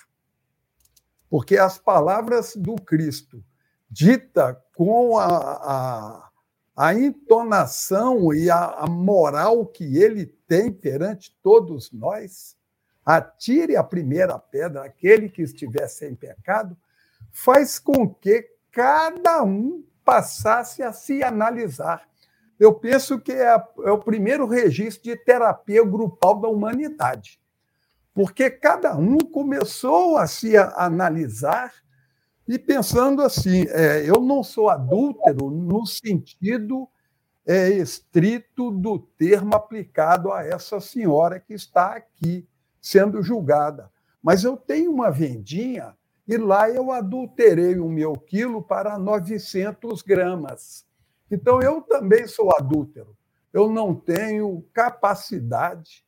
Porque 1.29 1.57
as 1.57 1.79
palavras 1.79 2.55
do 2.57 2.77
Cristo, 2.77 3.45
dita 3.91 4.61
com 4.75 5.19
a, 5.19 5.27
a, 5.27 6.31
a 6.77 6.95
entonação 6.95 8.33
e 8.33 8.51
a, 8.51 8.67
a 8.71 8.87
moral 8.87 9.67
que 9.67 9.99
ele 9.99 10.27
tem 10.47 10.73
perante 10.73 11.37
todos 11.43 11.93
nós, 11.93 12.57
atire 13.05 13.77
a 13.77 13.85
primeira 13.85 14.39
pedra 14.39 14.85
aquele 14.85 15.29
que 15.29 15.43
estiver 15.43 15.87
sem 15.89 16.15
pecado, 16.15 16.77
faz 17.31 17.79
com 17.79 18.09
que 18.09 18.49
cada 18.71 19.43
um 19.43 19.85
passasse 20.05 20.83
a 20.83 20.93
se 20.93 21.23
analisar. 21.23 22.03
eu 22.59 22.73
penso 22.73 23.19
que 23.19 23.33
é, 23.33 23.49
a, 23.49 23.67
é 23.85 23.91
o 23.91 23.99
primeiro 23.99 24.47
registro 24.47 25.05
de 25.05 25.17
terapia 25.17 25.85
grupal 25.85 26.41
da 26.41 26.49
humanidade. 26.49 27.41
Porque 28.15 28.49
cada 28.49 28.97
um 28.97 29.19
começou 29.19 30.17
a 30.17 30.27
se 30.27 30.57
analisar 30.57 31.73
e 32.47 32.59
pensando 32.59 33.23
assim: 33.23 33.67
é, 33.69 34.09
eu 34.09 34.21
não 34.21 34.43
sou 34.45 34.71
adúltero 34.71 35.51
no 35.51 35.85
sentido 35.85 36.89
é, 37.45 37.71
estrito 37.71 38.71
do 38.71 38.99
termo 38.99 39.55
aplicado 39.55 40.33
a 40.33 40.45
essa 40.45 40.81
senhora 40.81 41.41
que 41.41 41.55
está 41.55 41.97
aqui 41.97 42.47
sendo 42.81 43.23
julgada. 43.23 43.91
Mas 44.23 44.45
eu 44.45 44.57
tenho 44.57 44.93
uma 44.93 45.11
vendinha 45.11 45.95
e 46.27 46.37
lá 46.37 46.70
eu 46.70 46.91
adulterei 46.91 47.79
o 47.79 47.89
meu 47.89 48.14
quilo 48.14 48.62
para 48.62 48.99
900 48.99 50.03
gramas. 50.03 50.87
Então 51.31 51.61
eu 51.61 51.83
também 51.83 52.27
sou 52.27 52.51
adúltero. 52.57 53.16
Eu 53.53 53.70
não 53.70 53.95
tenho 53.95 54.64
capacidade 54.72 56.05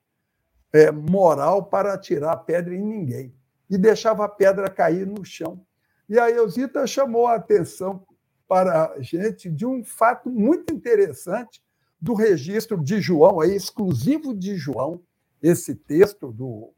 é, 0.73 0.91
moral 0.91 1.67
para 1.67 1.93
atirar 1.93 2.45
pedra 2.45 2.75
em 2.75 2.83
ninguém. 2.83 3.35
E 3.69 3.77
deixava 3.77 4.25
a 4.25 4.29
pedra 4.29 4.71
cair 4.71 5.07
no 5.07 5.25
chão. 5.25 5.65
E 6.09 6.19
a 6.19 6.31
Eusita 6.31 6.87
chamou 6.87 7.27
a 7.27 7.35
atenção 7.35 8.07
para 8.49 8.93
a 8.93 9.01
gente 9.01 9.51
de 9.51 9.67
um 9.67 9.85
fato 9.85 10.31
muito 10.31 10.73
interessante 10.73 11.63
do 12.01 12.15
registro 12.15 12.83
de 12.83 13.01
João, 13.01 13.43
é 13.43 13.49
exclusivo 13.49 14.35
de 14.35 14.57
João, 14.57 15.01
esse 15.43 15.75
texto 15.75 16.33
do, 16.33 16.73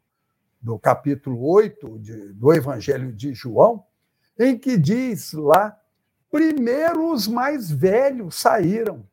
do 0.60 0.78
capítulo 0.78 1.44
8 1.46 1.98
de, 1.98 2.32
do 2.32 2.52
Evangelho 2.52 3.12
de 3.12 3.32
João, 3.32 3.84
em 4.38 4.58
que 4.58 4.76
diz 4.76 5.32
lá: 5.32 5.78
primeiro 6.30 7.10
os 7.12 7.26
mais 7.26 7.70
velhos 7.70 8.36
saíram, 8.36 9.06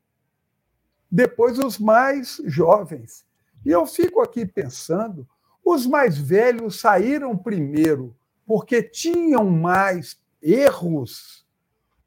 depois 1.09 1.59
os 1.59 1.77
mais 1.77 2.41
jovens. 2.45 3.25
E 3.65 3.69
eu 3.69 3.85
fico 3.85 4.21
aqui 4.21 4.45
pensando: 4.45 5.27
os 5.63 5.85
mais 5.85 6.17
velhos 6.17 6.79
saíram 6.79 7.37
primeiro 7.37 8.15
porque 8.45 8.83
tinham 8.83 9.49
mais 9.49 10.19
erros 10.41 11.45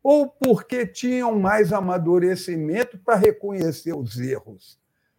ou 0.03 0.29
porque 0.29 0.87
tinham 0.87 1.39
mais 1.39 1.73
amadurecimento 1.73 2.99
para 2.99 3.17
reconhecer 3.17 3.93
os 3.93 4.19
erros? 4.19 4.79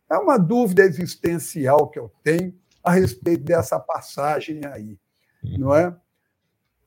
É 0.10 0.18
uma 0.18 0.38
dúvida 0.38 0.84
existencial 0.84 1.90
que 1.90 2.00
eu 2.00 2.12
tenho 2.24 2.58
a 2.84 2.92
respeito 2.92 3.44
dessa 3.44 3.80
passagem 3.80 4.62
aí, 4.66 4.98
não 5.44 5.74
é? 5.74 5.96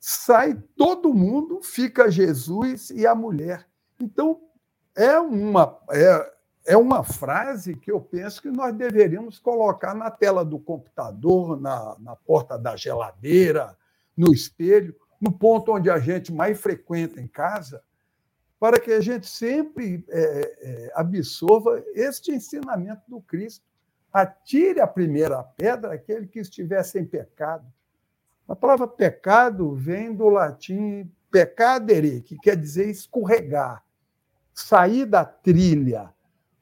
Sai 0.00 0.60
todo 0.76 1.14
mundo, 1.14 1.62
fica 1.62 2.10
Jesus 2.10 2.90
e 2.90 3.06
a 3.06 3.14
mulher. 3.14 3.66
Então, 4.00 4.40
é 4.96 5.18
uma, 5.18 5.78
é, 5.90 6.32
é 6.66 6.76
uma 6.76 7.02
frase 7.04 7.76
que 7.76 7.90
eu 7.90 8.00
penso 8.00 8.42
que 8.42 8.50
nós 8.50 8.74
deveríamos 8.74 9.38
colocar 9.38 9.94
na 9.94 10.10
tela 10.10 10.44
do 10.44 10.58
computador, 10.58 11.60
na, 11.60 11.96
na 12.00 12.16
porta 12.16 12.58
da 12.58 12.76
geladeira, 12.76 13.76
no 14.16 14.32
espelho, 14.32 14.94
no 15.20 15.30
ponto 15.30 15.72
onde 15.72 15.88
a 15.88 15.98
gente 15.98 16.32
mais 16.32 16.60
frequenta 16.60 17.20
em 17.20 17.28
casa, 17.28 17.82
para 18.58 18.78
que 18.78 18.92
a 18.92 19.00
gente 19.00 19.26
sempre 19.26 20.04
é, 20.08 20.20
é, 20.20 20.92
absorva 20.94 21.82
este 21.94 22.32
ensinamento 22.32 23.02
do 23.08 23.20
Cristo. 23.20 23.64
Atire 24.12 24.80
a 24.80 24.86
primeira 24.86 25.42
pedra 25.42 25.94
aquele 25.94 26.26
que 26.26 26.40
estiver 26.40 26.82
sem 26.82 27.04
pecado. 27.04 27.66
A 28.46 28.54
palavra 28.54 28.86
pecado 28.86 29.74
vem 29.74 30.14
do 30.14 30.28
latim 30.28 31.10
pecadere, 31.30 32.20
que 32.20 32.36
quer 32.36 32.56
dizer 32.56 32.90
escorregar, 32.90 33.82
sair 34.52 35.06
da 35.06 35.24
trilha, 35.24 36.12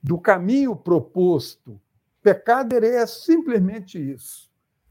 do 0.01 0.19
caminho 0.19 0.77
proposto. 0.77 1.81
Pecadere 2.23 2.87
é 2.87 3.07
simplesmente 3.07 3.99
isso. 3.99 4.49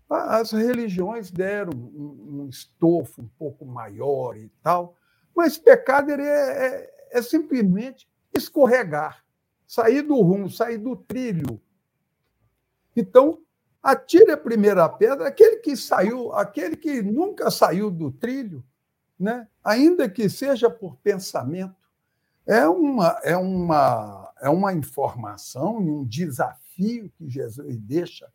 As 0.10 0.52
religiões 0.52 1.30
deram 1.32 1.72
um, 1.72 2.48
estofo 2.50 3.22
um 3.22 3.30
pouco 3.38 3.64
maior 3.64 4.36
e 4.36 4.50
tal, 4.62 4.98
mas 5.36 5.58
pecado 5.58 6.12
é, 6.12 6.18
é, 6.22 6.94
é 7.12 7.22
simplesmente 7.22 8.10
escorregar, 8.34 9.24
sair 9.68 10.02
do 10.02 10.20
rumo, 10.20 10.50
sair 10.50 10.78
do 10.78 10.96
trilho. 10.96 11.62
Então, 12.96 13.40
atire 13.82 14.32
a 14.32 14.38
primeira 14.38 14.88
pedra 14.90 15.28
aquele 15.28 15.58
que 15.58 15.76
saiu, 15.76 16.34
aquele 16.34 16.76
que 16.76 17.02
nunca 17.02 17.50
saiu 17.50 17.90
do 17.90 18.12
trilho, 18.12 18.64
né? 19.20 19.48
ainda 19.64 20.10
que 20.10 20.30
seja 20.30 20.70
por 20.70 20.96
pensamento. 20.98 21.76
É 22.46 22.68
uma, 22.68 23.20
é 23.24 23.38
uma, 23.38 24.34
é 24.42 24.50
uma 24.50 24.74
informação 24.74 25.82
e 25.82 25.90
um 25.90 26.04
desafio 26.04 27.12
que 27.18 27.30
Jesus 27.30 27.78
deixa 27.78 28.28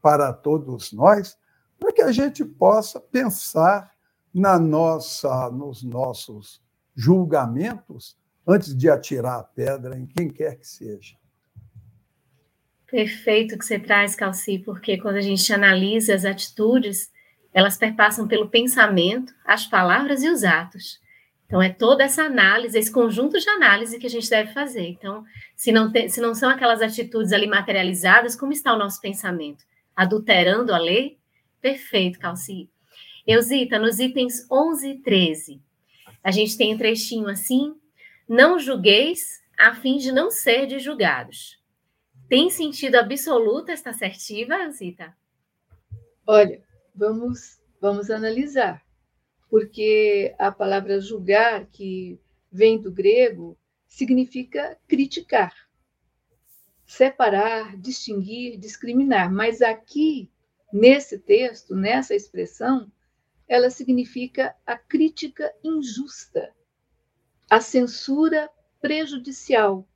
para 0.00 0.32
todos 0.32 0.92
nós, 0.92 1.36
para 1.78 1.92
que 1.92 2.00
a 2.00 2.10
gente 2.10 2.44
possa 2.44 2.98
pensar 2.98 3.92
na 4.32 4.58
nossa, 4.58 5.50
nos 5.50 5.82
nossos 5.82 6.62
julgamentos 6.94 8.16
antes 8.46 8.74
de 8.74 8.88
atirar 8.88 9.40
a 9.40 9.44
pedra 9.44 9.98
em 9.98 10.06
quem 10.06 10.30
quer 10.30 10.56
que 10.56 10.66
seja. 10.66 11.17
Perfeito 12.90 13.58
que 13.58 13.64
você 13.64 13.78
traz, 13.78 14.14
Calci, 14.14 14.58
porque 14.58 14.98
quando 14.98 15.16
a 15.16 15.20
gente 15.20 15.52
analisa 15.52 16.14
as 16.14 16.24
atitudes, 16.24 17.10
elas 17.52 17.76
perpassam 17.76 18.26
pelo 18.26 18.48
pensamento, 18.48 19.32
as 19.44 19.66
palavras 19.66 20.22
e 20.22 20.28
os 20.28 20.42
atos. 20.44 21.00
Então, 21.46 21.62
é 21.62 21.70
toda 21.70 22.04
essa 22.04 22.24
análise, 22.24 22.78
esse 22.78 22.92
conjunto 22.92 23.38
de 23.38 23.48
análise 23.48 23.98
que 23.98 24.06
a 24.06 24.10
gente 24.10 24.28
deve 24.28 24.52
fazer. 24.52 24.86
Então, 24.86 25.24
se 25.56 25.72
não, 25.72 25.90
tem, 25.90 26.08
se 26.08 26.20
não 26.20 26.34
são 26.34 26.50
aquelas 26.50 26.82
atitudes 26.82 27.32
ali 27.32 27.46
materializadas, 27.46 28.36
como 28.36 28.52
está 28.52 28.74
o 28.74 28.78
nosso 28.78 29.00
pensamento? 29.00 29.64
adulterando 29.98 30.72
a 30.72 30.78
lei? 30.78 31.18
Perfeito, 31.60 32.20
Calci. 32.20 32.70
Eusita, 33.26 33.80
nos 33.80 33.98
itens 33.98 34.46
11 34.48 34.90
e 34.90 34.98
13, 35.02 35.60
a 36.22 36.30
gente 36.30 36.56
tem 36.56 36.72
um 36.72 36.78
trechinho 36.78 37.28
assim: 37.28 37.74
não 38.28 38.60
julgueis 38.60 39.42
a 39.58 39.74
fim 39.74 39.98
de 39.98 40.12
não 40.12 40.30
ser 40.30 40.78
julgados. 40.78 41.57
Tem 42.28 42.50
sentido 42.50 42.96
absoluto 42.96 43.70
esta 43.70 43.90
assertiva, 43.90 44.54
Eusita? 44.56 45.16
Olha, 46.26 46.62
vamos, 46.94 47.60
vamos 47.80 48.10
analisar, 48.10 48.84
porque 49.48 50.34
a 50.38 50.52
palavra 50.52 51.00
julgar, 51.00 51.66
que 51.66 52.20
vem 52.52 52.80
do 52.80 52.92
grego, 52.92 53.56
significa 53.86 54.78
criticar 54.86 55.54
separar, 56.88 57.76
distinguir, 57.76 58.58
discriminar. 58.58 59.30
Mas 59.30 59.60
aqui, 59.60 60.32
nesse 60.72 61.18
texto, 61.18 61.76
nessa 61.76 62.14
expressão, 62.14 62.90
ela 63.46 63.68
significa 63.68 64.56
a 64.66 64.76
crítica 64.76 65.54
injusta, 65.62 66.50
a 67.48 67.60
censura 67.60 68.50
prejudicial, 68.80 69.86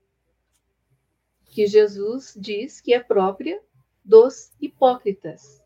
que 1.52 1.66
Jesus 1.66 2.34
diz 2.34 2.80
que 2.80 2.94
é 2.94 2.98
própria 2.98 3.62
dos 4.02 4.50
hipócritas, 4.58 5.62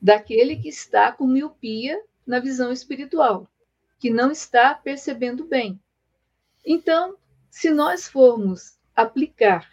daquele 0.00 0.56
que 0.56 0.68
está 0.70 1.12
com 1.12 1.26
miopia 1.26 2.02
na 2.26 2.40
visão 2.40 2.72
espiritual, 2.72 3.46
que 3.98 4.08
não 4.08 4.30
está 4.30 4.74
percebendo 4.74 5.44
bem. 5.44 5.78
Então, 6.64 7.16
se 7.50 7.70
nós 7.70 8.08
formos 8.08 8.78
aplicar 8.96 9.70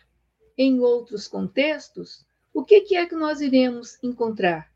em 0.58 0.82
outros 0.82 1.26
contextos, 1.26 2.26
o 2.54 2.62
que, 2.62 2.96
é 2.98 3.06
que 3.06 3.16
nós 3.16 3.40
iremos 3.40 3.98
encontrar? 4.04 4.70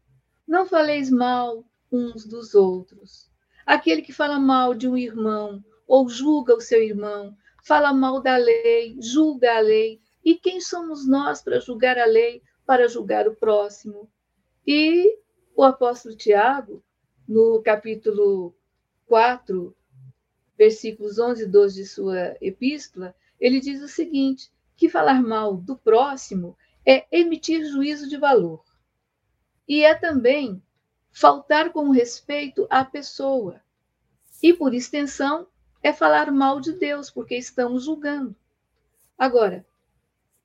Não 0.48 0.66
faleis 0.66 1.12
mal 1.12 1.64
uns 1.92 2.26
dos 2.26 2.56
outros. 2.56 3.30
Aquele 3.66 4.02
que 4.02 4.14
fala 4.14 4.40
mal 4.40 4.74
de 4.74 4.88
um 4.88 4.98
irmão 4.98 5.62
ou 5.86 6.08
julga 6.08 6.56
o 6.56 6.62
seu 6.62 6.82
irmão, 6.82 7.36
fala 7.64 7.94
mal 7.94 8.22
da 8.22 8.38
lei, 8.38 8.98
julga 9.02 9.58
a 9.58 9.60
lei. 9.60 10.02
E 10.24 10.36
quem 10.36 10.60
somos 10.60 11.08
nós 11.08 11.42
para 11.42 11.60
julgar 11.60 11.98
a 11.98 12.06
lei, 12.06 12.42
para 12.66 12.88
julgar 12.88 13.28
o 13.28 13.36
próximo? 13.36 14.10
E 14.66 15.18
o 15.56 15.64
apóstolo 15.64 16.16
Tiago, 16.16 16.84
no 17.28 17.62
capítulo 17.62 18.56
4, 19.06 19.76
versículos 20.58 21.18
11 21.18 21.44
e 21.44 21.48
12 21.48 21.76
de 21.76 21.86
sua 21.88 22.38
epístola, 22.42 23.16
ele 23.40 23.60
diz 23.60 23.82
o 23.82 23.88
seguinte: 23.88 24.52
que 24.76 24.90
falar 24.90 25.22
mal 25.22 25.58
do 25.58 25.78
próximo 25.78 26.58
é 26.86 27.06
emitir 27.12 27.66
juízo 27.66 28.08
de 28.08 28.18
valor. 28.18 28.64
E 29.68 29.84
é 29.84 29.94
também 29.94 30.62
faltar 31.12 31.72
com 31.72 31.90
respeito 31.90 32.66
à 32.70 32.84
pessoa. 32.86 33.62
E, 34.42 34.54
por 34.54 34.74
extensão, 34.74 35.48
é 35.84 35.92
falar 35.92 36.32
mal 36.32 36.60
de 36.60 36.74
Deus, 36.74 37.10
porque 37.10 37.36
estamos 37.36 37.84
julgando. 37.84 38.36
Agora, 39.18 39.66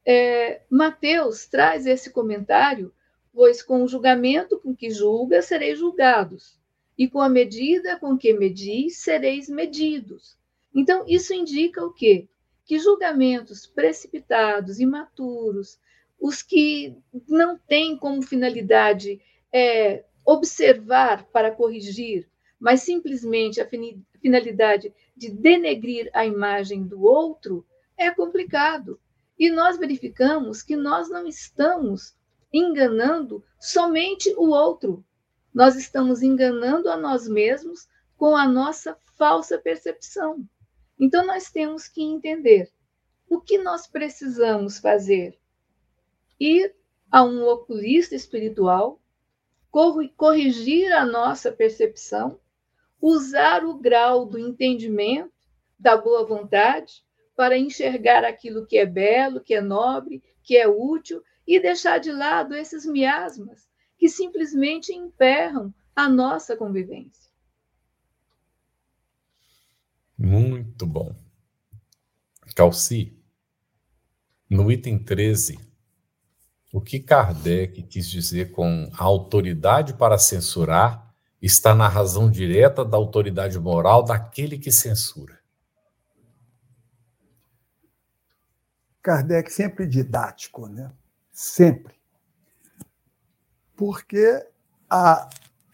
é, 0.07 0.63
Mateus 0.71 1.47
traz 1.47 1.87
esse 1.87 2.11
comentário, 2.11 2.93
pois 3.33 3.63
com 3.63 3.83
o 3.83 3.89
julgamento 3.89 4.59
com 4.59 4.75
que 4.75 4.91
julga, 4.91 5.43
sereis 5.43 5.79
julgados, 5.79 6.59
e 6.97 7.09
com 7.09 7.21
a 7.21 7.29
medida 7.29 7.99
com 7.99 8.17
que 8.17 8.33
medis, 8.33 8.99
sereis 8.99 9.49
medidos. 9.49 10.37
Então, 10.75 11.05
isso 11.07 11.33
indica 11.35 11.85
o 11.85 11.93
quê? 11.93 12.29
que 12.65 12.79
julgamentos 12.79 13.67
precipitados, 13.67 14.81
imaturos, 14.81 15.79
os 16.19 16.43
que 16.43 16.97
não 17.29 17.59
têm 17.59 17.97
como 17.97 18.23
finalidade 18.23 19.21
é, 19.53 20.05
observar 20.25 21.25
para 21.27 21.51
corrigir, 21.51 22.29
mas 22.59 22.83
simplesmente 22.83 23.61
a 23.61 23.69
finalidade 24.21 24.93
de 25.15 25.31
denegrir 25.31 26.09
a 26.15 26.25
imagem 26.25 26.83
do 26.83 27.03
outro, 27.03 27.67
é 27.97 28.11
complicado. 28.11 28.99
E 29.39 29.51
nós 29.51 29.79
verificamos 29.79 30.63
que 30.63 30.77
nós 30.77 31.09
não 31.09 31.27
estamos 31.27 32.17
enganando 32.53 33.45
somente 33.59 34.33
o 34.37 34.51
outro, 34.51 35.05
nós 35.53 35.77
estamos 35.77 36.23
enganando 36.23 36.89
a 36.89 36.97
nós 36.97 37.29
mesmos 37.29 37.89
com 38.17 38.37
a 38.37 38.49
nossa 38.49 38.97
falsa 39.17 39.59
percepção. 39.59 40.49
Então, 40.99 41.27
nós 41.27 41.51
temos 41.51 41.89
que 41.89 42.03
entender 42.03 42.73
o 43.29 43.41
que 43.41 43.59
nós 43.59 43.87
precisamos 43.87 44.79
fazer. 44.79 45.39
Ir 46.39 46.75
a 47.11 47.23
um 47.23 47.45
oculista 47.47 48.15
espiritual, 48.15 49.01
corrigir 50.17 50.93
a 50.93 51.05
nossa 51.05 51.51
percepção, 51.51 52.41
usar 53.01 53.65
o 53.65 53.75
grau 53.75 54.27
do 54.27 54.39
entendimento, 54.39 55.33
da 55.79 55.97
boa 55.97 56.25
vontade, 56.25 57.05
para 57.37 57.59
enxergar 57.59 58.25
aquilo 58.25 58.67
que 58.67 58.77
é 58.77 58.87
belo, 58.87 59.41
que 59.41 59.55
é 59.55 59.61
nobre, 59.61 60.23
que 60.43 60.57
é 60.57 60.69
útil 60.69 61.23
e 61.47 61.61
deixar 61.61 61.99
de 61.99 62.13
lado 62.13 62.55
esses 62.55 62.87
miasmas 62.87 63.69
que 63.99 64.09
simplesmente 64.09 64.93
emperram 64.93 65.73
a 65.95 66.09
nossa 66.09 66.57
convivência. 66.57 67.31
Muito 70.17 70.87
bom. 70.87 71.15
Calci, 72.55 73.19
no 74.49 74.71
item 74.71 74.99
13, 74.99 75.59
o 76.73 76.81
que 76.81 77.01
Kardec 77.01 77.83
quis 77.85 78.09
dizer 78.09 78.53
com 78.53 78.91
a 78.93 79.03
autoridade 79.03 79.95
para 79.95 80.19
censurar 80.19 81.15
está 81.41 81.75
na 81.75 81.89
razão 81.89 82.31
direta 82.31 82.85
da 82.85 82.97
autoridade 82.97 83.59
moral 83.59 84.03
daquele 84.03 84.59
que 84.59 84.71
censura. 84.73 85.44
Kardec 89.05 89.53
sempre 89.53 89.87
didático, 89.87 90.67
né? 90.67 90.91
Sempre 91.31 91.95
porque 93.77 94.45
a, 94.89 95.29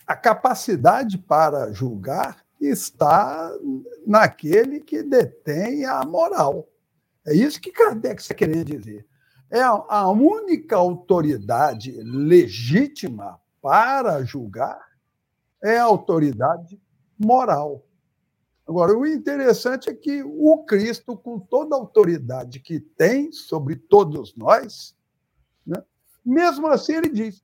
a 0.06 0.16
capacidade 0.16 1.18
para 1.18 1.72
julgar 1.72 2.44
está 2.60 3.50
naquele 4.06 4.80
que 4.80 5.02
detém 5.02 5.84
a 5.84 6.04
moral. 6.04 6.68
É 7.26 7.34
isso 7.34 7.60
que 7.60 7.72
Kardec 7.72 8.20
está 8.20 8.34
querendo 8.34 8.64
dizer. 8.64 9.06
É 9.50 9.60
a, 9.62 10.08
única 10.08 10.76
autoridade 10.76 11.92
legítima 12.02 13.40
para 13.60 14.22
julgar 14.24 14.80
é 15.62 15.78
a 15.78 15.84
autoridade 15.84 16.80
moral. 17.18 17.84
Agora, 18.70 18.96
o 18.96 19.04
interessante 19.04 19.90
é 19.90 19.94
que 19.94 20.22
o 20.22 20.62
Cristo, 20.62 21.16
com 21.16 21.40
toda 21.40 21.74
a 21.74 21.78
autoridade 21.80 22.60
que 22.60 22.78
tem 22.78 23.32
sobre 23.32 23.74
todos 23.74 24.32
nós, 24.36 24.96
né, 25.66 25.82
mesmo 26.24 26.68
assim 26.68 26.92
ele 26.92 27.08
diz: 27.08 27.42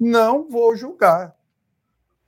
não 0.00 0.48
vou 0.48 0.74
julgar. 0.74 1.36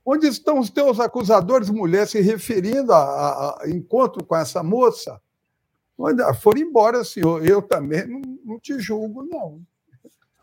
Onde 0.05 0.27
estão 0.27 0.59
os 0.59 0.69
teus 0.69 0.99
acusadores, 0.99 1.71
mulher, 1.71 2.07
se 2.07 2.21
referindo 2.21 2.93
a, 2.93 3.63
a, 3.63 3.69
encontro 3.71 4.23
com 4.23 4.35
essa 4.35 4.61
moça? 4.61 5.19
Foram 6.39 6.61
embora, 6.61 7.03
senhor. 7.03 7.43
Eu 7.43 7.59
também 7.59 8.05
não, 8.05 8.21
não 8.45 8.59
te 8.59 8.77
julgo, 8.77 9.23
não. 9.23 9.65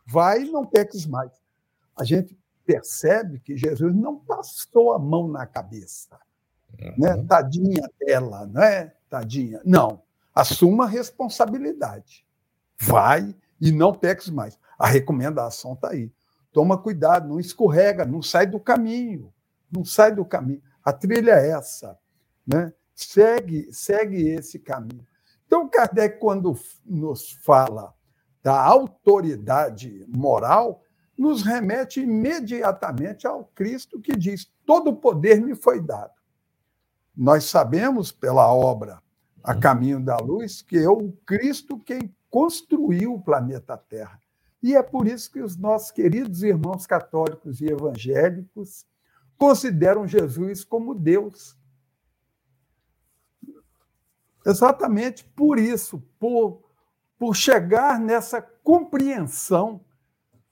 Vai 0.04 0.42
e 0.42 0.50
não 0.50 0.66
peques 0.66 1.06
mais. 1.06 1.30
A 1.94 2.02
gente 2.02 2.36
percebe 2.66 3.38
que 3.38 3.56
Jesus 3.56 3.94
não 3.94 4.18
passou 4.18 4.94
a 4.94 4.98
mão 4.98 5.28
na 5.28 5.46
cabeça. 5.46 6.23
Uhum. 6.80 6.94
Né? 6.98 7.24
Tadinha 7.28 7.88
dela, 8.00 8.46
né? 8.46 8.92
Tadinha. 9.08 9.60
Não. 9.64 10.02
Assuma 10.34 10.84
a 10.84 10.88
responsabilidade. 10.88 12.26
Vai 12.80 13.34
e 13.60 13.70
não 13.70 13.92
peques 13.92 14.28
mais. 14.28 14.58
A 14.78 14.86
recomendação 14.86 15.74
está 15.74 15.90
aí. 15.90 16.12
Toma 16.52 16.78
cuidado, 16.78 17.28
não 17.28 17.40
escorrega, 17.40 18.04
não 18.04 18.22
sai 18.22 18.46
do 18.46 18.60
caminho, 18.60 19.32
não 19.70 19.84
sai 19.84 20.14
do 20.14 20.24
caminho. 20.24 20.62
A 20.84 20.92
trilha 20.92 21.32
é 21.32 21.50
essa, 21.50 21.98
né? 22.46 22.72
Segue, 22.94 23.72
segue 23.72 24.28
esse 24.28 24.58
caminho. 24.58 25.04
Então, 25.46 25.68
Kardec, 25.68 26.18
quando 26.20 26.56
nos 26.84 27.32
fala 27.44 27.92
da 28.42 28.60
autoridade 28.60 30.04
moral, 30.08 30.82
nos 31.16 31.42
remete 31.42 32.00
imediatamente 32.00 33.26
ao 33.26 33.44
Cristo 33.46 34.00
que 34.00 34.16
diz: 34.16 34.50
todo 34.66 34.90
o 34.90 34.96
poder 34.96 35.40
me 35.40 35.54
foi 35.54 35.80
dado. 35.80 36.12
Nós 37.16 37.44
sabemos 37.44 38.10
pela 38.10 38.52
obra 38.52 39.00
A 39.42 39.54
Caminho 39.54 40.00
da 40.00 40.16
Luz 40.16 40.62
que 40.62 40.78
é 40.78 40.88
o 40.88 41.12
Cristo 41.24 41.78
quem 41.78 42.14
construiu 42.28 43.14
o 43.14 43.22
planeta 43.22 43.76
Terra. 43.76 44.20
E 44.60 44.74
é 44.74 44.82
por 44.82 45.06
isso 45.06 45.30
que 45.30 45.40
os 45.40 45.56
nossos 45.56 45.90
queridos 45.90 46.42
irmãos 46.42 46.86
católicos 46.86 47.60
e 47.60 47.66
evangélicos 47.66 48.84
consideram 49.36 50.08
Jesus 50.08 50.64
como 50.64 50.94
Deus. 50.94 51.56
Exatamente 54.44 55.24
por 55.24 55.58
isso, 55.58 56.02
por, 56.18 56.62
por 57.18 57.36
chegar 57.36 58.00
nessa 58.00 58.42
compreensão, 58.42 59.84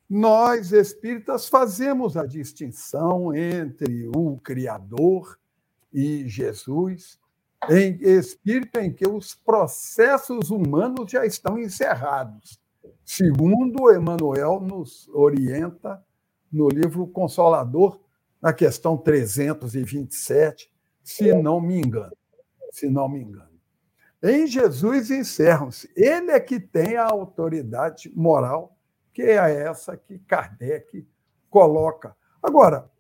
nós 0.09 0.73
espíritas 0.73 1.49
fazemos 1.49 2.17
a 2.17 2.27
distinção 2.27 3.35
entre 3.35 4.09
o 4.15 4.39
Criador 4.39 5.39
e 5.93 6.29
Jesus, 6.29 7.19
em 7.71 7.99
espírito 8.03 8.79
em 8.79 8.93
que 8.93 9.07
os 9.07 9.35
processos 9.35 10.51
humanos 10.51 11.11
já 11.11 11.25
estão 11.25 11.59
encerrados 11.59 12.63
segundo 13.05 13.93
Emmanuel 13.93 14.61
nos 14.61 15.09
orienta 15.09 16.03
no 16.51 16.69
livro 16.69 17.07
Consolador, 17.07 18.01
na 18.41 18.53
questão 18.53 18.97
327, 18.97 20.71
se 21.03 21.33
não 21.35 21.61
me 21.61 21.79
engano. 21.79 22.17
Se 22.71 22.89
não 22.89 23.09
me 23.09 23.21
engano. 23.21 23.53
Em 24.23 24.47
Jesus 24.47 25.11
encerram-se. 25.11 25.91
Ele 25.95 26.31
é 26.31 26.41
que 26.41 26.59
tem 26.59 26.97
a 26.97 27.05
autoridade 27.05 28.11
moral, 28.15 28.77
que 29.13 29.23
é 29.23 29.37
essa 29.37 29.97
que 29.97 30.19
Kardec 30.21 31.07
coloca. 31.51 32.17
Agora, 32.43 32.91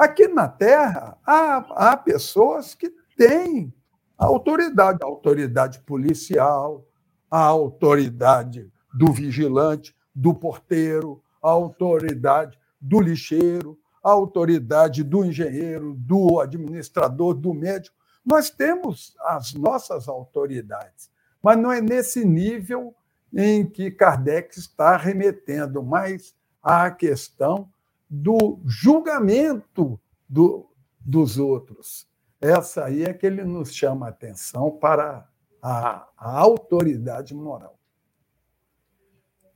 aqui 0.00 0.26
na 0.28 0.48
Terra, 0.48 1.18
há, 1.26 1.90
há 1.90 1.96
pessoas 1.96 2.74
que 2.74 2.90
têm 3.18 3.70
a 4.18 4.24
autoridade, 4.24 4.98
a 5.02 5.06
autoridade 5.06 5.78
policial, 5.80 6.86
a 7.30 7.44
autoridade 7.44 8.72
do 8.94 9.12
vigilante, 9.12 9.94
do 10.14 10.34
porteiro, 10.34 11.22
a 11.42 11.50
autoridade 11.50 12.58
do 12.80 12.98
lixeiro, 12.98 13.78
a 14.02 14.10
autoridade 14.10 15.02
do 15.02 15.22
engenheiro, 15.22 15.94
do 15.94 16.40
administrador, 16.40 17.34
do 17.34 17.52
médico. 17.52 17.94
Nós 18.24 18.48
temos 18.48 19.14
as 19.20 19.52
nossas 19.52 20.08
autoridades, 20.08 21.10
mas 21.42 21.58
não 21.58 21.70
é 21.70 21.82
nesse 21.82 22.24
nível 22.24 22.94
em 23.34 23.68
que 23.68 23.90
Kardec 23.90 24.58
está 24.58 24.96
remetendo, 24.96 25.82
mas 25.82 26.34
à 26.62 26.90
questão 26.90 27.68
do 28.10 28.60
julgamento 28.66 30.00
do, 30.28 30.68
dos 30.98 31.38
outros. 31.38 32.08
Essa 32.40 32.86
aí 32.86 33.04
é 33.04 33.12
que 33.12 33.26
ele 33.26 33.44
nos 33.44 33.72
chama 33.72 34.06
a 34.06 34.10
atenção 34.10 34.70
para 34.70 35.28
a, 35.62 36.08
a 36.16 36.38
autoridade 36.38 37.34
moral. 37.34 37.78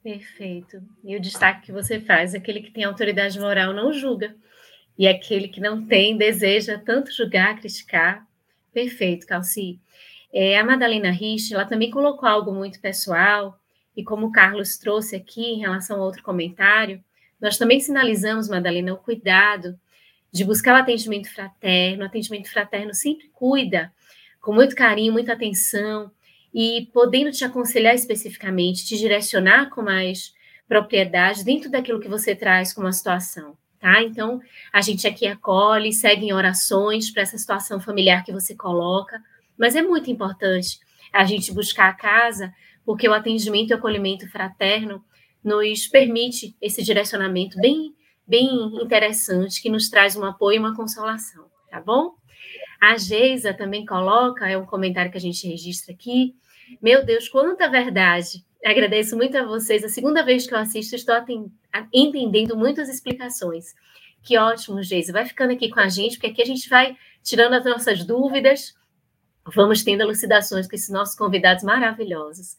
Perfeito. 0.02 0.82
E 1.02 1.16
o 1.16 1.20
destaque 1.20 1.66
que 1.66 1.72
você 1.72 1.98
faz, 1.98 2.34
aquele 2.34 2.60
que 2.60 2.70
tem 2.70 2.84
autoridade 2.84 3.40
moral 3.40 3.72
não 3.72 3.92
julga, 3.92 4.36
e 4.98 5.08
aquele 5.08 5.48
que 5.48 5.60
não 5.60 5.86
tem 5.86 6.16
deseja 6.16 6.78
tanto 6.78 7.10
julgar, 7.10 7.58
criticar. 7.58 8.26
Perfeito, 8.72 9.26
Calci. 9.26 9.80
É, 10.32 10.58
a 10.58 10.64
Madalena 10.64 11.10
Rich, 11.10 11.54
ela 11.54 11.64
também 11.64 11.90
colocou 11.90 12.28
algo 12.28 12.52
muito 12.52 12.80
pessoal, 12.80 13.58
e 13.96 14.04
como 14.04 14.26
o 14.26 14.32
Carlos 14.32 14.76
trouxe 14.76 15.16
aqui 15.16 15.42
em 15.42 15.60
relação 15.60 16.00
a 16.00 16.04
outro 16.04 16.22
comentário, 16.22 17.02
nós 17.40 17.58
também 17.58 17.80
sinalizamos, 17.80 18.48
Madalena, 18.48 18.94
o 18.94 18.96
cuidado 18.96 19.78
de 20.32 20.44
buscar 20.44 20.74
o 20.74 20.82
atendimento 20.82 21.32
fraterno. 21.32 22.02
O 22.02 22.06
atendimento 22.06 22.50
fraterno 22.50 22.92
sempre 22.92 23.30
cuida 23.32 23.92
com 24.40 24.52
muito 24.52 24.74
carinho, 24.74 25.12
muita 25.12 25.32
atenção, 25.32 26.10
e 26.52 26.88
podendo 26.92 27.30
te 27.32 27.44
aconselhar 27.44 27.94
especificamente, 27.94 28.84
te 28.84 28.96
direcionar 28.96 29.70
com 29.70 29.82
mais 29.82 30.34
propriedade 30.68 31.44
dentro 31.44 31.70
daquilo 31.70 32.00
que 32.00 32.08
você 32.08 32.34
traz 32.34 32.72
como 32.72 32.86
a 32.86 32.92
situação, 32.92 33.56
tá? 33.80 34.02
Então, 34.02 34.40
a 34.72 34.80
gente 34.80 35.06
aqui 35.06 35.26
acolhe, 35.26 35.92
segue 35.92 36.26
em 36.26 36.32
orações 36.32 37.10
para 37.10 37.22
essa 37.22 37.38
situação 37.38 37.80
familiar 37.80 38.24
que 38.24 38.32
você 38.32 38.54
coloca, 38.54 39.20
mas 39.58 39.74
é 39.74 39.82
muito 39.82 40.10
importante 40.10 40.78
a 41.12 41.24
gente 41.24 41.52
buscar 41.52 41.88
a 41.88 41.94
casa, 41.94 42.52
porque 42.84 43.08
o 43.08 43.14
atendimento 43.14 43.70
e 43.70 43.74
o 43.74 43.76
acolhimento 43.76 44.28
fraterno 44.28 45.04
nos 45.44 45.86
permite 45.86 46.56
esse 46.60 46.82
direcionamento 46.82 47.58
bem, 47.60 47.94
bem 48.26 48.48
interessante, 48.82 49.60
que 49.60 49.68
nos 49.68 49.88
traz 49.90 50.16
um 50.16 50.24
apoio 50.24 50.56
e 50.56 50.58
uma 50.58 50.74
consolação, 50.74 51.44
tá 51.70 51.80
bom? 51.80 52.14
A 52.80 52.96
Geisa 52.96 53.52
também 53.54 53.84
coloca, 53.84 54.48
é 54.48 54.56
um 54.56 54.66
comentário 54.66 55.10
que 55.10 55.18
a 55.18 55.20
gente 55.20 55.46
registra 55.46 55.92
aqui. 55.92 56.34
Meu 56.82 57.04
Deus, 57.04 57.28
quanta 57.28 57.68
verdade! 57.68 58.44
Agradeço 58.64 59.14
muito 59.16 59.36
a 59.36 59.44
vocês. 59.44 59.84
A 59.84 59.88
segunda 59.88 60.24
vez 60.24 60.46
que 60.46 60.54
eu 60.54 60.58
assisto, 60.58 60.94
estou 60.94 61.14
entendendo 61.92 62.56
muitas 62.56 62.88
explicações. 62.88 63.74
Que 64.22 64.38
ótimo, 64.38 64.82
Geisa. 64.82 65.12
Vai 65.12 65.26
ficando 65.26 65.52
aqui 65.52 65.68
com 65.68 65.80
a 65.80 65.88
gente, 65.88 66.16
porque 66.16 66.28
aqui 66.28 66.42
a 66.42 66.46
gente 66.46 66.68
vai 66.68 66.96
tirando 67.22 67.52
as 67.54 67.64
nossas 67.64 68.04
dúvidas, 68.04 68.74
vamos 69.54 69.82
tendo 69.82 70.00
elucidações 70.00 70.66
com 70.66 70.74
esses 70.74 70.88
nossos 70.88 71.14
convidados 71.14 71.62
maravilhosos. 71.62 72.56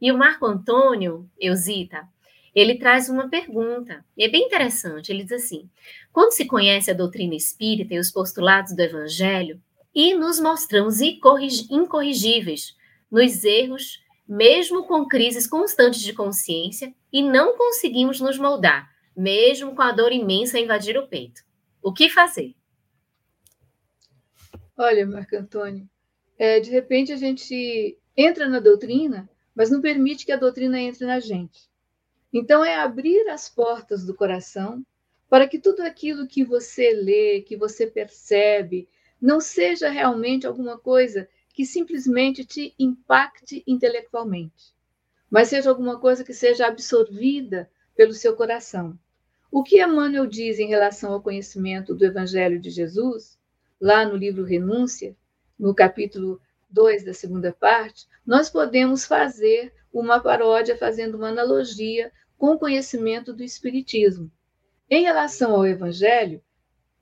E 0.00 0.12
o 0.12 0.18
Marco 0.18 0.46
Antônio 0.46 1.28
Eusita, 1.38 2.06
ele 2.54 2.76
traz 2.76 3.08
uma 3.08 3.28
pergunta, 3.28 4.04
e 4.16 4.24
é 4.24 4.28
bem 4.28 4.46
interessante. 4.46 5.10
Ele 5.10 5.24
diz 5.24 5.32
assim: 5.32 5.68
quando 6.12 6.32
se 6.32 6.46
conhece 6.46 6.90
a 6.90 6.94
doutrina 6.94 7.34
espírita 7.34 7.94
e 7.94 7.98
os 7.98 8.10
postulados 8.10 8.74
do 8.74 8.80
Evangelho, 8.80 9.60
e 9.94 10.14
nos 10.14 10.38
mostramos 10.38 11.00
incorrigíveis 11.00 12.76
nos 13.10 13.44
erros, 13.44 14.02
mesmo 14.28 14.84
com 14.84 15.06
crises 15.06 15.46
constantes 15.46 16.00
de 16.00 16.12
consciência, 16.12 16.94
e 17.12 17.22
não 17.22 17.56
conseguimos 17.56 18.20
nos 18.20 18.38
moldar, 18.38 18.90
mesmo 19.16 19.74
com 19.74 19.82
a 19.82 19.92
dor 19.92 20.12
imensa 20.12 20.58
a 20.58 20.60
invadir 20.60 20.96
o 20.96 21.08
peito. 21.08 21.42
O 21.82 21.92
que 21.92 22.10
fazer? 22.10 22.54
Olha, 24.76 25.06
Marco 25.06 25.34
Antônio, 25.34 25.88
é, 26.38 26.60
de 26.60 26.70
repente 26.70 27.12
a 27.12 27.16
gente 27.16 27.98
entra 28.16 28.48
na 28.48 28.60
doutrina, 28.60 29.28
mas 29.54 29.70
não 29.70 29.80
permite 29.80 30.24
que 30.24 30.30
a 30.30 30.36
doutrina 30.36 30.80
entre 30.80 31.04
na 31.04 31.18
gente. 31.18 31.68
Então, 32.32 32.64
é 32.64 32.74
abrir 32.76 33.28
as 33.28 33.48
portas 33.48 34.04
do 34.04 34.14
coração 34.14 34.84
para 35.28 35.46
que 35.46 35.58
tudo 35.58 35.80
aquilo 35.82 36.26
que 36.26 36.44
você 36.44 36.92
lê, 36.92 37.42
que 37.42 37.56
você 37.56 37.86
percebe, 37.86 38.88
não 39.20 39.40
seja 39.40 39.88
realmente 39.88 40.46
alguma 40.46 40.78
coisa 40.78 41.28
que 41.52 41.66
simplesmente 41.66 42.44
te 42.44 42.74
impacte 42.78 43.64
intelectualmente, 43.66 44.74
mas 45.28 45.48
seja 45.48 45.68
alguma 45.68 45.98
coisa 45.98 46.22
que 46.22 46.32
seja 46.32 46.66
absorvida 46.66 47.68
pelo 47.96 48.12
seu 48.12 48.36
coração. 48.36 48.96
O 49.50 49.62
que 49.62 49.82
Emmanuel 49.82 50.26
diz 50.26 50.58
em 50.58 50.68
relação 50.68 51.12
ao 51.12 51.22
conhecimento 51.22 51.94
do 51.94 52.04
Evangelho 52.04 52.60
de 52.60 52.70
Jesus, 52.70 53.38
lá 53.80 54.04
no 54.04 54.14
livro 54.16 54.44
Renúncia, 54.44 55.16
no 55.58 55.74
capítulo 55.74 56.40
2 56.70 57.04
da 57.04 57.12
segunda 57.12 57.52
parte, 57.52 58.06
nós 58.24 58.48
podemos 58.48 59.04
fazer 59.04 59.72
uma 60.00 60.20
paródia 60.20 60.76
fazendo 60.76 61.16
uma 61.16 61.28
analogia 61.28 62.12
com 62.36 62.52
o 62.52 62.58
conhecimento 62.58 63.32
do 63.32 63.42
Espiritismo. 63.42 64.30
Em 64.88 65.02
relação 65.02 65.54
ao 65.54 65.66
Evangelho 65.66 66.40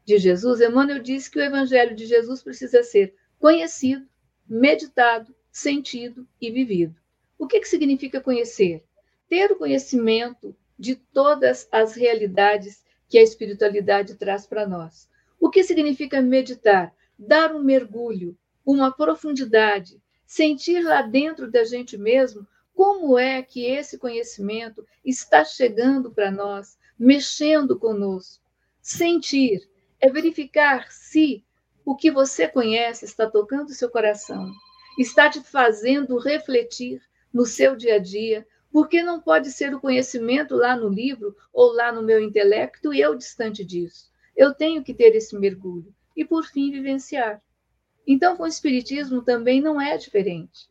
de 0.05 0.18
Jesus, 0.18 0.61
Emmanuel 0.61 1.03
diz 1.03 1.28
que 1.28 1.38
o 1.38 1.42
Evangelho 1.42 1.94
de 1.94 2.07
Jesus 2.07 2.42
precisa 2.42 2.82
ser 2.82 3.14
conhecido, 3.38 4.07
meditado, 4.49 5.34
sentido 5.51 6.26
e 6.40 6.51
vivido. 6.51 6.97
O 7.38 7.47
que, 7.47 7.61
que 7.61 7.68
significa 7.68 8.20
conhecer? 8.20 8.82
Ter 9.28 9.53
o 9.53 9.57
conhecimento 9.57 10.57
de 10.78 10.97
todas 10.97 11.68
as 11.70 11.94
realidades 11.94 12.82
que 13.09 13.18
a 13.18 13.22
espiritualidade 13.22 14.14
traz 14.14 14.47
para 14.47 14.66
nós. 14.66 15.09
O 15.38 15.51
que 15.51 15.62
significa 15.62 16.22
meditar? 16.22 16.94
Dar 17.18 17.55
um 17.55 17.62
mergulho, 17.62 18.36
uma 18.64 18.90
profundidade, 18.90 20.01
sentir 20.26 20.82
lá 20.82 21.03
dentro 21.03 21.51
da 21.51 21.62
gente 21.64 21.97
mesmo 21.99 22.47
como 22.77 23.18
é 23.18 23.43
que 23.43 23.64
esse 23.64 23.97
conhecimento 23.97 24.87
está 25.03 25.43
chegando 25.43 26.12
para 26.12 26.31
nós, 26.31 26.79
mexendo 26.99 27.79
conosco. 27.79 28.45
Sentir 28.83 29.66
é 29.99 30.11
verificar 30.11 30.93
se 30.93 31.43
o 31.87 31.97
que 31.97 32.11
você 32.11 32.47
conhece 32.47 33.07
está 33.07 33.31
tocando 33.31 33.72
seu 33.72 33.89
coração, 33.89 34.53
está 34.99 35.31
te 35.31 35.41
fazendo 35.41 36.18
refletir 36.18 37.01
no 37.33 37.47
seu 37.47 37.74
dia 37.74 37.95
a 37.95 37.99
dia, 37.99 38.47
porque 38.70 39.03
não 39.03 39.22
pode 39.22 39.51
ser 39.53 39.74
o 39.74 39.81
conhecimento 39.81 40.55
lá 40.55 40.77
no 40.77 40.91
livro 40.91 41.35
ou 41.55 41.72
lá 41.72 41.91
no 41.91 42.03
meu 42.03 42.20
intelecto 42.20 42.93
e 42.93 43.01
eu 43.01 43.14
distante 43.14 43.64
disso. 43.64 44.12
Eu 44.37 44.53
tenho 44.53 44.85
que 44.85 44.93
ter 44.93 45.16
esse 45.16 45.35
mergulho 45.35 45.95
e, 46.14 46.27
por 46.27 46.45
fim, 46.45 46.70
vivenciar. 46.70 47.43
Então, 48.07 48.37
com 48.37 48.43
o 48.43 48.47
Espiritismo 48.47 49.22
também 49.22 49.62
não 49.62 49.81
é 49.81 49.97
diferente. 49.97 50.68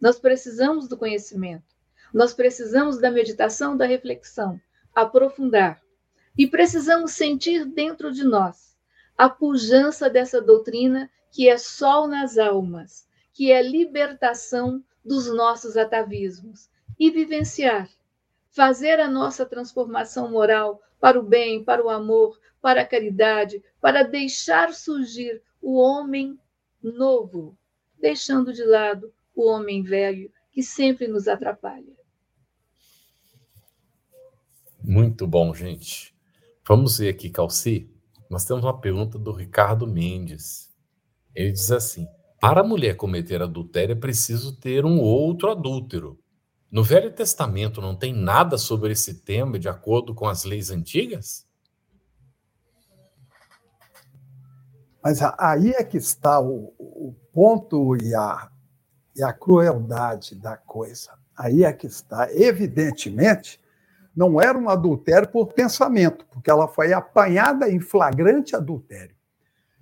Nós 0.00 0.18
precisamos 0.18 0.88
do 0.88 0.96
conhecimento, 0.96 1.74
nós 2.12 2.34
precisamos 2.34 2.98
da 2.98 3.10
meditação, 3.10 3.76
da 3.76 3.86
reflexão, 3.86 4.60
aprofundar. 4.94 5.82
E 6.36 6.46
precisamos 6.46 7.12
sentir 7.12 7.64
dentro 7.64 8.12
de 8.12 8.22
nós 8.22 8.76
a 9.16 9.28
pujança 9.28 10.10
dessa 10.10 10.40
doutrina 10.40 11.10
que 11.30 11.48
é 11.48 11.56
sol 11.56 12.06
nas 12.06 12.36
almas, 12.36 13.08
que 13.32 13.50
é 13.50 13.62
libertação 13.62 14.84
dos 15.04 15.26
nossos 15.26 15.76
atavismos 15.76 16.68
e 16.98 17.10
vivenciar, 17.10 17.88
fazer 18.50 19.00
a 19.00 19.08
nossa 19.08 19.46
transformação 19.46 20.30
moral 20.30 20.82
para 21.00 21.18
o 21.18 21.22
bem, 21.22 21.62
para 21.62 21.84
o 21.84 21.88
amor, 21.88 22.38
para 22.60 22.82
a 22.82 22.86
caridade, 22.86 23.62
para 23.80 24.02
deixar 24.02 24.72
surgir 24.72 25.42
o 25.60 25.76
homem 25.76 26.38
novo, 26.82 27.56
deixando 27.98 28.52
de 28.52 28.64
lado 28.64 29.12
o 29.36 29.50
homem 29.50 29.82
velho 29.82 30.32
que 30.50 30.62
sempre 30.62 31.06
nos 31.06 31.28
atrapalha. 31.28 31.94
Muito 34.82 35.26
bom, 35.26 35.52
gente. 35.54 36.16
Vamos 36.66 36.98
ver 36.98 37.10
aqui, 37.10 37.28
Calci. 37.28 37.90
Nós 38.30 38.44
temos 38.44 38.64
uma 38.64 38.80
pergunta 38.80 39.18
do 39.18 39.30
Ricardo 39.32 39.86
Mendes. 39.86 40.74
Ele 41.34 41.52
diz 41.52 41.70
assim: 41.70 42.08
para 42.40 42.62
a 42.62 42.64
mulher 42.64 42.96
cometer 42.96 43.42
adultério 43.42 43.92
é 43.92 43.96
preciso 43.96 44.56
ter 44.56 44.84
um 44.84 44.98
outro 45.00 45.50
adúltero. 45.50 46.18
No 46.70 46.82
Velho 46.82 47.12
Testamento 47.12 47.80
não 47.80 47.94
tem 47.94 48.12
nada 48.12 48.58
sobre 48.58 48.92
esse 48.92 49.22
tema 49.22 49.58
de 49.58 49.68
acordo 49.68 50.14
com 50.14 50.26
as 50.26 50.44
leis 50.44 50.70
antigas? 50.70 51.46
Mas 55.02 55.20
aí 55.38 55.70
é 55.70 55.84
que 55.84 55.96
está 55.96 56.40
o, 56.40 56.74
o 56.78 57.14
ponto 57.32 57.96
e 57.96 58.12
a, 58.14 58.50
e 59.16 59.22
a 59.22 59.32
crueldade 59.32 60.34
da 60.34 60.56
coisa. 60.56 61.12
Aí 61.36 61.64
é 61.64 61.72
que 61.72 61.86
está. 61.86 62.30
Evidentemente, 62.32 63.60
não 64.14 64.40
era 64.40 64.56
um 64.56 64.68
adultério 64.68 65.28
por 65.28 65.52
pensamento, 65.52 66.26
porque 66.30 66.50
ela 66.50 66.68
foi 66.68 66.92
apanhada 66.92 67.70
em 67.70 67.80
flagrante 67.80 68.54
adultério. 68.54 69.16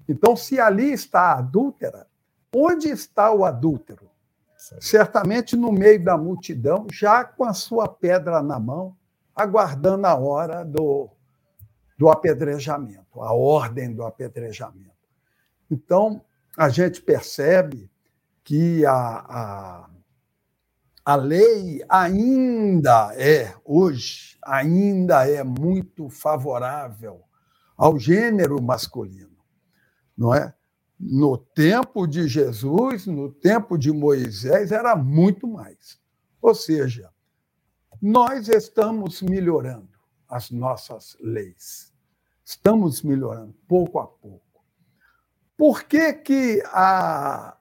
Então, 0.09 0.37
se 0.37 0.61
ali 0.61 0.93
está 0.93 1.21
a 1.21 1.39
adúltera, 1.39 2.07
onde 2.55 2.89
está 2.89 3.33
o 3.33 3.45
adúltero? 3.45 4.11
Certamente 4.81 5.57
no 5.57 5.71
meio 5.71 6.03
da 6.03 6.17
multidão, 6.17 6.87
já 6.91 7.23
com 7.23 7.45
a 7.45 7.53
sua 7.53 7.87
pedra 7.87 8.43
na 8.43 8.59
mão, 8.59 8.97
aguardando 9.35 10.07
a 10.07 10.15
hora 10.15 10.65
do, 10.65 11.11
do 11.99 12.09
apedrejamento, 12.09 13.21
a 13.21 13.33
ordem 13.33 13.93
do 13.93 14.05
apedrejamento. 14.05 14.95
Então, 15.71 16.23
a 16.57 16.69
gente 16.69 17.03
percebe 17.03 17.91
que 18.45 18.85
a, 18.85 18.93
a, 18.93 19.91
a 21.05 21.17
lei 21.17 21.83
ainda 21.89 23.15
é, 23.17 23.55
hoje, 23.65 24.39
ainda 24.45 25.29
é 25.29 25.43
muito 25.43 26.11
favorável 26.11 27.23
ao 27.77 27.99
gênero 27.99 28.63
masculino, 28.63 29.37
não 30.17 30.35
é? 30.35 30.55
No 31.01 31.37
tempo 31.37 32.07
de 32.07 32.29
Jesus, 32.29 33.07
no 33.07 33.33
tempo 33.33 33.77
de 33.77 33.91
Moisés, 33.91 34.71
era 34.71 34.95
muito 34.95 35.49
mais. 35.49 35.99
Ou 36.41 36.55
seja, 36.55 37.11
nós 38.01 38.49
estamos 38.49 39.21
melhorando 39.21 39.99
as 40.29 40.51
nossas 40.51 41.17
leis. 41.21 41.93
Estamos 42.45 43.03
melhorando 43.03 43.55
pouco 43.67 43.99
a 43.99 44.07
pouco. 44.07 44.65
Por 45.57 45.85
que, 45.85 46.13
que 46.13 46.63
a, 46.67 47.57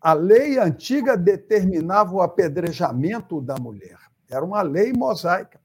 a 0.00 0.14
lei 0.14 0.58
antiga 0.58 1.16
determinava 1.16 2.14
o 2.14 2.22
apedrejamento 2.22 3.40
da 3.40 3.56
mulher. 3.56 3.98
Era 4.28 4.44
uma 4.44 4.62
lei 4.62 4.92
mosaica. 4.92 5.60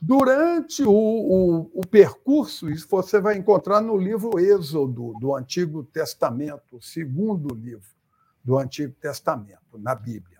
Durante 0.00 0.82
o, 0.84 0.92
o, 0.92 1.70
o, 1.74 1.86
percurso, 1.86 2.70
isso 2.70 2.86
você 2.88 3.20
vai 3.20 3.36
encontrar 3.36 3.80
no 3.80 3.96
livro 3.96 4.38
Êxodo, 4.38 5.14
do 5.18 5.34
Antigo 5.34 5.82
Testamento, 5.82 6.76
o 6.76 6.82
segundo 6.82 7.54
livro 7.54 7.88
do 8.44 8.56
Antigo 8.56 8.94
Testamento, 9.00 9.78
na 9.78 9.94
Bíblia. 9.94 10.38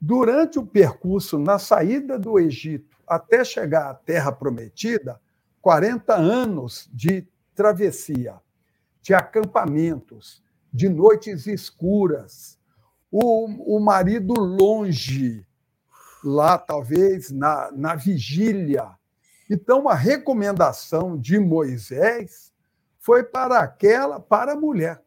Durante 0.00 0.58
o 0.58 0.66
percurso, 0.66 1.38
na 1.38 1.58
saída 1.58 2.18
do 2.18 2.38
Egito 2.38 2.96
até 3.06 3.44
chegar 3.44 3.90
à 3.90 3.94
Terra 3.94 4.32
Prometida, 4.32 5.20
40 5.60 6.14
anos 6.14 6.90
de 6.92 7.28
travessia, 7.54 8.40
de 9.00 9.14
acampamentos, 9.14 10.41
de 10.72 10.88
noites 10.88 11.46
escuras, 11.46 12.58
o, 13.10 13.76
o 13.76 13.80
marido 13.80 14.32
longe, 14.34 15.46
lá 16.24 16.56
talvez 16.56 17.30
na, 17.30 17.70
na 17.72 17.94
vigília. 17.94 18.90
Então, 19.50 19.88
a 19.88 19.94
recomendação 19.94 21.18
de 21.18 21.38
Moisés 21.38 22.52
foi 22.98 23.22
para 23.22 23.58
aquela, 23.58 24.18
para 24.18 24.52
a 24.52 24.56
mulher. 24.56 25.02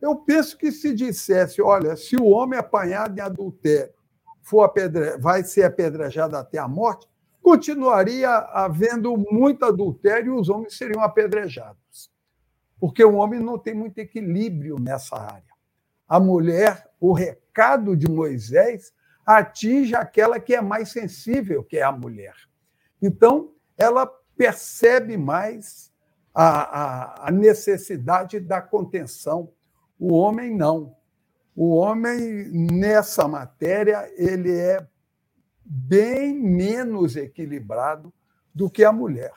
Eu 0.00 0.16
penso 0.16 0.56
que 0.56 0.72
se 0.72 0.94
dissesse, 0.94 1.60
olha, 1.60 1.96
se 1.96 2.16
o 2.16 2.24
homem 2.24 2.58
apanhado 2.58 3.18
em 3.18 3.20
adultério 3.20 3.92
for 4.42 4.62
apedre... 4.62 5.18
vai 5.18 5.44
ser 5.44 5.64
apedrejado 5.64 6.36
até 6.36 6.58
a 6.58 6.66
morte, 6.66 7.06
continuaria 7.42 8.30
havendo 8.30 9.16
muito 9.16 9.64
adultério 9.64 10.34
e 10.34 10.40
os 10.40 10.48
homens 10.48 10.76
seriam 10.76 11.02
apedrejados. 11.02 12.09
Porque 12.80 13.04
o 13.04 13.16
homem 13.16 13.38
não 13.38 13.58
tem 13.58 13.74
muito 13.74 13.98
equilíbrio 13.98 14.76
nessa 14.80 15.16
área. 15.16 15.50
A 16.08 16.18
mulher, 16.18 16.88
o 16.98 17.12
recado 17.12 17.94
de 17.94 18.10
Moisés 18.10 18.92
atinge 19.24 19.94
aquela 19.94 20.40
que 20.40 20.54
é 20.54 20.60
mais 20.60 20.90
sensível, 20.90 21.62
que 21.62 21.76
é 21.76 21.82
a 21.82 21.92
mulher. 21.92 22.34
Então, 23.00 23.52
ela 23.76 24.06
percebe 24.36 25.16
mais 25.16 25.92
a, 26.34 27.24
a, 27.24 27.28
a 27.28 27.30
necessidade 27.30 28.40
da 28.40 28.60
contenção. 28.62 29.52
O 29.98 30.14
homem 30.14 30.56
não. 30.56 30.96
O 31.54 31.74
homem, 31.76 32.50
nessa 32.72 33.28
matéria, 33.28 34.10
ele 34.16 34.56
é 34.56 34.86
bem 35.64 36.34
menos 36.34 37.16
equilibrado 37.16 38.12
do 38.54 38.70
que 38.70 38.82
a 38.82 38.92
mulher. 38.92 39.34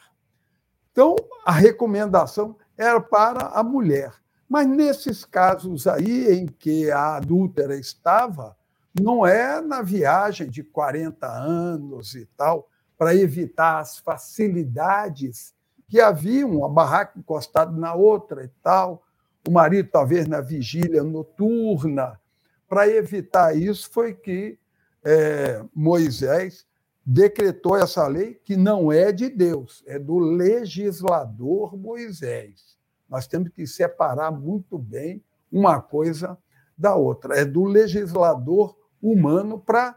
Então, 0.92 1.16
a 1.46 1.52
recomendação 1.52 2.56
era 2.78 3.00
para 3.00 3.48
a 3.48 3.64
mulher. 3.64 4.14
Mas 4.48 4.68
nesses 4.68 5.26
casos 5.26 5.88
aí 5.88 6.32
em 6.32 6.46
que 6.46 6.92
a 6.92 7.16
adúltera 7.16 7.76
estava, 7.76 8.56
não 9.00 9.26
é 9.26 9.60
na 9.60 9.82
viagem 9.82 10.50
de 10.50 10.64
40 10.64 11.28
anos 11.28 12.14
e 12.14 12.26
tal, 12.38 12.70
para 12.98 13.16
evitar 13.16 13.80
as 13.80 13.98
facilidades 13.98 15.54
que 15.88 16.00
haviam, 16.00 16.58
uma 16.58 16.70
barraca 16.70 17.18
encostada 17.18 17.72
na 17.72 17.94
outra 17.94 18.44
e 18.44 18.50
tal, 18.62 19.04
o 19.48 19.52
marido 19.52 19.90
talvez 19.92 20.28
na 20.28 20.42
vigília 20.42 21.04
noturna. 21.04 22.20
Para 22.68 22.88
evitar 22.88 23.56
isso 23.56 23.90
foi 23.92 24.14
que 24.14 24.58
é, 25.04 25.64
Moisés 25.74 26.66
decretou 27.06 27.76
essa 27.76 28.08
lei 28.08 28.36
que 28.36 28.56
não 28.56 28.92
é 28.92 29.12
de 29.12 29.30
Deus, 29.30 29.84
é 29.86 30.00
do 30.00 30.18
legislador 30.20 31.78
Moisés. 31.78 32.78
Nós 33.10 33.28
temos 33.28 33.50
que 33.50 33.68
separar 33.68 34.32
muito 34.32 34.78
bem 34.78 35.24
uma 35.52 35.82
coisa 35.82 36.38
da 36.78 36.96
outra. 36.96 37.38
É 37.38 37.46
do 37.46 37.64
legislador 37.64 38.76
humano 39.02 39.60
para 39.60 39.96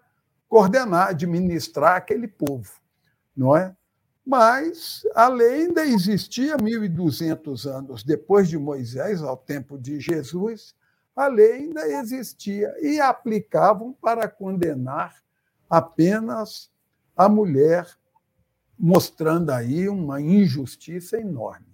coordenar, 0.49 1.09
administrar 1.09 1.97
aquele 1.97 2.29
povo, 2.29 2.73
não 3.37 3.57
é? 3.57 3.75
Mas 4.25 5.03
a 5.15 5.29
lei 5.29 5.67
ainda 5.67 5.87
existia 5.87 6.57
1.200 6.57 7.71
anos 7.71 8.03
depois 8.03 8.49
de 8.49 8.59
Moisés, 8.59 9.23
ao 9.23 9.37
tempo 9.37 9.79
de 9.79 10.01
Jesus, 10.01 10.75
a 11.15 11.29
lei 11.29 11.53
ainda 11.53 11.89
existia 11.89 12.75
e 12.81 13.01
aplicavam 13.01 13.93
para 13.93 14.29
condenar 14.29 15.15
apenas 15.71 16.71
a 17.17 17.29
mulher, 17.29 17.87
mostrando 18.79 19.51
aí 19.51 19.89
uma 19.89 20.21
injustiça 20.21 21.19
enorme. 21.19 21.67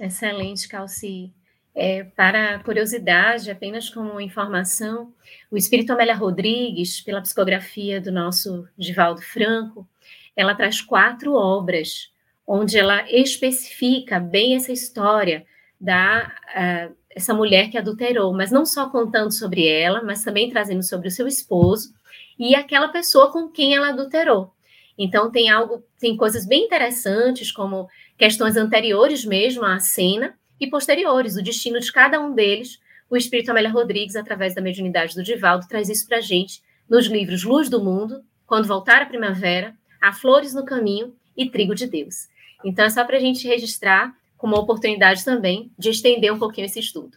Excelente, 0.00 0.66
Calci. 0.66 1.32
É, 1.74 2.04
para 2.04 2.58
curiosidade, 2.60 3.50
apenas 3.50 3.88
como 3.88 4.20
informação, 4.20 5.14
o 5.50 5.56
Espírito 5.56 5.92
Amélia 5.92 6.14
Rodrigues, 6.14 7.00
pela 7.00 7.22
psicografia 7.22 8.00
do 8.00 8.12
nosso 8.12 8.68
Divaldo 8.76 9.22
Franco, 9.22 9.88
ela 10.36 10.54
traz 10.54 10.80
quatro 10.80 11.34
obras 11.34 12.10
onde 12.46 12.78
ela 12.78 13.08
especifica 13.10 14.18
bem 14.18 14.54
essa 14.54 14.72
história 14.72 15.46
da 15.80 16.32
uh, 16.54 16.96
essa 17.14 17.34
mulher 17.34 17.70
que 17.70 17.78
adulterou, 17.78 18.32
mas 18.32 18.50
não 18.50 18.64
só 18.64 18.88
contando 18.88 19.32
sobre 19.32 19.66
ela, 19.66 20.02
mas 20.02 20.24
também 20.24 20.50
trazendo 20.50 20.82
sobre 20.82 21.08
o 21.08 21.10
seu 21.10 21.26
esposo 21.26 21.92
e 22.38 22.54
aquela 22.54 22.88
pessoa 22.88 23.30
com 23.30 23.48
quem 23.48 23.74
ela 23.74 23.88
adulterou. 23.88 24.52
Então 24.98 25.30
tem 25.30 25.50
algo, 25.50 25.82
tem 25.98 26.16
coisas 26.16 26.46
bem 26.46 26.64
interessantes 26.64 27.50
como 27.50 27.88
questões 28.16 28.56
anteriores 28.56 29.24
mesmo 29.24 29.64
à 29.64 29.78
cena 29.78 30.38
e 30.60 30.68
posteriores, 30.68 31.36
o 31.36 31.42
destino 31.42 31.80
de 31.80 31.90
cada 31.90 32.20
um 32.20 32.34
deles. 32.34 32.78
O 33.10 33.16
Espírito 33.16 33.50
Amélia 33.50 33.70
Rodrigues, 33.70 34.16
através 34.16 34.54
da 34.54 34.62
mediunidade 34.62 35.14
do 35.14 35.22
Divaldo, 35.22 35.66
traz 35.68 35.88
isso 35.88 36.06
para 36.06 36.18
a 36.18 36.20
gente 36.20 36.62
nos 36.88 37.06
livros 37.06 37.42
Luz 37.42 37.68
do 37.68 37.82
Mundo, 37.82 38.24
Quando 38.46 38.68
Voltar 38.68 39.02
a 39.02 39.06
Primavera, 39.06 39.74
Há 40.00 40.12
Flores 40.12 40.54
no 40.54 40.64
Caminho 40.64 41.14
e 41.36 41.48
Trigo 41.48 41.74
de 41.74 41.86
Deus. 41.86 42.28
Então, 42.64 42.84
é 42.84 42.90
só 42.90 43.04
para 43.04 43.16
a 43.16 43.20
gente 43.20 43.46
registrar 43.46 44.14
como 44.36 44.56
oportunidade 44.56 45.24
também 45.24 45.70
de 45.78 45.90
estender 45.90 46.32
um 46.32 46.38
pouquinho 46.38 46.64
esse 46.64 46.80
estudo. 46.80 47.16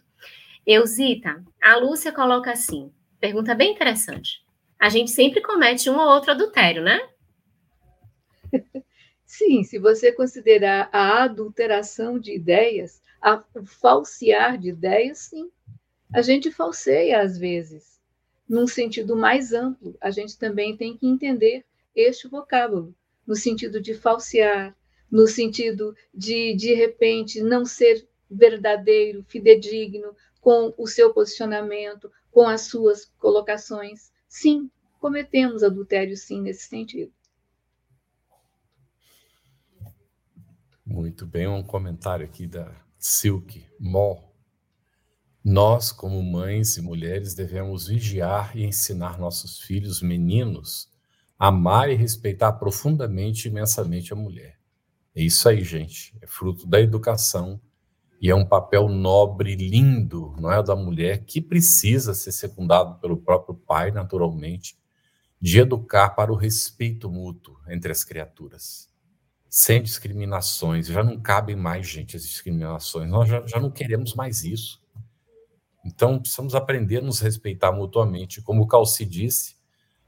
Eusita, 0.66 1.44
a 1.62 1.76
Lúcia 1.76 2.12
coloca 2.12 2.50
assim, 2.50 2.90
pergunta 3.20 3.54
bem 3.54 3.72
interessante. 3.72 4.45
A 4.78 4.88
gente 4.88 5.10
sempre 5.10 5.40
comete 5.40 5.88
um 5.90 5.96
ou 5.96 6.08
outro 6.08 6.32
adultério, 6.32 6.82
né? 6.82 7.00
Sim, 9.24 9.64
se 9.64 9.78
você 9.78 10.12
considerar 10.12 10.88
a 10.92 11.24
adulteração 11.24 12.18
de 12.18 12.32
ideias, 12.34 13.02
a 13.20 13.42
falsear 13.64 14.56
de 14.56 14.68
ideias, 14.68 15.18
sim. 15.18 15.50
A 16.14 16.22
gente 16.22 16.50
falseia 16.50 17.20
às 17.20 17.36
vezes. 17.36 18.00
Num 18.48 18.68
sentido 18.68 19.16
mais 19.16 19.52
amplo, 19.52 19.96
a 20.00 20.10
gente 20.10 20.38
também 20.38 20.76
tem 20.76 20.96
que 20.96 21.08
entender 21.08 21.64
este 21.94 22.28
vocábulo, 22.28 22.94
no 23.26 23.34
sentido 23.34 23.80
de 23.80 23.94
falsear, 23.94 24.76
no 25.10 25.26
sentido 25.26 25.94
de, 26.14 26.54
de 26.54 26.72
repente, 26.74 27.42
não 27.42 27.64
ser 27.64 28.06
verdadeiro, 28.30 29.24
fidedigno 29.24 30.14
com 30.40 30.72
o 30.78 30.86
seu 30.86 31.12
posicionamento, 31.12 32.10
com 32.30 32.46
as 32.46 32.62
suas 32.62 33.06
colocações. 33.18 34.12
Sim, 34.38 34.70
cometemos 35.00 35.62
adultério, 35.62 36.14
sim, 36.14 36.42
nesse 36.42 36.68
sentido. 36.68 37.10
Muito 40.84 41.24
bem, 41.24 41.48
um 41.48 41.62
comentário 41.62 42.26
aqui 42.26 42.46
da 42.46 42.70
Silk 42.98 43.66
Mó. 43.80 44.18
Nós, 45.42 45.90
como 45.90 46.22
mães 46.22 46.76
e 46.76 46.82
mulheres, 46.82 47.32
devemos 47.32 47.86
vigiar 47.86 48.54
e 48.54 48.62
ensinar 48.62 49.18
nossos 49.18 49.58
filhos 49.58 50.02
meninos 50.02 50.92
a 51.38 51.46
amar 51.46 51.88
e 51.88 51.94
respeitar 51.94 52.52
profundamente 52.52 53.48
e 53.48 53.50
imensamente 53.50 54.12
a 54.12 54.16
mulher. 54.16 54.60
É 55.14 55.22
isso 55.22 55.48
aí, 55.48 55.64
gente. 55.64 56.14
É 56.20 56.26
fruto 56.26 56.66
da 56.66 56.78
educação 56.78 57.58
e 58.20 58.30
é 58.30 58.34
um 58.34 58.46
papel 58.46 58.88
nobre, 58.88 59.54
lindo, 59.54 60.34
não 60.38 60.50
é, 60.50 60.62
da 60.62 60.74
mulher 60.74 61.24
que 61.24 61.40
precisa 61.40 62.14
ser 62.14 62.32
secundado 62.32 62.98
pelo 63.00 63.16
próprio 63.16 63.54
pai, 63.54 63.90
naturalmente, 63.90 64.76
de 65.40 65.58
educar 65.58 66.10
para 66.10 66.32
o 66.32 66.36
respeito 66.36 67.10
mútuo 67.10 67.58
entre 67.68 67.92
as 67.92 68.02
criaturas 68.02 68.88
sem 69.56 69.82
discriminações. 69.82 70.86
Já 70.86 71.02
não 71.02 71.18
cabem 71.18 71.56
mais, 71.56 71.88
gente, 71.88 72.14
as 72.14 72.28
discriminações. 72.28 73.08
Nós 73.08 73.26
já, 73.26 73.46
já 73.46 73.58
não 73.58 73.70
queremos 73.70 74.14
mais 74.14 74.44
isso. 74.44 74.82
Então, 75.82 76.18
precisamos 76.18 76.54
aprender 76.54 76.98
a 76.98 77.00
nos 77.00 77.20
respeitar 77.20 77.72
mutuamente. 77.72 78.42
Como 78.42 78.62
o 78.62 78.66
Calci 78.66 79.06
disse, 79.06 79.56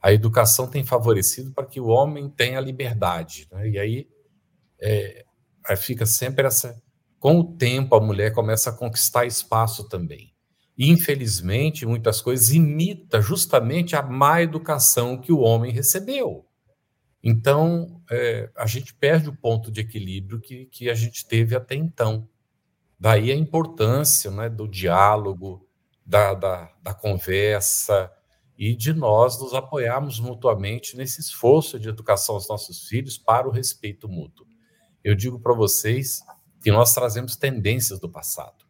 a 0.03 0.13
educação 0.13 0.69
tem 0.69 0.85
favorecido 0.85 1.51
para 1.53 1.65
que 1.65 1.81
o 1.81 1.87
homem 1.87 2.29
tenha 2.29 2.61
liberdade. 2.61 3.49
Né? 3.51 3.71
E 3.71 3.79
aí, 3.79 4.09
é, 4.79 5.25
fica 5.79 6.05
sempre 6.05 6.47
essa. 6.47 6.79
Com 7.19 7.41
o 7.41 7.57
tempo, 7.57 7.95
a 7.95 8.01
mulher 8.01 8.33
começa 8.33 8.71
a 8.71 8.73
conquistar 8.73 9.27
espaço 9.27 9.89
também. 9.89 10.33
E, 10.77 10.89
infelizmente, 10.91 11.85
muitas 11.85 12.23
coisas 12.23 12.53
imita 12.53 13.21
justamente 13.21 13.97
a 13.97 14.03
má 14.03 14.41
educação 14.41 15.21
que 15.21 15.33
o 15.33 15.41
homem 15.41 15.73
recebeu. 15.73 16.47
Então, 17.23 18.01
é, 18.09 18.49
a 18.57 18.67
gente 18.67 18.95
perde 18.95 19.29
o 19.29 19.37
ponto 19.37 19.73
de 19.73 19.81
equilíbrio 19.81 20.41
que, 20.41 20.67
que 20.67 20.89
a 20.89 20.95
gente 20.95 21.27
teve 21.27 21.57
até 21.57 21.75
então. 21.75 22.29
Daí 22.99 23.33
a 23.33 23.37
importância 23.37 24.31
né, 24.31 24.49
do 24.49 24.69
diálogo, 24.69 25.69
da, 26.07 26.35
da, 26.35 26.73
da 26.81 26.95
conversa 26.95 28.11
e 28.57 28.75
de 28.75 28.93
nós 28.93 29.41
nos 29.41 29.55
apoiarmos 29.55 30.19
mutuamente 30.21 30.97
nesse 30.97 31.21
esforço 31.21 31.79
de 31.79 31.89
educação 31.89 32.37
aos 32.37 32.49
nossos 32.49 32.89
filhos 32.89 33.19
para 33.19 33.49
o 33.49 33.53
respeito 33.53 34.09
mútuo. 34.09 34.47
Eu 35.03 35.15
digo 35.15 35.39
para 35.39 35.55
vocês 35.55 36.21
que 36.69 36.73
nós 36.73 36.93
trazemos 36.93 37.35
tendências 37.35 37.99
do 37.99 38.11
passado. 38.11 38.67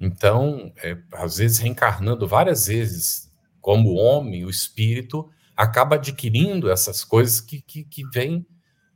Então, 0.00 0.72
é, 0.78 0.96
às 1.12 1.36
vezes 1.36 1.58
reencarnando 1.58 2.26
várias 2.26 2.66
vezes 2.66 3.30
como 3.60 3.92
homem, 3.92 4.46
o 4.46 4.48
espírito 4.48 5.28
acaba 5.54 5.96
adquirindo 5.96 6.70
essas 6.70 7.04
coisas 7.04 7.42
que, 7.42 7.60
que, 7.60 7.84
que 7.84 8.08
vêm. 8.08 8.46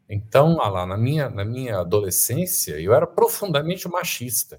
Então, 0.09 0.57
lá, 0.57 0.87
na 0.87 0.97
minha, 0.97 1.29
na 1.29 1.45
minha 1.45 1.81
adolescência, 1.81 2.81
eu 2.81 2.95
era 2.95 3.07
profundamente 3.07 3.87
machista. 3.89 4.59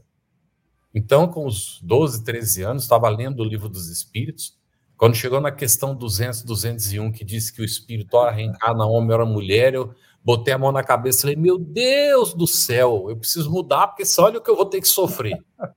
Então, 0.93 1.27
com 1.27 1.43
os 1.43 1.81
12, 1.81 2.23
13 2.23 2.61
anos, 2.61 2.83
estava 2.83 3.09
lendo 3.09 3.39
o 3.39 3.45
livro 3.45 3.67
dos 3.67 3.89
Espíritos. 3.89 4.55
Quando 4.95 5.15
chegou 5.15 5.41
na 5.41 5.51
questão 5.51 5.95
200, 5.95 6.43
201, 6.43 7.11
que 7.11 7.25
diz 7.25 7.49
que 7.49 7.63
o 7.63 7.65
espírito 7.65 8.15
ora 8.15 8.29
reencarna 8.29 8.85
homem, 8.85 9.11
ora 9.11 9.25
mulher, 9.25 9.73
eu 9.73 9.95
botei 10.27 10.53
a 10.53 10.57
mão 10.57 10.73
na 10.73 10.83
cabeça 10.83 11.19
e 11.19 11.21
falei: 11.21 11.35
Meu 11.37 11.57
Deus 11.57 12.33
do 12.33 12.45
céu, 12.45 13.05
eu 13.09 13.15
preciso 13.15 13.49
mudar, 13.49 13.87
porque 13.87 14.03
só 14.05 14.25
olha 14.25 14.39
o 14.39 14.41
que 14.41 14.51
eu 14.51 14.57
vou 14.57 14.65
ter 14.65 14.81
que 14.81 14.87
sofrer. 14.87 15.37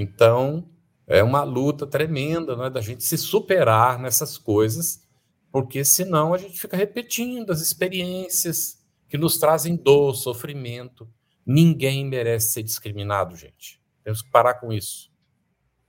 Então, 0.00 0.70
é 1.08 1.24
uma 1.24 1.42
luta 1.42 1.84
tremenda 1.84 2.54
né, 2.54 2.70
da 2.70 2.80
gente 2.80 3.02
se 3.02 3.18
superar 3.18 3.98
nessas 3.98 4.38
coisas, 4.38 5.04
porque 5.50 5.84
senão 5.84 6.32
a 6.32 6.38
gente 6.38 6.60
fica 6.60 6.76
repetindo 6.76 7.50
as 7.50 7.60
experiências 7.60 8.80
que 9.08 9.18
nos 9.18 9.38
trazem 9.38 9.74
dor, 9.74 10.14
sofrimento. 10.14 11.10
Ninguém 11.44 12.06
merece 12.06 12.52
ser 12.52 12.62
discriminado, 12.62 13.34
gente. 13.34 13.82
Temos 14.04 14.22
que 14.22 14.30
parar 14.30 14.54
com 14.54 14.72
isso. 14.72 15.10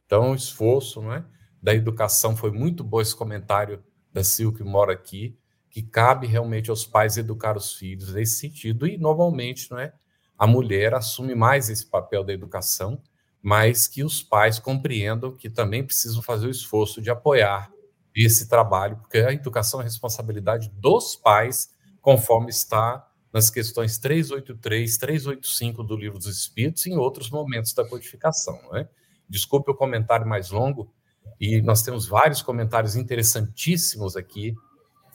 Então, 0.07 0.31
o 0.31 0.35
esforço 0.35 1.03
não 1.03 1.13
é, 1.13 1.23
da 1.61 1.76
educação 1.76 2.35
foi 2.35 2.49
muito 2.49 2.84
bom 2.84 2.99
esse 2.99 3.15
comentário 3.15 3.84
da 4.11 4.23
Sil 4.26 4.49
que 4.51 4.63
mora 4.63 4.91
aqui, 4.91 5.38
que 5.70 5.82
cabe 5.82 6.28
realmente 6.28 6.70
aos 6.70 6.86
pais 6.86 7.18
educar 7.18 7.56
os 7.56 7.74
filhos 7.74 8.14
nesse 8.14 8.36
sentido, 8.40 8.88
e 8.88 8.98
normalmente 8.98 9.70
não 9.72 9.80
é, 9.80 9.94
a 10.38 10.48
mulher 10.48 10.94
assume 10.94 11.36
mais 11.36 11.70
esse 11.70 11.86
papel 11.86 12.24
da 12.24 12.34
educação, 12.34 13.02
mas 13.41 13.88
que 13.88 14.04
os 14.04 14.22
pais 14.22 14.60
compreendam 14.60 15.36
que 15.36 15.50
também 15.50 15.84
precisam 15.84 16.22
fazer 16.22 16.48
o 16.48 16.52
esforço 16.52 17.02
de 17.02 17.10
apoiar 17.10 17.72
esse 18.16 18.50
trabalho, 18.50 18.98
porque 18.98 19.20
a 19.20 19.32
educação 19.32 19.80
é 19.80 19.84
responsabilidade 19.84 20.70
dos 20.76 21.16
pais, 21.16 21.70
conforme 22.02 22.50
está 22.50 23.06
nas 23.32 23.50
questões 23.50 23.98
383, 23.98 24.98
385 24.98 25.84
do 25.84 25.96
Livro 25.96 26.18
dos 26.18 26.28
Espíritos 26.28 26.86
e 26.86 26.90
em 26.90 26.98
outros 26.98 27.30
momentos 27.30 27.74
da 27.74 27.88
codificação. 27.88 28.60
Não 28.64 28.78
é? 28.78 28.90
Desculpe 29.30 29.72
o 29.72 29.76
comentário 29.76 30.28
mais 30.28 30.50
longo, 30.50 30.91
e 31.40 31.62
nós 31.62 31.82
temos 31.82 32.08
vários 32.08 32.41
comentários 32.41 32.96
interessantíssimos 32.96 34.16
aqui, 34.18 34.56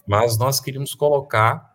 mas 0.06 0.38
nós 0.38 0.60
queríamos 0.60 0.94
colocar 0.94 1.74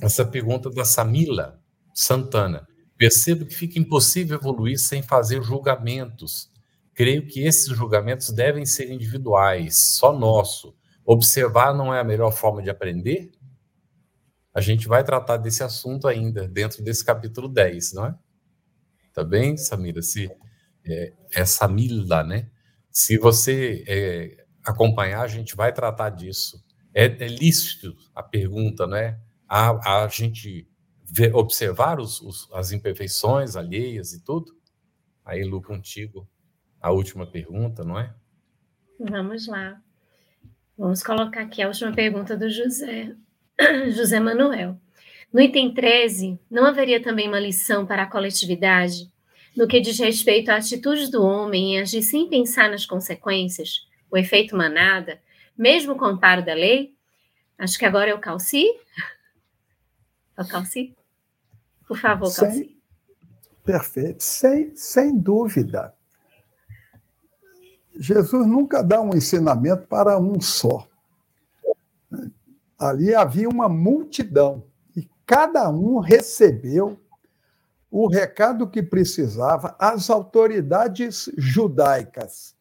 essa 0.00 0.24
pergunta 0.24 0.70
da 0.70 0.84
Samila 0.84 1.60
Santana. 1.94 2.66
Percebo 2.96 3.46
que 3.46 3.54
fica 3.54 3.78
impossível 3.78 4.38
evoluir 4.38 4.78
sem 4.78 5.02
fazer 5.02 5.42
julgamentos. 5.42 6.50
Creio 6.94 7.26
que 7.26 7.40
esses 7.40 7.68
julgamentos 7.68 8.30
devem 8.30 8.66
ser 8.66 8.90
individuais, 8.90 9.96
só 9.96 10.16
nosso. 10.16 10.74
Observar 11.04 11.74
não 11.74 11.94
é 11.94 12.00
a 12.00 12.04
melhor 12.04 12.32
forma 12.32 12.62
de 12.62 12.70
aprender? 12.70 13.30
A 14.52 14.60
gente 14.60 14.88
vai 14.88 15.04
tratar 15.04 15.36
desse 15.36 15.62
assunto 15.62 16.08
ainda 16.08 16.48
dentro 16.48 16.82
desse 16.82 17.04
capítulo 17.04 17.48
10, 17.48 17.92
não 17.92 18.06
é? 18.06 18.14
Tá 19.14 19.22
bem, 19.22 19.56
Samira? 19.56 20.02
Se, 20.02 20.30
é, 20.84 21.12
é 21.32 21.44
Samila, 21.44 22.24
né? 22.24 22.50
Se 22.90 23.16
você 23.16 23.84
é, 23.86 24.44
acompanhar, 24.64 25.22
a 25.22 25.28
gente 25.28 25.54
vai 25.54 25.72
tratar 25.72 26.10
disso. 26.10 26.62
É, 26.94 27.04
é 27.04 27.28
lícito 27.28 27.96
a 28.14 28.22
pergunta, 28.22 28.86
né? 28.86 29.18
A, 29.48 30.04
a 30.04 30.08
gente 30.08 30.68
ver, 31.04 31.34
observar 31.34 32.00
os, 32.00 32.20
os, 32.20 32.48
as 32.52 32.72
imperfeições 32.72 33.56
alheias 33.56 34.12
e 34.12 34.22
tudo? 34.22 34.56
Aí, 35.24 35.44
Lu, 35.44 35.62
contigo, 35.62 36.28
a 36.80 36.90
última 36.90 37.26
pergunta, 37.26 37.84
não 37.84 37.98
é? 37.98 38.14
Vamos 38.98 39.46
lá. 39.46 39.80
Vamos 40.76 41.02
colocar 41.02 41.42
aqui 41.42 41.62
a 41.62 41.68
última 41.68 41.92
pergunta 41.92 42.36
do 42.36 42.48
José, 42.48 43.14
José 43.90 44.20
Manuel. 44.20 44.78
No 45.32 45.40
item 45.40 45.74
13, 45.74 46.38
não 46.50 46.64
haveria 46.64 47.02
também 47.02 47.28
uma 47.28 47.40
lição 47.40 47.84
para 47.84 48.04
a 48.04 48.10
coletividade 48.10 49.10
no 49.56 49.66
que 49.66 49.80
diz 49.80 49.98
respeito 49.98 50.50
à 50.50 50.56
atitude 50.56 51.10
do 51.10 51.22
homem 51.22 51.74
em 51.74 51.80
agir 51.80 52.02
sem 52.02 52.28
pensar 52.28 52.70
nas 52.70 52.86
consequências, 52.86 53.86
o 54.08 54.16
efeito 54.16 54.56
manada, 54.56 55.20
mesmo 55.58 55.96
com 55.96 56.04
o 56.04 56.08
amparo 56.08 56.44
da 56.44 56.54
lei? 56.54 56.96
Acho 57.58 57.76
que 57.76 57.84
agora 57.84 58.10
é 58.10 58.14
o 58.14 58.20
Calci. 58.20 58.64
É 60.36 60.42
o 60.42 60.48
Calci? 60.48 60.96
Por 61.86 61.98
favor, 61.98 62.28
sem, 62.28 62.78
Perfeito, 63.64 64.22
sem, 64.22 64.74
sem 64.76 65.18
dúvida. 65.18 65.92
Jesus 67.98 68.46
nunca 68.46 68.82
dá 68.82 69.00
um 69.00 69.14
ensinamento 69.14 69.86
para 69.88 70.18
um 70.18 70.40
só. 70.40 70.86
Ali 72.78 73.12
havia 73.12 73.48
uma 73.48 73.68
multidão 73.68 74.64
e 74.96 75.08
cada 75.26 75.68
um 75.68 75.98
recebeu 75.98 76.98
o 77.90 78.06
recado 78.06 78.68
que 78.68 78.82
precisava. 78.82 79.74
As 79.78 80.08
autoridades 80.08 81.28
judaicas 81.36 82.54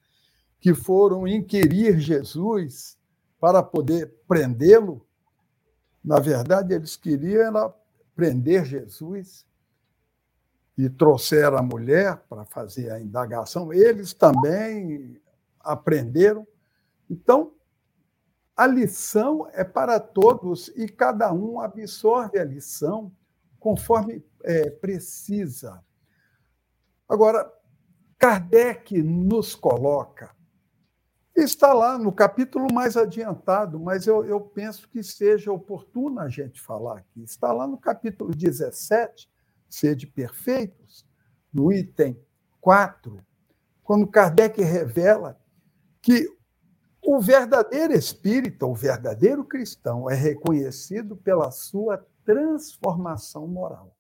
que 0.60 0.74
foram 0.74 1.28
inquirir 1.28 2.00
Jesus 2.00 2.98
para 3.40 3.62
poder 3.62 4.14
prendê-lo, 4.28 5.06
na 6.04 6.20
verdade, 6.20 6.74
eles 6.74 6.96
queriam 6.96 7.74
prender 8.16 8.66
Jesus 8.66 9.46
e 10.78 10.90
trouxeram 10.90 11.58
a 11.58 11.62
mulher 11.62 12.18
para 12.30 12.46
fazer 12.46 12.92
a 12.92 13.00
indagação. 13.00 13.74
Eles 13.74 14.14
também 14.14 15.20
aprenderam. 15.60 16.48
Então, 17.10 17.52
a 18.56 18.66
lição 18.66 19.48
é 19.54 19.64
para 19.64 20.00
todos 20.00 20.70
e 20.70 20.88
cada 20.88 21.32
um 21.34 21.60
absorve 21.60 22.40
a 22.40 22.44
lição 22.44 23.12
conforme 23.60 24.24
é, 24.44 24.70
precisa. 24.70 25.84
Agora, 27.08 27.52
Kardec 28.18 29.02
nos 29.02 29.56
coloca, 29.56 30.36
está 31.42 31.74
lá 31.74 31.98
no 31.98 32.12
capítulo 32.12 32.68
mais 32.74 32.98
adiantado, 32.98 33.80
mas 33.80 34.08
eu, 34.08 34.26
eu 34.26 34.42
penso 34.42 34.90
que 34.90 35.04
seja 35.04 35.52
oportuno 35.52 36.20
a 36.20 36.28
gente 36.28 36.60
falar 36.60 36.98
aqui. 36.98 37.24
Está 37.24 37.52
lá 37.52 37.68
no 37.68 37.78
capítulo 37.78 38.32
17, 38.36 39.30
Sede 39.70 40.08
Perfeitos, 40.08 41.06
no 41.54 41.72
item 41.72 42.20
4, 42.60 43.20
quando 43.84 44.08
Kardec 44.08 44.62
revela 44.62 45.40
que 46.02 46.28
o 47.02 47.22
verdadeiro 47.22 47.94
espírita, 47.94 48.66
o 48.66 48.76
verdadeiro 48.76 49.46
cristão, 49.46 50.10
é 50.10 50.16
reconhecido 50.16 51.16
pela 51.16 51.52
sua 51.52 52.06
transformação 52.26 53.48
moral 53.48 53.96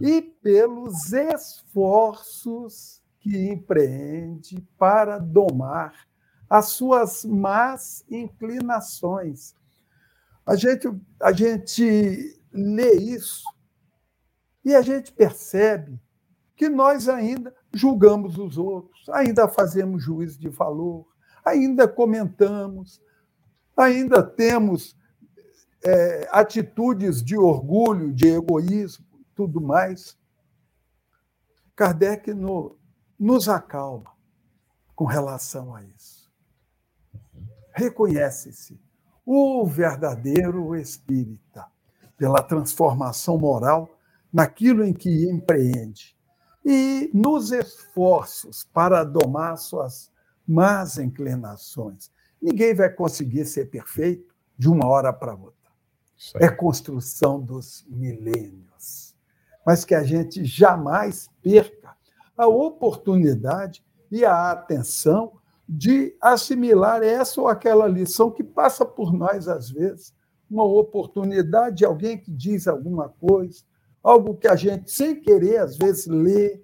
e 0.00 0.22
pelos 0.22 1.12
esforços 1.12 3.03
que 3.24 3.48
empreende 3.48 4.60
para 4.78 5.18
domar 5.18 5.94
as 6.48 6.66
suas 6.66 7.24
más 7.24 8.04
inclinações. 8.10 9.54
A 10.44 10.54
gente, 10.54 10.86
a 11.18 11.32
gente 11.32 12.38
lê 12.52 12.92
isso 12.96 13.42
e 14.62 14.74
a 14.74 14.82
gente 14.82 15.10
percebe 15.10 15.98
que 16.54 16.68
nós 16.68 17.08
ainda 17.08 17.56
julgamos 17.72 18.36
os 18.36 18.58
outros, 18.58 19.08
ainda 19.08 19.48
fazemos 19.48 20.02
juízo 20.02 20.38
de 20.38 20.50
valor, 20.50 21.08
ainda 21.42 21.88
comentamos, 21.88 23.00
ainda 23.74 24.22
temos 24.22 24.94
é, 25.82 26.28
atitudes 26.30 27.24
de 27.24 27.38
orgulho, 27.38 28.12
de 28.12 28.28
egoísmo, 28.28 29.06
tudo 29.34 29.62
mais. 29.62 30.14
Kardec 31.74 32.34
no, 32.34 32.76
nos 33.18 33.48
acalma 33.48 34.12
com 34.94 35.04
relação 35.04 35.74
a 35.74 35.82
isso. 35.82 36.30
Reconhece-se 37.72 38.80
o 39.26 39.66
verdadeiro 39.66 40.76
espírita 40.76 41.66
pela 42.16 42.42
transformação 42.42 43.38
moral 43.38 43.88
naquilo 44.32 44.84
em 44.84 44.92
que 44.92 45.28
empreende 45.28 46.16
e 46.64 47.10
nos 47.12 47.52
esforços 47.52 48.64
para 48.72 49.04
domar 49.04 49.58
suas 49.58 50.10
más 50.46 50.98
inclinações. 50.98 52.10
Ninguém 52.40 52.74
vai 52.74 52.90
conseguir 52.90 53.44
ser 53.44 53.66
perfeito 53.66 54.34
de 54.56 54.68
uma 54.68 54.86
hora 54.86 55.12
para 55.12 55.34
outra. 55.34 55.54
É 56.36 56.48
construção 56.48 57.40
dos 57.40 57.84
milênios. 57.88 59.14
Mas 59.66 59.84
que 59.84 59.94
a 59.94 60.02
gente 60.02 60.44
jamais 60.44 61.28
perca 61.42 61.83
a 62.36 62.46
oportunidade 62.46 63.84
e 64.10 64.24
a 64.24 64.50
atenção 64.50 65.32
de 65.68 66.16
assimilar 66.20 67.02
essa 67.02 67.40
ou 67.40 67.48
aquela 67.48 67.86
lição 67.86 68.30
que 68.30 68.44
passa 68.44 68.84
por 68.84 69.12
nós 69.12 69.48
às 69.48 69.70
vezes. 69.70 70.14
Uma 70.50 70.64
oportunidade 70.64 71.76
de 71.78 71.84
alguém 71.84 72.18
que 72.18 72.30
diz 72.30 72.68
alguma 72.68 73.08
coisa, 73.08 73.62
algo 74.02 74.36
que 74.36 74.46
a 74.46 74.54
gente, 74.54 74.90
sem 74.90 75.20
querer, 75.20 75.58
às 75.58 75.76
vezes 75.76 76.06
lê 76.06 76.62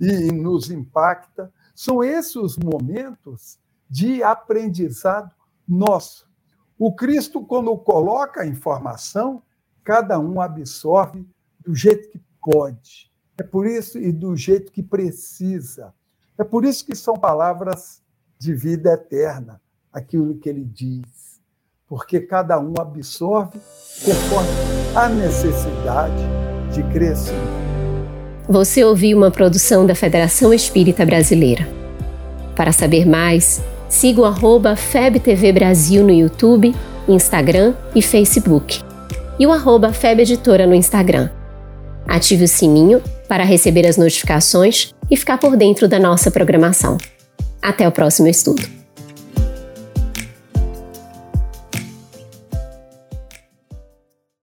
e 0.00 0.32
nos 0.32 0.70
impacta. 0.70 1.52
São 1.74 2.02
esses 2.02 2.36
os 2.36 2.56
momentos 2.56 3.58
de 3.88 4.22
aprendizado 4.22 5.34
nosso. 5.66 6.30
O 6.78 6.94
Cristo, 6.94 7.44
quando 7.44 7.76
coloca 7.76 8.42
a 8.42 8.46
informação, 8.46 9.42
cada 9.82 10.18
um 10.18 10.40
absorve 10.40 11.26
do 11.58 11.74
jeito 11.74 12.08
que 12.08 12.20
pode. 12.40 13.09
É 13.40 13.42
por 13.42 13.66
isso 13.66 13.98
e 13.98 14.12
do 14.12 14.36
jeito 14.36 14.70
que 14.70 14.82
precisa. 14.82 15.94
É 16.36 16.44
por 16.44 16.62
isso 16.62 16.84
que 16.84 16.94
são 16.94 17.14
palavras 17.14 18.02
de 18.38 18.52
vida 18.52 18.92
eterna, 18.92 19.58
aquilo 19.90 20.36
que 20.36 20.46
ele 20.46 20.62
diz. 20.62 21.40
Porque 21.88 22.20
cada 22.20 22.60
um 22.60 22.74
absorve 22.78 23.58
conforme 24.04 24.50
a 24.94 25.08
necessidade 25.08 26.22
de 26.70 26.82
crescimento. 26.92 27.48
Você 28.46 28.84
ouviu 28.84 29.16
uma 29.16 29.30
produção 29.30 29.86
da 29.86 29.94
Federação 29.94 30.52
Espírita 30.52 31.06
Brasileira. 31.06 31.66
Para 32.54 32.72
saber 32.72 33.06
mais, 33.06 33.62
siga 33.88 34.20
o 34.20 34.26
FebTV 34.76 35.50
Brasil 35.50 36.04
no 36.04 36.10
YouTube, 36.10 36.74
Instagram 37.08 37.74
e 37.94 38.02
Facebook. 38.02 38.82
E 39.38 39.46
o 39.46 39.50
arroba 39.50 39.94
no 40.66 40.74
Instagram. 40.74 41.30
Ative 42.06 42.44
o 42.44 42.48
sininho 42.48 43.00
para 43.30 43.44
receber 43.44 43.86
as 43.86 43.96
notificações 43.96 44.92
e 45.08 45.16
ficar 45.16 45.38
por 45.38 45.56
dentro 45.56 45.86
da 45.86 46.00
nossa 46.00 46.32
programação. 46.32 46.98
Até 47.62 47.86
o 47.86 47.92
próximo 47.92 48.26
estudo! 48.26 48.79